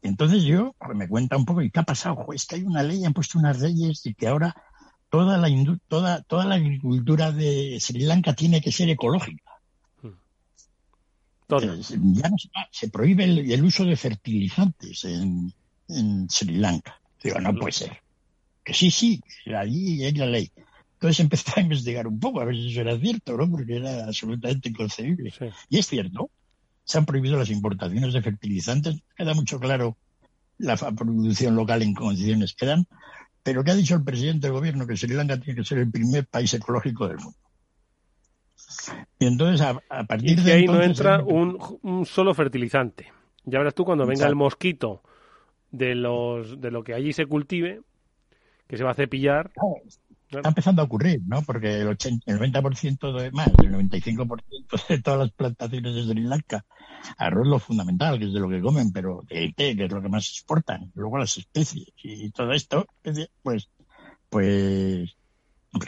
entonces 0.02 0.42
yo 0.42 0.74
me 0.94 1.08
cuenta 1.08 1.36
un 1.36 1.44
poco 1.44 1.62
y 1.62 1.70
qué 1.70 1.80
ha 1.80 1.84
pasado. 1.84 2.26
es 2.32 2.46
que 2.46 2.56
hay 2.56 2.62
una 2.62 2.82
ley, 2.82 3.04
han 3.04 3.12
puesto 3.12 3.38
unas 3.38 3.60
leyes 3.60 4.04
y 4.06 4.14
que 4.14 4.28
ahora 4.28 4.54
toda 5.08 5.36
la 5.38 5.48
toda 5.88 6.22
toda 6.22 6.44
la 6.46 6.56
agricultura 6.56 7.32
de 7.32 7.78
Sri 7.80 8.00
Lanka 8.00 8.34
tiene 8.34 8.60
que 8.60 8.72
ser 8.72 8.88
ecológica. 8.88 9.52
Hmm. 10.02 10.16
ya 11.48 12.28
no 12.28 12.36
se, 12.70 12.88
prohíbe 12.88 13.24
el, 13.24 13.64
uso 13.64 13.84
de 13.84 13.96
fertilizantes 13.96 15.04
en, 15.04 15.52
en 15.88 16.28
Sri 16.28 16.56
Lanka. 16.56 16.98
Digo, 17.22 17.40
no 17.40 17.54
puede 17.54 17.72
ser. 17.72 18.02
Que 18.64 18.74
sí, 18.74 18.90
sí, 18.90 19.22
allí 19.56 20.04
hay 20.04 20.12
la 20.12 20.26
ley. 20.26 20.50
Entonces 21.02 21.18
empecé 21.18 21.52
a 21.56 21.62
investigar 21.62 22.06
un 22.06 22.20
poco 22.20 22.40
a 22.40 22.44
ver 22.44 22.54
si 22.54 22.70
eso 22.70 22.80
era 22.82 22.96
cierto, 22.96 23.36
¿no? 23.36 23.50
Porque 23.50 23.74
era 23.74 24.04
absolutamente 24.04 24.68
inconcebible. 24.68 25.34
Y 25.68 25.78
es 25.80 25.88
cierto, 25.88 26.30
se 26.84 26.96
han 26.96 27.06
prohibido 27.06 27.36
las 27.36 27.50
importaciones 27.50 28.14
de 28.14 28.22
fertilizantes. 28.22 29.02
Queda 29.16 29.34
mucho 29.34 29.58
claro 29.58 29.96
la 30.58 30.76
producción 30.76 31.56
local 31.56 31.82
en 31.82 31.94
condiciones 31.94 32.54
que 32.54 32.66
dan. 32.66 32.86
Pero 33.42 33.64
¿qué 33.64 33.72
ha 33.72 33.74
dicho 33.74 33.96
el 33.96 34.04
presidente 34.04 34.46
del 34.46 34.54
gobierno? 34.54 34.86
Que 34.86 34.96
Sri 34.96 35.12
Lanka 35.12 35.40
tiene 35.40 35.58
que 35.58 35.66
ser 35.66 35.78
el 35.78 35.90
primer 35.90 36.24
país 36.28 36.54
ecológico 36.54 37.08
del 37.08 37.16
mundo. 37.16 37.38
Y 39.18 39.26
entonces, 39.26 39.60
a, 39.60 40.04
partir 40.04 40.38
y 40.38 40.42
de 40.42 40.52
ahí 40.52 40.66
no 40.66 40.80
entra 40.80 41.20
un, 41.24 42.06
solo 42.06 42.32
fertilizante. 42.32 43.12
Ya 43.44 43.58
verás 43.58 43.74
tú 43.74 43.84
cuando 43.84 44.06
venga 44.06 44.28
el 44.28 44.36
mosquito 44.36 45.02
de, 45.72 45.96
los, 45.96 46.60
de 46.60 46.70
lo 46.70 46.84
que 46.84 46.94
allí 46.94 47.12
se 47.12 47.26
cultive, 47.26 47.80
que 48.68 48.76
se 48.76 48.84
va 48.84 48.92
a 48.92 48.94
cepillar. 48.94 49.50
Está 50.38 50.48
empezando 50.48 50.82
a 50.82 50.86
ocurrir, 50.86 51.20
¿no? 51.26 51.42
Porque 51.42 51.80
el, 51.80 51.88
80, 51.88 52.32
el 52.32 52.38
90% 52.38 53.12
de 53.20 53.30
más, 53.32 53.48
el 53.48 53.72
95% 53.72 54.88
de 54.88 55.02
todas 55.02 55.20
las 55.20 55.30
plantaciones 55.32 55.94
de 55.94 56.04
Sri 56.04 56.22
Lanka, 56.22 56.64
arroz 57.18 57.46
lo 57.46 57.58
fundamental, 57.58 58.18
que 58.18 58.26
es 58.26 58.32
de 58.32 58.40
lo 58.40 58.48
que 58.48 58.60
comen, 58.60 58.92
pero 58.92 59.22
el 59.28 59.54
té, 59.54 59.76
que 59.76 59.84
es 59.84 59.92
lo 59.92 60.00
que 60.00 60.08
más 60.08 60.28
exportan, 60.28 60.90
luego 60.94 61.18
las 61.18 61.36
especies 61.36 61.88
y 62.02 62.30
todo 62.30 62.52
esto, 62.52 62.86
pues, 63.42 63.68
pues, 64.30 65.14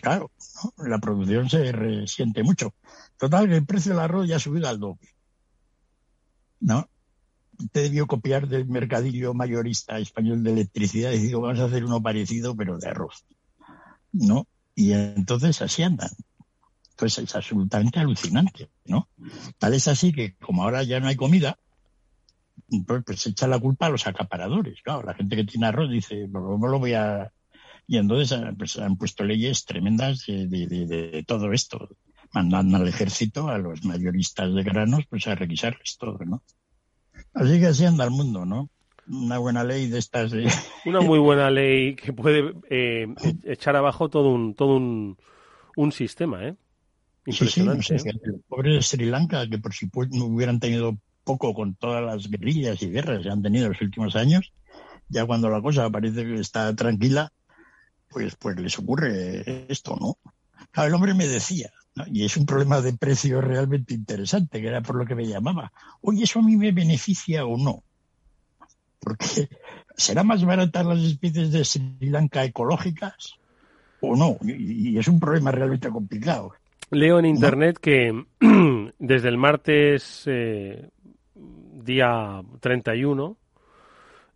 claro, 0.03 0.31
la 0.77 0.99
producción 0.99 1.49
se 1.49 1.73
resiente 1.73 2.43
mucho. 2.43 2.75
Total, 3.19 3.51
el 3.51 3.65
precio 3.65 3.93
del 3.93 4.01
arroz 4.01 4.29
ya 4.29 4.37
ha 4.37 4.41
subido 4.41 4.69
al 4.69 4.79
doble. 4.79 5.09
¿No? 6.61 6.89
Te 7.73 7.81
debió 7.81 8.07
copiar 8.07 8.49
del 8.49 8.67
mercadillo 8.67 9.33
mayorista 9.33 9.99
español 9.99 10.43
de 10.43 10.53
electricidad 10.53 11.13
y 11.13 11.19
digo, 11.19 11.41
vamos 11.41 11.61
a 11.61 11.65
hacer 11.65 11.85
uno 11.85 12.03
parecido, 12.03 12.55
pero 12.55 12.79
de 12.79 12.89
arroz. 12.89 13.25
¿No? 14.15 14.47
Y 14.75 14.93
entonces 14.93 15.61
así 15.61 15.83
andan. 15.83 16.11
Entonces 16.91 17.25
es 17.25 17.35
absolutamente 17.35 17.99
alucinante, 17.99 18.71
¿no? 18.87 19.09
Tal 19.59 19.75
es 19.75 19.89
así 19.89 20.13
que 20.13 20.37
como 20.37 20.63
ahora 20.63 20.85
ya 20.85 21.01
no 21.01 21.09
hay 21.09 21.17
comida, 21.17 21.59
pues, 22.87 23.03
pues 23.05 23.21
se 23.21 23.31
echa 23.31 23.49
la 23.49 23.59
culpa 23.59 23.87
a 23.87 23.91
los 23.91 24.07
acaparadores. 24.07 24.81
Claro, 24.83 25.03
la 25.03 25.15
gente 25.15 25.37
que 25.37 25.45
tiene 25.45 25.67
arroz 25.67 25.91
dice, 25.91 26.29
¿cómo 26.33 26.69
lo 26.69 26.79
voy 26.79 26.95
a...? 26.95 27.33
Y 27.87 27.99
entonces 27.99 28.39
pues, 28.57 28.79
han 28.79 28.97
puesto 28.97 29.25
leyes 29.25 29.65
tremendas 29.65 30.25
de, 30.27 30.47
de, 30.47 31.25
todo 31.27 31.53
esto, 31.53 31.89
mandando 32.33 32.77
al 32.79 32.89
ejército, 32.89 33.49
a 33.49 33.59
los 33.59 33.85
mayoristas 33.85 34.55
de 34.55 34.63
granos, 34.63 35.05
pues 35.11 35.27
a 35.27 35.35
requisarles 35.35 35.97
todo, 35.99 36.19
¿no? 36.25 36.43
Así 37.35 37.61
que 37.61 37.67
así 37.67 37.85
anda 37.85 38.05
el 38.05 38.11
mundo, 38.11 38.47
¿no? 38.47 38.71
Una 39.07 39.39
buena 39.39 39.65
ley 39.65 39.89
de 39.89 39.99
estas. 39.99 40.33
Una 40.87 41.01
muy 41.01 41.19
buena 41.19 41.51
ley 41.51 41.95
que 41.95 42.13
puede 42.13 42.55
eh, 42.71 43.07
echar 43.45 43.77
abajo 43.77 44.09
todo 44.09 44.31
un 44.31 44.55
todo 44.55 44.77
un, 44.77 45.17
un 45.77 45.93
sistema, 45.93 46.47
¿eh? 46.47 46.57
Impresionante. 47.27 47.83
Sí, 47.83 47.99
sí, 47.99 48.09
¿eh? 48.09 48.63
de 48.63 48.83
Sri 48.83 49.07
Lanka, 49.07 49.49
que 49.49 49.59
por 49.59 49.73
supuesto 49.73 50.17
no 50.17 50.27
hubieran 50.27 50.61
tenido 50.61 50.97
poco 51.25 51.55
con 51.55 51.75
todas 51.75 52.05
las 52.05 52.31
guerrillas 52.31 52.83
y 52.83 52.91
guerras 52.91 53.23
que 53.23 53.31
han 53.31 53.43
tenido 53.43 53.67
en 53.67 53.73
los 53.73 53.81
últimos 53.81 54.15
años, 54.15 54.53
ya 55.09 55.25
cuando 55.25 55.49
la 55.49 55.63
cosa 55.63 55.89
parece 55.91 56.25
que 56.25 56.35
está 56.35 56.75
tranquila, 56.77 57.33
pues, 58.09 58.37
pues 58.37 58.61
les 58.61 58.79
ocurre 58.79 59.67
esto, 59.73 59.97
¿no? 59.99 60.19
El 60.83 60.95
hombre 60.95 61.15
me 61.15 61.27
decía, 61.27 61.71
y 62.07 62.25
es 62.25 62.37
un 62.37 62.47
problema 62.47 62.81
de 62.81 62.93
precio 62.93 63.41
realmente 63.41 63.95
interesante, 63.95 64.61
que 64.61 64.69
era 64.69 64.83
por 64.83 64.97
lo 64.97 65.07
que 65.07 65.15
me 65.15 65.27
llamaba, 65.27 65.73
oye, 66.01 66.25
¿eso 66.25 66.41
a 66.41 66.43
mí 66.43 66.57
me 66.57 66.73
beneficia 66.73 67.47
o 67.47 67.57
no? 67.57 67.83
Porque 69.05 69.49
será 69.97 70.25
más 70.25 70.45
baratas 70.45 70.87
las 70.87 70.99
especies 71.01 71.53
de 71.53 71.65
Sri 71.65 72.11
Lanka 72.11 72.45
ecológicas 72.45 73.39
o 74.01 74.17
no, 74.17 74.37
y, 74.43 74.99
es 74.99 75.09
un 75.09 75.19
problema 75.19 75.51
realmente 75.51 75.89
complicado. 75.89 76.53
Leo 76.91 77.19
en 77.19 77.25
internet 77.25 77.79
que 77.81 78.25
desde 78.99 79.29
el 79.29 79.39
martes 79.39 80.25
eh, 80.27 80.91
día 81.35 82.43
31, 82.61 83.37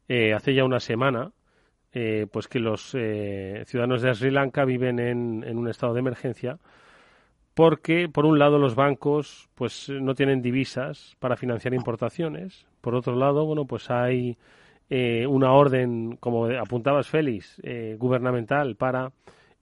eh, 0.09 0.33
hace 0.33 0.55
ya 0.55 0.65
una 0.65 0.81
semana, 0.81 1.31
eh, 1.93 2.27
pues 2.33 2.49
que 2.49 2.61
los 2.61 2.91
ciudadanos 2.91 4.03
de 4.03 4.15
Sri 4.15 4.31
Lanka 4.31 4.65
viven 4.65 4.99
en, 4.99 5.45
en, 5.47 5.59
un 5.59 5.69
estado 5.69 5.95
de 5.95 6.01
emergencia 6.01 6.59
porque 7.59 8.09
por 8.09 8.25
un 8.25 8.39
lado 8.39 8.57
los 8.57 8.77
bancos 8.77 9.49
pues 9.57 9.89
no 9.89 10.15
tienen 10.15 10.43
divisas 10.43 11.17
para 11.19 11.37
financiar 11.37 11.75
importaciones, 11.75 12.69
por 12.81 12.95
otro 12.95 13.17
lado 13.17 13.45
bueno 13.47 13.65
pues 13.65 13.91
hay 13.91 14.39
eh, 14.89 15.27
una 15.27 15.51
orden, 15.51 16.17
como 16.21 16.45
apuntabas 16.45 17.09
Félix, 17.09 17.61
eh, 17.65 17.97
gubernamental 17.99 18.77
para 18.77 19.11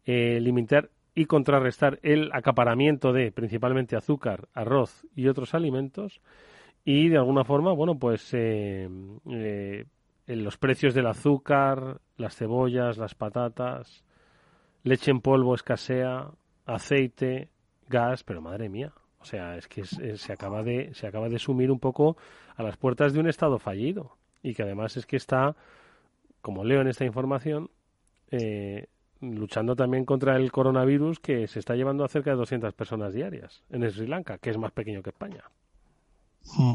eh, 0.05 0.39
limitar 0.43 0.91
y 1.15 1.25
contrarrestar 1.25 1.99
el 2.03 2.29
acaparamiento 2.35 3.15
de 3.15 3.33
principalmente 3.33 3.97
azúcar, 3.97 4.47
arroz 4.53 5.07
y 5.17 5.29
otros 5.29 5.55
alimentos. 5.55 6.21
Y 6.85 7.09
de 7.09 7.17
alguna 7.17 7.45
forma, 7.45 7.73
bueno, 7.73 7.99
pues 7.99 8.37
los 10.27 10.59
precios 10.59 10.93
del 10.93 11.07
azúcar, 11.07 12.03
las 12.19 12.37
cebollas, 12.37 12.99
las 12.99 13.15
patatas, 13.15 14.05
leche 14.83 15.11
en 15.11 15.23
polvo 15.23 15.55
escasea, 15.55 16.29
aceite, 16.67 17.49
gas, 17.89 18.23
pero 18.25 18.41
madre 18.41 18.69
mía, 18.69 18.93
o 19.21 19.25
sea, 19.25 19.57
es 19.57 19.69
que 19.69 19.85
se 19.85 20.33
acaba 20.33 20.63
de 20.63 20.93
se 20.95 21.07
acaba 21.07 21.29
de 21.29 21.39
sumir 21.39 21.71
un 21.71 21.81
poco 21.81 22.17
a 22.57 22.63
las 22.63 22.77
puertas 22.77 23.13
de 23.13 23.21
un 23.21 23.29
estado 23.29 23.59
fallido 23.59 24.17
y 24.43 24.55
que 24.55 24.63
además 24.63 24.97
es 24.97 25.07
que 25.07 25.17
está, 25.17 25.57
como 26.41 26.65
leo 26.65 26.81
en 26.81 26.89
esta 26.89 27.05
información, 27.05 27.71
eh, 28.31 28.87
luchando 29.21 29.75
también 29.75 30.05
contra 30.05 30.37
el 30.37 30.53
coronavirus 30.53 31.19
que 31.19 31.49
se 31.49 31.59
está 31.59 31.75
llevando 31.75 32.05
a 32.05 32.09
cerca 32.09 32.31
de 32.31 32.37
200 32.37 32.73
personas 32.75 33.13
diarias 33.13 33.63
en 33.71 33.91
Sri 33.91 34.07
Lanka, 34.07 34.39
que 34.39 34.51
es 34.51 34.59
más 34.59 34.73
pequeño 34.73 35.03
que 35.03 35.11
España. 35.11 35.45
Mm. 36.57 36.75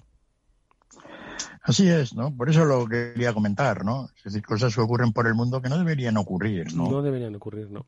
Así 1.61 1.87
es, 1.87 2.15
¿no? 2.15 2.35
Por 2.35 2.49
eso 2.49 2.65
lo 2.65 2.87
quería 2.87 3.33
comentar, 3.33 3.85
¿no? 3.85 4.09
Es 4.17 4.23
decir, 4.25 4.43
cosas 4.43 4.73
que 4.73 4.81
ocurren 4.81 5.13
por 5.13 5.27
el 5.27 5.35
mundo 5.35 5.61
que 5.61 5.69
no 5.69 5.77
deberían 5.77 6.17
ocurrir, 6.17 6.73
¿no? 6.75 6.89
No 6.89 7.01
deberían 7.01 7.35
ocurrir, 7.35 7.69
¿no? 7.69 7.85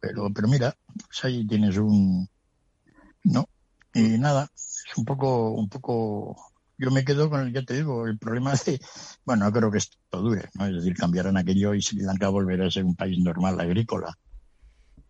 Pero, 0.00 0.28
pero 0.34 0.48
mira, 0.48 0.74
pues 1.06 1.24
ahí 1.24 1.46
tienes 1.46 1.78
un, 1.78 2.28
¿no? 3.24 3.48
Y 3.94 4.18
nada, 4.18 4.50
es 4.54 4.96
un 4.96 5.04
poco, 5.04 5.50
un 5.50 5.68
poco, 5.68 6.36
yo 6.78 6.90
me 6.90 7.04
quedo 7.04 7.28
con 7.30 7.40
el, 7.40 7.52
ya 7.52 7.62
te 7.62 7.74
digo, 7.74 8.06
el 8.06 8.18
problema 8.18 8.54
de, 8.66 8.80
bueno, 9.24 9.44
no 9.44 9.52
creo 9.52 9.70
que 9.70 9.78
esto 9.78 9.98
dure, 10.12 10.48
¿no? 10.54 10.66
Es 10.66 10.76
decir, 10.76 10.94
cambiarán 10.94 11.36
aquello 11.36 11.74
y 11.74 11.82
Sri 11.82 12.00
Lanka 12.02 12.28
volverá 12.28 12.66
a 12.66 12.70
ser 12.70 12.84
un 12.84 12.96
país 12.96 13.18
normal 13.18 13.60
agrícola. 13.60 14.16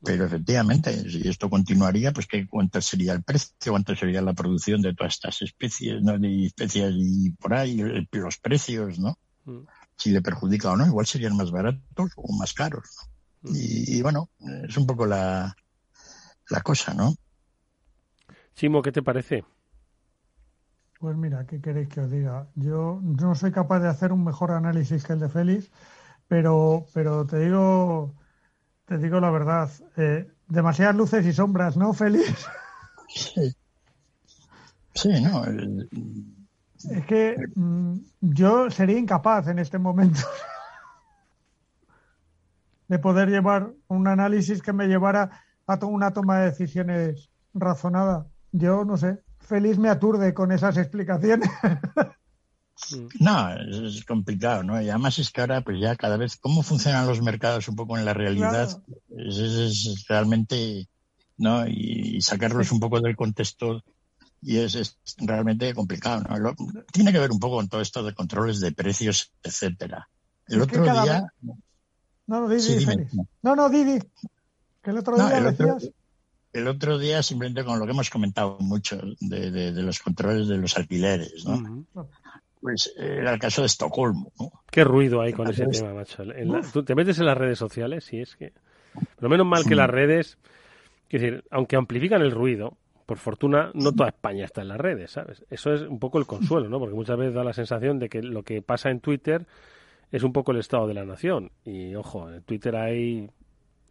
Pero 0.04 0.26
efectivamente, 0.26 1.08
si 1.08 1.28
esto 1.28 1.48
continuaría, 1.48 2.12
pues 2.12 2.26
¿qué, 2.26 2.48
¿cuánto 2.48 2.80
sería 2.80 3.12
el 3.12 3.22
precio? 3.22 3.70
¿Cuánto 3.70 3.94
sería 3.94 4.20
la 4.20 4.32
producción 4.32 4.82
de 4.82 4.94
todas 4.94 5.14
estas 5.14 5.42
especies, 5.42 6.02
¿no? 6.02 6.18
De 6.18 6.46
especies 6.46 6.92
y 6.96 7.30
por 7.30 7.54
ahí, 7.54 7.76
los 8.10 8.38
precios, 8.38 8.98
¿no? 8.98 9.16
Mm. 9.44 9.60
Si 9.96 10.10
le 10.10 10.20
perjudica 10.20 10.72
o 10.72 10.76
no, 10.76 10.86
igual 10.86 11.06
serían 11.06 11.36
más 11.36 11.52
baratos 11.52 12.10
o 12.16 12.36
más 12.36 12.52
caros, 12.52 12.88
¿no? 13.42 13.52
Mm. 13.52 13.54
Y, 13.54 14.02
bueno, 14.02 14.28
es 14.68 14.76
un 14.76 14.86
poco 14.86 15.06
la, 15.06 15.54
la 16.48 16.60
cosa, 16.62 16.94
¿no? 16.94 17.14
Chimo, 18.54 18.82
¿qué 18.82 18.92
te 18.92 19.02
parece? 19.02 19.44
Pues 20.98 21.16
mira, 21.16 21.46
¿qué 21.46 21.60
queréis 21.60 21.88
que 21.88 22.00
os 22.00 22.10
diga? 22.10 22.48
Yo 22.54 23.00
no 23.02 23.34
soy 23.34 23.50
capaz 23.50 23.80
de 23.80 23.88
hacer 23.88 24.12
un 24.12 24.24
mejor 24.24 24.52
análisis 24.52 25.04
que 25.04 25.14
el 25.14 25.20
de 25.20 25.28
Félix, 25.28 25.70
pero, 26.28 26.86
pero 26.94 27.26
te 27.26 27.40
digo 27.40 28.14
te 28.86 28.98
digo 28.98 29.20
la 29.20 29.30
verdad. 29.30 29.70
Eh, 29.96 30.28
demasiadas 30.48 30.96
luces 30.96 31.26
y 31.26 31.32
sombras, 31.32 31.76
¿no, 31.76 31.92
Félix? 31.92 32.46
Sí. 33.08 33.54
Sí, 34.94 35.08
no. 35.22 35.44
Es 35.44 37.06
que 37.06 37.36
mm, 37.54 37.94
yo 38.20 38.70
sería 38.70 38.98
incapaz 38.98 39.48
en 39.48 39.58
este 39.58 39.78
momento 39.78 40.20
de 42.88 42.98
poder 42.98 43.30
llevar 43.30 43.72
un 43.88 44.06
análisis 44.06 44.60
que 44.60 44.72
me 44.72 44.88
llevara 44.88 45.30
a 45.66 45.86
una 45.86 46.12
toma 46.12 46.40
de 46.40 46.50
decisiones 46.50 47.30
razonada. 47.54 48.26
Yo 48.52 48.84
no 48.84 48.96
sé. 48.96 49.18
Félix 49.40 49.78
me 49.78 49.88
aturde 49.88 50.32
con 50.34 50.52
esas 50.52 50.76
explicaciones. 50.76 51.50
Mm. 52.90 53.06
No, 53.20 53.54
es, 53.86 54.04
complicado, 54.04 54.62
¿no? 54.62 54.80
Y 54.80 54.88
además 54.88 55.18
es 55.18 55.30
que 55.30 55.40
ahora, 55.40 55.62
pues 55.62 55.78
ya 55.80 55.94
cada 55.96 56.16
vez, 56.16 56.36
cómo 56.36 56.62
funcionan 56.62 57.06
los 57.06 57.22
mercados 57.22 57.68
un 57.68 57.76
poco 57.76 57.96
en 57.96 58.04
la 58.04 58.14
realidad, 58.14 58.82
es, 59.16 60.04
realmente, 60.08 60.88
¿no? 61.36 61.66
Y, 61.66 62.20
sacarlos 62.22 62.72
un 62.72 62.80
poco 62.80 63.00
del 63.00 63.16
contexto 63.16 63.82
y 64.40 64.58
es, 64.58 64.98
realmente 65.18 65.72
complicado, 65.74 66.22
¿no? 66.22 66.54
tiene 66.92 67.12
que 67.12 67.20
ver 67.20 67.30
un 67.30 67.38
poco 67.38 67.56
con 67.56 67.68
todo 67.68 67.80
esto 67.80 68.02
de 68.02 68.14
controles 68.14 68.58
de 68.58 68.72
precios, 68.72 69.32
etcétera. 69.42 70.08
El 70.48 70.62
otro 70.62 70.82
día... 70.82 71.32
No, 72.26 72.40
no, 72.40 72.48
Didi, 72.48 72.86
no, 73.42 73.54
no, 73.54 73.68
Didi, 73.68 74.00
que 74.82 74.90
el 74.90 74.98
otro 74.98 75.16
día 75.16 75.40
decías... 75.40 75.90
el 76.52 76.68
otro 76.68 76.98
día 76.98 77.22
simplemente 77.22 77.64
con 77.64 77.78
lo 77.78 77.84
que 77.86 77.92
hemos 77.92 78.10
comentado 78.10 78.58
mucho 78.60 79.00
de, 79.20 79.72
los 79.72 80.00
controles 80.00 80.48
de 80.48 80.58
los 80.58 80.76
alquileres, 80.76 81.44
¿no? 81.44 81.84
pues 82.60 82.94
era 82.96 83.34
el 83.34 83.40
caso 83.40 83.62
de 83.62 83.66
Estocolmo. 83.66 84.32
¿no? 84.38 84.52
Qué 84.70 84.84
ruido 84.84 85.20
hay 85.20 85.32
con 85.32 85.48
ese 85.48 85.66
tema, 85.66 85.92
macho. 85.92 86.22
tú 86.72 86.84
te 86.84 86.94
metes 86.94 87.18
en 87.18 87.26
las 87.26 87.36
redes 87.36 87.58
sociales 87.58 88.12
y 88.12 88.20
es 88.20 88.36
que... 88.36 88.52
Pero 89.16 89.28
menos 89.28 89.46
mal 89.46 89.64
que 89.64 89.74
las 89.74 89.90
redes, 89.90 90.38
es 91.08 91.20
decir, 91.20 91.44
aunque 91.50 91.76
amplifican 91.76 92.20
el 92.20 92.30
ruido, 92.30 92.76
por 93.06 93.18
fortuna 93.18 93.70
no 93.74 93.92
toda 93.92 94.10
España 94.10 94.44
está 94.44 94.62
en 94.62 94.68
las 94.68 94.78
redes, 94.78 95.10
¿sabes? 95.10 95.44
Eso 95.50 95.72
es 95.72 95.82
un 95.82 95.98
poco 95.98 96.18
el 96.18 96.26
consuelo, 96.26 96.68
¿no? 96.68 96.78
Porque 96.78 96.94
muchas 96.94 97.18
veces 97.18 97.34
da 97.34 97.42
la 97.42 97.52
sensación 97.52 97.98
de 97.98 98.08
que 98.08 98.22
lo 98.22 98.42
que 98.42 98.62
pasa 98.62 98.90
en 98.90 99.00
Twitter 99.00 99.46
es 100.12 100.22
un 100.22 100.32
poco 100.32 100.52
el 100.52 100.58
estado 100.58 100.86
de 100.86 100.94
la 100.94 101.04
nación. 101.04 101.50
Y 101.64 101.94
ojo, 101.94 102.30
en 102.30 102.42
Twitter 102.42 102.76
hay 102.76 103.28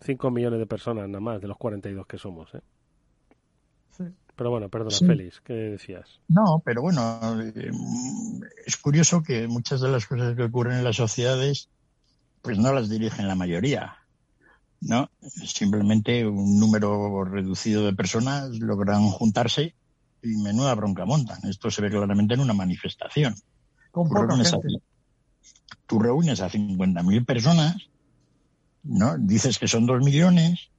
5 0.02 0.32
millones 0.32 0.60
de 0.60 0.66
personas 0.66 1.08
nada 1.08 1.20
más 1.20 1.41
de 1.41 1.47
los 1.47 1.58
42 1.58 2.08
que 2.08 2.18
somos, 2.18 2.54
¿eh? 2.54 2.62
Pero 4.36 4.49
bueno, 4.49 4.70
perdona, 4.70 4.97
Félix, 4.97 5.39
¿qué 5.41 5.54
decías? 5.54 6.20
No, 6.28 6.64
pero 6.66 6.82
bueno, 6.82 7.39
eh, 7.39 7.72
es 8.66 8.78
curioso 8.78 9.22
que 9.22 9.47
muchas 9.47 9.82
de 9.82 9.89
las 9.89 10.08
cosas 10.08 10.36
que 10.36 10.43
ocurren 10.43 10.78
en 10.80 10.84
las 10.84 10.95
sociedades, 10.95 11.70
pues 12.41 12.58
no 12.58 12.74
las 12.74 12.89
dirigen 12.89 13.28
la 13.28 13.36
mayoría, 13.36 13.97
¿no? 14.80 15.12
Simplemente 15.22 16.26
un 16.26 16.60
número 16.60 17.24
reducido 17.24 17.86
de 17.86 17.93
personas 17.93 18.58
logran 18.58 19.10
juntarse 19.10 19.76
y 20.24 20.30
menuda 20.38 20.74
bronca 20.76 21.06
montan. 21.06 21.39
Esto 21.47 21.70
se 21.70 21.82
ve 21.84 21.91
claramente 21.91 22.34
en 22.34 22.39
una 22.39 22.54
manifestación. 22.54 23.36
Con 23.91 24.10
tú, 24.10 24.16
reúnes 24.16 24.54
a, 24.54 24.60
tú 25.86 25.99
reúnes 25.99 26.41
a 26.41 26.49
50.000 26.49 27.26
personas, 27.26 27.89
¿no? 28.84 29.17
Dices 29.17 29.59
que 29.59 29.67
son 29.67 29.86
dos 29.86 30.03
millones 30.03 30.69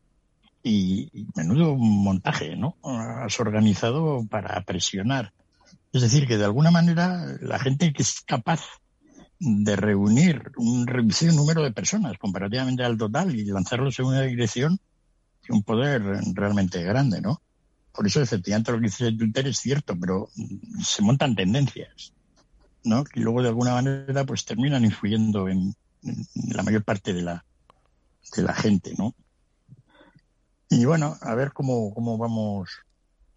y, 0.63 1.11
menudo 1.35 1.75
montaje, 1.77 2.57
¿no? 2.57 2.77
Has 2.83 3.39
organizado 3.41 4.27
para 4.29 4.63
presionar. 4.63 5.33
Es 5.93 6.03
decir, 6.03 6.27
que 6.27 6.39
de 6.39 6.45
alguna 6.45 6.71
manera 6.71 7.27
la 7.41 7.59
gente 7.59 7.93
que 7.93 8.03
es 8.03 8.21
capaz 8.21 8.63
de 9.39 9.77
reunir 9.77 10.53
un 10.57 10.87
reducido 10.87 11.33
número 11.33 11.63
de 11.63 11.73
personas 11.73 12.17
comparativamente 12.19 12.85
al 12.85 12.97
total 12.97 13.35
y 13.35 13.45
lanzarlos 13.45 13.99
en 13.99 14.07
una 14.07 14.23
dirección 14.23 14.79
tiene 15.41 15.59
un 15.59 15.65
poder 15.65 16.03
realmente 16.35 16.83
grande, 16.83 17.21
¿no? 17.21 17.43
Por 17.93 18.07
eso, 18.07 18.23
efectivamente, 18.23 18.73
lo 18.73 18.79
que 18.79 18.85
dice 18.85 19.13
Twitter 19.13 19.49
es 19.49 19.59
cierto, 19.59 19.99
pero 19.99 20.29
se 20.83 21.03
montan 21.03 21.35
tendencias, 21.35 22.15
¿no? 22.85 23.05
Que 23.05 23.21
luego, 23.21 23.43
de 23.43 23.49
alguna 23.49 23.73
manera, 23.75 24.25
pues 24.25 24.45
terminan 24.45 24.85
influyendo 24.85 25.49
en, 25.49 25.75
en 26.03 26.27
la 26.51 26.63
mayor 26.63 26.85
parte 26.85 27.13
de 27.13 27.23
la, 27.23 27.45
de 28.35 28.43
la 28.43 28.55
gente, 28.55 28.95
¿no? 28.99 29.15
Y 30.69 30.85
bueno, 30.85 31.17
a 31.21 31.35
ver 31.35 31.53
cómo, 31.53 31.93
cómo 31.93 32.17
vamos 32.17 32.71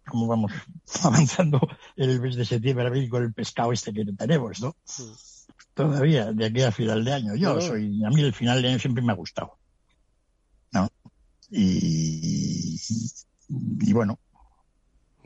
cómo 0.06 0.26
vamos 0.26 0.52
avanzando 1.02 1.60
en 1.96 2.10
el 2.10 2.20
mes 2.20 2.36
de 2.36 2.44
septiembre 2.44 2.86
a 2.86 2.90
ver 2.90 3.08
con 3.08 3.22
el 3.22 3.32
pescado 3.32 3.72
este 3.72 3.92
que 3.92 4.04
tenemos, 4.04 4.60
¿no? 4.60 4.76
Todavía, 5.74 6.32
de 6.32 6.46
aquí 6.46 6.62
a 6.62 6.72
final 6.72 7.04
de 7.04 7.12
año. 7.12 7.34
Yo 7.34 7.60
soy, 7.60 8.02
a 8.04 8.08
mí 8.08 8.22
el 8.22 8.32
final 8.32 8.62
de 8.62 8.68
año 8.68 8.78
siempre 8.78 9.04
me 9.04 9.12
ha 9.12 9.16
gustado. 9.16 9.58
¿No? 10.72 10.88
Y, 11.50 12.80
y 13.48 13.92
bueno. 13.92 14.18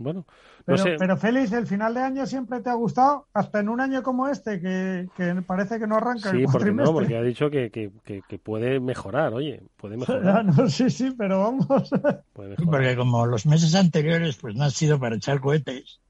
Bueno, 0.00 0.24
pero, 0.64 0.82
pero 0.98 1.16
Félix, 1.18 1.52
el 1.52 1.66
final 1.66 1.92
de 1.92 2.00
año 2.00 2.24
siempre 2.24 2.60
te 2.60 2.70
ha 2.70 2.74
gustado, 2.74 3.26
hasta 3.34 3.60
en 3.60 3.68
un 3.68 3.82
año 3.82 4.02
como 4.02 4.28
este, 4.28 4.58
que, 4.58 5.06
parece 5.46 5.78
que 5.78 5.86
no 5.86 5.96
arranca 5.96 6.30
sí, 6.30 6.38
el 6.38 6.44
porque 6.44 6.72
no, 6.72 6.90
porque 6.90 7.18
ha 7.18 7.22
dicho 7.22 7.50
que, 7.50 7.70
que, 7.70 7.92
que, 8.26 8.38
puede 8.38 8.80
mejorar, 8.80 9.34
oye, 9.34 9.62
puede 9.76 9.96
mejorar. 9.98 10.42
No, 10.46 10.70
sí, 10.70 10.88
sí, 10.88 11.14
pero 11.18 11.40
vamos. 11.40 11.90
porque 12.32 12.96
como 12.96 13.26
los 13.26 13.44
meses 13.44 13.74
anteriores 13.74 14.36
pues 14.36 14.54
no 14.54 14.64
han 14.64 14.70
sido 14.70 14.98
para 14.98 15.16
echar 15.16 15.38
cohetes, 15.38 16.00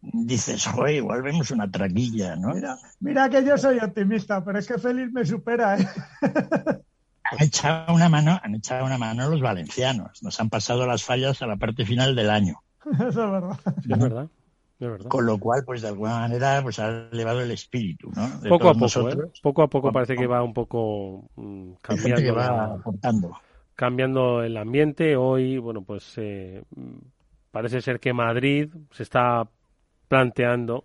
dices, 0.00 0.66
joder, 0.66 0.96
igual 0.96 1.22
vemos 1.22 1.52
una 1.52 1.70
traquilla, 1.70 2.34
¿no? 2.34 2.52
Mira, 2.52 2.78
mira 2.98 3.30
que 3.30 3.44
yo 3.44 3.56
soy 3.56 3.78
optimista, 3.78 4.44
pero 4.44 4.58
es 4.58 4.66
que 4.66 4.78
Félix 4.78 5.12
me 5.12 5.24
supera, 5.24 5.78
¿eh? 5.78 5.86
Han 7.30 7.42
echado 7.42 7.94
una 7.94 8.08
mano, 8.08 8.40
han 8.42 8.54
echado 8.54 8.86
una 8.86 8.96
mano 8.96 9.28
los 9.28 9.42
valencianos. 9.42 10.22
Nos 10.22 10.40
han 10.40 10.48
pasado 10.48 10.86
las 10.86 11.04
fallas 11.04 11.42
a 11.42 11.46
la 11.46 11.56
parte 11.56 11.84
final 11.84 12.16
del 12.16 12.30
año. 12.30 12.62
Eso 13.08 13.24
es 13.24 13.30
verdad. 13.30 13.58
es 13.88 13.98
verdad. 13.98 14.28
Es 14.80 14.88
verdad. 14.88 15.08
Con 15.08 15.26
lo 15.26 15.38
cual, 15.38 15.64
pues 15.64 15.82
de 15.82 15.88
alguna 15.88 16.20
manera, 16.20 16.60
pues 16.62 16.78
ha 16.78 17.08
elevado 17.10 17.40
el 17.40 17.50
espíritu, 17.50 18.12
¿no? 18.14 18.48
poco 18.48 18.68
a 18.68 18.74
poco, 18.74 19.08
¿eh? 19.10 19.16
poco 19.42 19.62
a 19.62 19.68
poco 19.68 19.90
parece 19.90 20.14
que 20.14 20.26
va 20.28 20.42
un 20.42 20.54
poco 20.54 21.28
mm, 21.34 21.72
cambiando. 21.82 22.34
va 22.34 22.78
cambiando 23.74 24.42
el 24.42 24.56
ambiente. 24.56 25.16
Hoy, 25.16 25.58
bueno, 25.58 25.82
pues 25.82 26.14
eh, 26.16 26.62
parece 27.50 27.80
ser 27.80 27.98
que 27.98 28.12
Madrid 28.12 28.68
se 28.92 29.02
está 29.02 29.48
planteando 30.06 30.84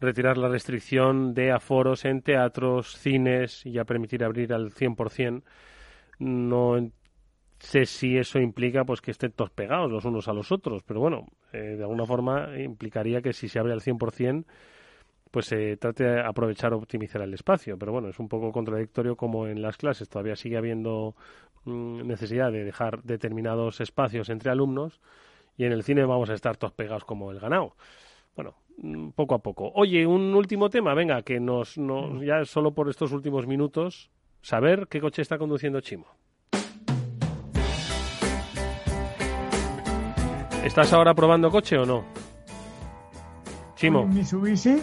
retirar 0.00 0.36
la 0.36 0.48
restricción 0.48 1.32
de 1.32 1.52
aforos 1.52 2.04
en 2.04 2.22
teatros, 2.22 2.96
cines 2.98 3.64
y 3.64 3.72
ya 3.72 3.84
permitir 3.84 4.24
abrir 4.24 4.52
al 4.52 4.72
100%. 4.72 5.42
No 6.18 6.76
sé 7.62 7.86
si 7.86 8.18
eso 8.18 8.40
implica 8.40 8.84
pues 8.84 9.00
que 9.00 9.12
estén 9.12 9.32
todos 9.32 9.50
pegados 9.50 9.90
los 9.90 10.04
unos 10.04 10.26
a 10.26 10.32
los 10.32 10.50
otros, 10.50 10.82
pero 10.82 11.00
bueno, 11.00 11.28
eh, 11.52 11.76
de 11.76 11.82
alguna 11.82 12.04
forma 12.04 12.58
implicaría 12.58 13.22
que 13.22 13.32
si 13.32 13.48
se 13.48 13.58
abre 13.60 13.72
al 13.72 13.80
100%, 13.80 14.44
pues 15.30 15.46
se 15.46 15.76
trate 15.76 16.04
de 16.04 16.20
aprovechar 16.20 16.74
o 16.74 16.78
optimizar 16.78 17.22
el 17.22 17.32
espacio. 17.32 17.78
Pero 17.78 17.92
bueno, 17.92 18.08
es 18.08 18.18
un 18.18 18.28
poco 18.28 18.50
contradictorio 18.52 19.16
como 19.16 19.46
en 19.46 19.62
las 19.62 19.76
clases 19.76 20.08
todavía 20.08 20.36
sigue 20.36 20.56
habiendo 20.56 21.14
mm, 21.64 22.06
necesidad 22.06 22.50
de 22.50 22.64
dejar 22.64 23.02
determinados 23.04 23.80
espacios 23.80 24.28
entre 24.28 24.50
alumnos 24.50 25.00
y 25.56 25.64
en 25.64 25.72
el 25.72 25.84
cine 25.84 26.04
vamos 26.04 26.30
a 26.30 26.34
estar 26.34 26.56
todos 26.56 26.72
pegados 26.74 27.04
como 27.04 27.30
el 27.30 27.38
ganado. 27.38 27.76
Bueno, 28.34 28.56
mm, 28.78 29.10
poco 29.10 29.36
a 29.36 29.38
poco. 29.38 29.70
Oye, 29.74 30.04
un 30.04 30.34
último 30.34 30.68
tema, 30.68 30.94
venga, 30.94 31.22
que 31.22 31.38
nos, 31.38 31.78
nos 31.78 32.22
ya 32.24 32.44
solo 32.44 32.72
por 32.74 32.90
estos 32.90 33.12
últimos 33.12 33.46
minutos, 33.46 34.10
saber 34.42 34.88
qué 34.88 35.00
coche 35.00 35.22
está 35.22 35.38
conduciendo 35.38 35.80
Chimo. 35.80 36.06
¿Estás 40.64 40.92
ahora 40.92 41.12
probando 41.12 41.50
coche 41.50 41.76
o 41.76 41.84
no? 41.84 42.04
Chimo. 43.74 44.02
Un 44.02 44.14
Mitsubishi. 44.14 44.80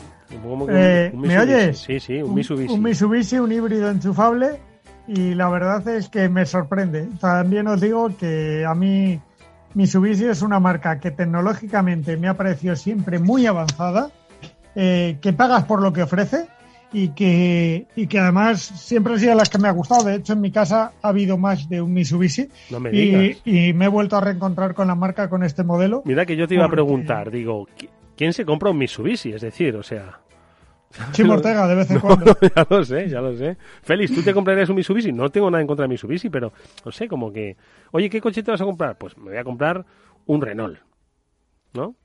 Eh, 0.69 1.11
¿Me 1.15 1.39
oyes? 1.39 1.80
Sí, 1.80 1.99
sí, 1.99 2.21
un 2.21 2.34
Mitsubishi. 2.36 2.73
Un, 2.73 2.84
Mitsubishi, 2.84 3.39
un 3.39 3.51
híbrido 3.51 3.89
enchufable. 3.89 4.59
Y 5.07 5.34
la 5.34 5.49
verdad 5.49 5.88
es 5.88 6.09
que 6.09 6.27
me 6.30 6.45
sorprende. 6.45 7.07
También 7.19 7.67
os 7.67 7.82
digo 7.82 8.15
que 8.17 8.65
a 8.65 8.75
mí 8.75 9.19
Mitsubishi 9.73 10.25
es 10.25 10.41
una 10.41 10.59
marca 10.59 10.99
que 10.99 11.11
tecnológicamente 11.11 12.17
me 12.17 12.27
ha 12.27 12.36
parecido 12.36 12.75
siempre 12.75 13.17
muy 13.17 13.45
avanzada, 13.45 14.11
eh, 14.75 15.17
que 15.21 15.34
pagas 15.34 15.63
por 15.63 15.82
lo 15.82 15.93
que 15.93 16.03
ofrece 16.03 16.47
y 16.91 17.09
que, 17.09 17.87
y 17.95 18.07
que 18.07 18.19
además 18.19 18.61
siempre 18.61 19.13
han 19.13 19.19
sido 19.19 19.35
las 19.35 19.49
que 19.49 19.59
me 19.59 19.67
ha 19.67 19.71
gustado. 19.71 20.03
De 20.03 20.15
hecho, 20.15 20.33
en 20.33 20.41
mi 20.41 20.51
casa 20.51 20.93
ha 21.01 21.07
habido 21.07 21.37
más 21.37 21.69
de 21.69 21.81
un 21.81 21.93
Mitsubishi. 21.93 22.49
y, 22.91 23.73
me 23.73 23.85
he 23.85 23.87
vuelto 23.87 24.17
a 24.17 24.21
reencontrar 24.21 24.73
con 24.73 24.87
la 24.87 24.95
marca 24.95 25.29
con 25.29 25.43
este 25.43 25.63
modelo. 25.63 26.01
Mira 26.05 26.25
que 26.25 26.35
yo 26.35 26.47
te 26.47 26.55
iba 26.55 26.65
a 26.65 26.69
preguntar, 26.69 27.29
digo, 27.31 27.67
¿quién 28.15 28.33
se 28.33 28.45
compra 28.45 28.71
un 28.71 28.77
Mitsubishi? 28.77 29.33
Es 29.33 29.41
decir, 29.41 29.75
o 29.75 29.83
sea... 29.83 30.19
Chimo 31.11 31.33
Ortega, 31.33 31.67
de 31.67 31.75
vez 31.75 31.91
en 31.91 31.99
cuando. 31.99 32.35
ya 32.55 32.65
lo 32.67 32.83
sé, 32.83 33.07
ya 33.07 33.21
lo 33.21 33.37
sé. 33.37 33.57
Félix, 33.83 34.13
¿tú 34.13 34.23
te 34.23 34.33
comprarías 34.33 34.69
un 34.69 34.75
Mitsubishi? 34.75 35.11
No 35.11 35.29
tengo 35.29 35.51
nada 35.51 35.61
en 35.61 35.67
contra 35.67 35.83
de 35.83 35.89
Mitsubishi, 35.89 36.29
pero 36.29 36.51
no 36.83 36.91
sé, 36.91 37.07
como 37.07 37.31
que... 37.31 37.57
Oye, 37.91 38.09
¿qué 38.09 38.19
coche 38.19 38.41
te 38.41 38.49
vas 38.49 38.61
a 38.61 38.65
comprar? 38.65 38.97
Pues 38.97 39.15
me 39.17 39.25
voy 39.25 39.37
a 39.37 39.43
comprar 39.43 39.85
un 40.25 40.41
Renault, 40.41 40.79
¿no? 41.73 41.95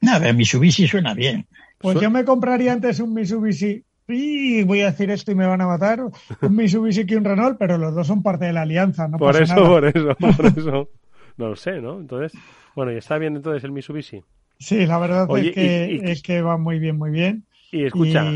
Nada, 0.00 0.32
Mitsubishi 0.32 0.88
suena 0.88 1.14
bien. 1.14 1.46
Pues 1.78 2.00
yo 2.00 2.10
me 2.10 2.24
compraría 2.24 2.72
antes 2.72 2.98
un 3.00 3.14
Mitsubishi 3.14 3.84
y 4.12 4.62
voy 4.64 4.82
a 4.82 4.90
decir 4.90 5.10
esto 5.10 5.32
y 5.32 5.34
me 5.34 5.46
van 5.46 5.60
a 5.60 5.66
matar, 5.66 6.00
un 6.00 6.56
Mitsubishi 6.56 7.04
y 7.06 7.14
un 7.14 7.24
Renault, 7.24 7.58
pero 7.58 7.78
los 7.78 7.94
dos 7.94 8.06
son 8.06 8.22
parte 8.22 8.46
de 8.46 8.52
la 8.52 8.62
alianza, 8.62 9.08
no 9.08 9.18
por 9.18 9.40
eso, 9.40 9.54
Por 9.54 9.84
eso, 9.84 10.14
por 10.16 10.46
eso. 10.46 10.88
No 11.36 11.48
lo 11.48 11.56
sé, 11.56 11.80
¿no? 11.80 11.98
Entonces, 11.98 12.38
bueno, 12.74 12.92
¿y 12.92 12.96
está 12.96 13.16
bien 13.18 13.36
entonces 13.36 13.64
el 13.64 13.72
Mitsubishi? 13.72 14.22
Sí, 14.58 14.86
la 14.86 14.98
verdad 14.98 15.26
es, 15.38 15.54
que, 15.54 16.00
es 16.04 16.22
que 16.22 16.42
va 16.42 16.58
muy 16.58 16.78
bien, 16.78 16.98
muy 16.98 17.10
bien. 17.10 17.46
Y 17.72 17.84
escucha, 17.84 18.30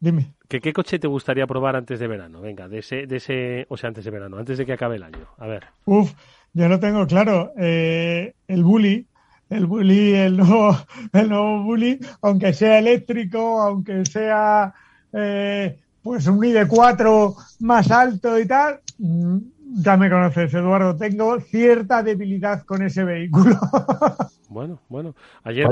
dime. 0.00 0.32
¿Que 0.48 0.60
¿Qué 0.60 0.72
coche 0.72 0.98
te 0.98 1.08
gustaría 1.08 1.46
probar 1.46 1.76
antes 1.76 1.98
de 1.98 2.06
verano? 2.06 2.40
Venga, 2.40 2.68
de 2.68 2.78
ese, 2.78 3.06
de 3.06 3.16
ese, 3.16 3.66
o 3.68 3.76
sea, 3.76 3.88
antes 3.88 4.04
de 4.04 4.10
verano, 4.10 4.38
antes 4.38 4.58
de 4.58 4.66
que 4.66 4.72
acabe 4.72 4.96
el 4.96 5.02
año. 5.02 5.26
A 5.38 5.46
ver. 5.46 5.64
Uf, 5.84 6.12
yo 6.52 6.68
lo 6.68 6.78
tengo 6.80 7.06
claro. 7.06 7.52
Eh, 7.58 8.34
el 8.48 8.62
Bully, 8.62 9.06
el 9.50 9.66
Bully, 9.66 10.14
el 10.14 10.36
nuevo, 10.36 10.76
el 11.12 11.28
nuevo 11.28 11.62
Bully, 11.62 11.98
aunque 12.22 12.52
sea 12.52 12.78
eléctrico, 12.78 13.60
aunque 13.60 14.04
sea 14.04 14.74
eh, 15.16 15.78
pues 16.02 16.26
un 16.26 16.38
ID4 16.38 17.34
más 17.60 17.90
alto 17.90 18.38
y 18.38 18.46
tal, 18.46 18.80
mm, 18.98 19.38
ya 19.82 19.96
me 19.96 20.08
conoces, 20.08 20.54
Eduardo. 20.54 20.96
Tengo 20.96 21.40
cierta 21.40 22.02
debilidad 22.02 22.64
con 22.64 22.82
ese 22.82 23.04
vehículo. 23.04 23.58
Bueno, 24.48 24.80
bueno. 24.88 25.14
Ayer, 25.44 25.66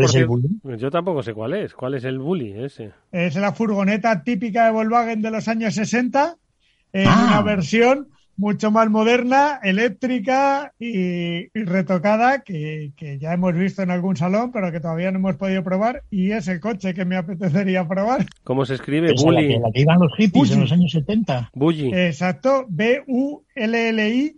Yo 0.76 0.90
tampoco 0.90 1.22
sé 1.22 1.32
cuál 1.32 1.54
es. 1.54 1.72
¿Cuál 1.72 1.94
es 1.94 2.04
el 2.04 2.18
bully 2.18 2.52
ese? 2.64 2.92
Es 3.12 3.34
la 3.34 3.52
furgoneta 3.52 4.22
típica 4.22 4.66
de 4.66 4.72
Volkswagen 4.72 5.22
de 5.22 5.30
los 5.30 5.48
años 5.48 5.74
60, 5.74 6.36
en 6.92 7.08
ah. 7.08 7.24
una 7.28 7.42
versión 7.42 8.08
mucho 8.36 8.70
más 8.70 8.90
moderna, 8.90 9.60
eléctrica 9.62 10.72
y, 10.78 11.48
retocada, 11.54 12.42
que, 12.42 12.92
ya 13.20 13.32
hemos 13.32 13.54
visto 13.54 13.82
en 13.82 13.90
algún 13.90 14.16
salón, 14.16 14.50
pero 14.52 14.72
que 14.72 14.80
todavía 14.80 15.10
no 15.10 15.18
hemos 15.18 15.36
podido 15.36 15.62
probar, 15.62 16.02
y 16.10 16.32
es 16.32 16.48
el 16.48 16.60
coche 16.60 16.94
que 16.94 17.04
me 17.04 17.16
apetecería 17.16 17.86
probar. 17.86 18.26
¿Cómo 18.42 18.64
se 18.64 18.74
escribe? 18.74 19.12
Bully. 19.12 19.58
La 19.58 19.70
que, 19.72 19.80
iban 19.80 20.00
los 20.00 20.12
hippies 20.16 20.52
en 20.52 20.60
los 20.60 20.72
años 20.72 20.92
70. 20.92 21.50
Bully. 21.54 21.92
Exacto, 21.94 22.66
B-U-L-L-I, 22.68 24.36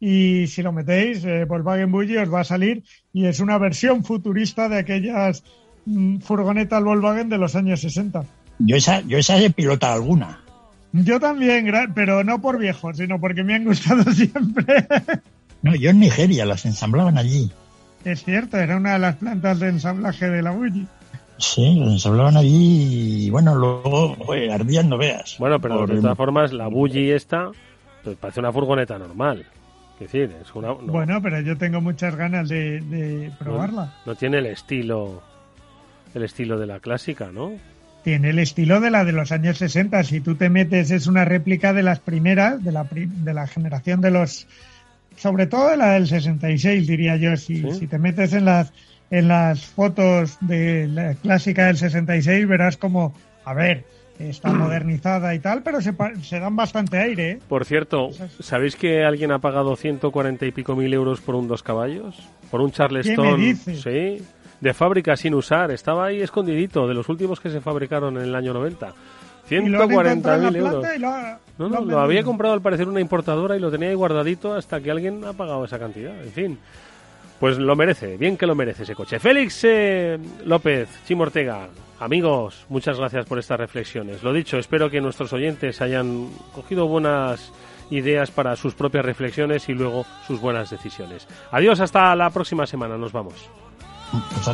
y 0.00 0.46
si 0.46 0.62
lo 0.62 0.72
metéis, 0.72 1.24
eh, 1.24 1.44
Volkswagen 1.44 1.90
Bully 1.90 2.16
os 2.16 2.32
va 2.32 2.40
a 2.40 2.44
salir, 2.44 2.82
y 3.12 3.26
es 3.26 3.40
una 3.40 3.58
versión 3.58 4.04
futurista 4.04 4.68
de 4.68 4.78
aquellas 4.78 5.44
mm, 5.86 6.18
furgonetas 6.18 6.82
Volkswagen 6.82 7.28
de 7.28 7.38
los 7.38 7.54
años 7.56 7.80
60. 7.80 8.24
Yo 8.58 8.76
esa, 8.76 9.00
yo 9.02 9.18
esa 9.18 9.38
he 9.40 9.50
pilotado 9.50 9.94
alguna. 9.94 10.43
Yo 10.96 11.18
también, 11.18 11.72
pero 11.92 12.22
no 12.22 12.40
por 12.40 12.56
viejo, 12.56 12.94
sino 12.94 13.20
porque 13.20 13.42
me 13.42 13.56
han 13.56 13.64
gustado 13.64 14.04
siempre. 14.12 14.86
No, 15.60 15.74
yo 15.74 15.90
en 15.90 15.98
Nigeria 15.98 16.46
las 16.46 16.64
ensamblaban 16.66 17.18
allí. 17.18 17.50
Es 18.04 18.22
cierto, 18.22 18.58
era 18.58 18.76
una 18.76 18.92
de 18.92 19.00
las 19.00 19.16
plantas 19.16 19.58
de 19.58 19.70
ensamblaje 19.70 20.30
de 20.30 20.40
la 20.40 20.52
Bulli. 20.52 20.86
Sí, 21.38 21.74
las 21.80 21.94
ensamblaban 21.94 22.36
allí 22.36 23.26
y 23.26 23.30
bueno, 23.30 23.56
luego 23.56 24.16
ardían 24.52 24.88
no 24.88 24.96
veas. 24.96 25.34
Bueno, 25.40 25.60
pero 25.60 25.84
de 25.84 26.00
todas 26.00 26.16
formas 26.16 26.52
la 26.52 26.68
Bulli 26.68 27.10
esta 27.10 27.50
pues, 28.04 28.16
parece 28.16 28.38
una 28.38 28.52
furgoneta 28.52 28.96
normal. 28.96 29.44
Es 29.94 30.12
decir, 30.12 30.32
es 30.40 30.54
una, 30.54 30.72
Bueno, 30.74 31.20
pero 31.20 31.40
yo 31.40 31.58
tengo 31.58 31.80
muchas 31.80 32.14
ganas 32.14 32.48
de, 32.48 33.32
probarla. 33.40 33.94
no, 34.06 34.14
tiene 34.14 34.38
el 34.38 34.46
estilo 34.46 35.24
el 36.14 36.22
estilo 36.22 36.56
de 36.56 36.68
la 36.68 36.78
clásica, 36.78 37.32
¿no? 37.32 37.52
Tiene 38.04 38.30
el 38.30 38.38
estilo 38.38 38.80
de 38.80 38.90
la 38.90 39.04
de 39.04 39.12
los 39.12 39.32
años 39.32 39.58
60. 39.58 40.04
Si 40.04 40.20
tú 40.20 40.36
te 40.36 40.50
metes, 40.50 40.90
es 40.90 41.06
una 41.06 41.24
réplica 41.24 41.72
de 41.72 41.82
las 41.82 41.98
primeras, 41.98 42.62
de 42.62 42.70
la, 42.70 42.86
de 42.92 43.34
la 43.34 43.46
generación 43.46 44.00
de 44.00 44.10
los. 44.10 44.46
Sobre 45.16 45.46
todo 45.46 45.70
de 45.70 45.76
la 45.78 45.92
del 45.92 46.06
66, 46.06 46.86
diría 46.86 47.16
yo. 47.16 47.36
Si, 47.36 47.68
si 47.72 47.86
te 47.86 47.98
metes 47.98 48.34
en 48.34 48.44
las, 48.44 48.72
en 49.10 49.28
las 49.28 49.64
fotos 49.64 50.36
de 50.40 50.86
la 50.86 51.14
clásica 51.14 51.66
del 51.66 51.78
66, 51.78 52.46
verás 52.46 52.76
como, 52.76 53.14
a 53.44 53.54
ver, 53.54 53.84
está 54.18 54.52
modernizada 54.52 55.34
y 55.34 55.38
tal, 55.38 55.62
pero 55.62 55.80
se, 55.80 55.94
se 56.22 56.38
dan 56.40 56.56
bastante 56.56 56.98
aire. 56.98 57.30
¿eh? 57.30 57.38
Por 57.48 57.64
cierto, 57.64 58.10
¿sabéis 58.40 58.76
que 58.76 59.02
alguien 59.04 59.32
ha 59.32 59.38
pagado 59.38 59.76
140 59.76 60.44
y 60.44 60.52
pico 60.52 60.76
mil 60.76 60.92
euros 60.92 61.22
por 61.22 61.36
un 61.36 61.48
dos 61.48 61.62
caballos? 61.62 62.28
¿Por 62.50 62.60
un 62.60 62.70
Charleston? 62.70 63.38
¿Qué 63.38 63.54
Sí 63.56 64.24
de 64.64 64.72
fábrica 64.72 65.14
sin 65.14 65.34
usar. 65.34 65.70
Estaba 65.70 66.06
ahí 66.06 66.22
escondidito, 66.22 66.88
de 66.88 66.94
los 66.94 67.10
últimos 67.10 67.38
que 67.38 67.50
se 67.50 67.60
fabricaron 67.60 68.16
en 68.16 68.24
el 68.24 68.34
año 68.34 68.54
90. 68.54 68.94
140.000 69.48 70.56
euros. 70.56 71.38
no, 71.58 71.68
no, 71.68 71.80
lo 71.82 72.00
había 72.00 72.24
comprado 72.24 72.54
al 72.54 72.62
parecer 72.62 72.88
una 72.88 72.98
importadora 72.98 73.58
y 73.58 73.60
lo 73.60 73.70
tenía 73.70 73.90
ahí 73.90 73.94
guardadito 73.94 74.54
hasta 74.54 74.80
que 74.80 74.90
alguien 74.90 75.22
ha 75.26 75.34
pagado 75.34 75.66
esa 75.66 75.78
cantidad. 75.78 76.18
En 76.24 76.32
fin, 76.32 76.58
pues 77.38 77.58
lo 77.58 77.76
merece, 77.76 78.16
bien 78.16 78.38
que 78.38 78.46
lo 78.46 78.54
merece 78.54 78.84
ese 78.84 78.94
coche. 78.94 79.20
Félix 79.20 79.64
eh, 79.64 80.18
López, 80.46 80.88
Chimo 81.06 81.24
Ortega, 81.24 81.68
amigos, 82.00 82.64
muchas 82.70 82.98
gracias 82.98 83.26
por 83.26 83.38
estas 83.38 83.60
reflexiones. 83.60 84.22
Lo 84.22 84.32
dicho, 84.32 84.56
espero 84.56 84.88
que 84.88 85.02
nuestros 85.02 85.30
oyentes 85.34 85.82
hayan 85.82 86.30
cogido 86.54 86.88
buenas 86.88 87.52
ideas 87.90 88.30
para 88.30 88.56
sus 88.56 88.74
propias 88.74 89.04
reflexiones 89.04 89.68
y 89.68 89.74
luego 89.74 90.06
sus 90.26 90.40
buenas 90.40 90.70
decisiones. 90.70 91.28
Adiós, 91.50 91.80
hasta 91.80 92.16
la 92.16 92.30
próxima 92.30 92.66
semana, 92.66 92.96
nos 92.96 93.12
vamos. 93.12 93.50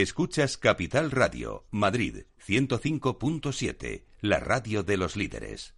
Escuchas 0.00 0.56
Capital 0.56 1.10
Radio, 1.10 1.66
Madrid 1.70 2.24
105.7, 2.50 4.06
la 4.22 4.40
radio 4.40 4.82
de 4.82 4.96
los 4.96 5.14
líderes. 5.14 5.76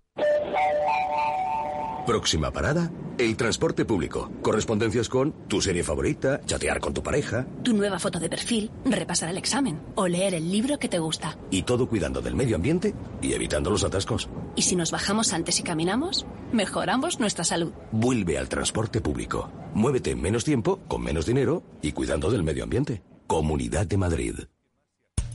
Próxima 2.07 2.51
parada, 2.51 2.91
el 3.19 3.37
transporte 3.37 3.85
público. 3.85 4.33
Correspondencias 4.41 5.11
con 5.11 5.33
tu 5.49 5.61
serie 5.61 5.85
favorita, 5.85 6.41
chatear 6.47 6.81
con 6.81 6.95
tu 6.95 7.03
pareja. 7.03 7.47
Tu 7.63 7.75
nueva 7.75 7.99
foto 7.99 8.19
de 8.19 8.31
perfil, 8.31 8.71
repasar 8.87 9.29
el 9.29 9.37
examen 9.37 9.83
o 9.97 10.09
leer 10.09 10.33
el 10.33 10.51
libro 10.51 10.79
que 10.79 10.89
te 10.89 10.99
gusta. 10.99 11.37
Y 11.51 11.65
todo 11.65 11.87
cuidando 11.91 12.23
del 12.23 12.35
medio 12.35 12.57
ambiente 12.57 12.95
y 13.21 13.35
evitando 13.35 13.71
los 13.71 13.85
atascos. 13.85 14.31
Y 14.57 14.63
si 14.63 14.75
nos 14.75 14.91
bajamos 14.91 15.35
antes 15.35 15.61
y 15.61 15.63
caminamos, 15.63 16.25
mejoramos 16.53 17.21
nuestra 17.21 17.45
salud. 17.45 17.73
Vuelve 17.93 18.39
al 18.39 18.49
transporte 18.49 19.03
público. 19.03 19.53
Muévete 19.75 20.13
en 20.13 20.23
menos 20.23 20.43
tiempo, 20.43 20.81
con 20.89 21.03
menos 21.03 21.27
dinero 21.27 21.65
y 21.83 21.93
cuidando 21.93 22.31
del 22.31 22.43
medio 22.43 22.65
ambiente. 22.65 23.03
Comunidad 23.27 23.87
de 23.87 23.99
Madrid. 23.99 24.35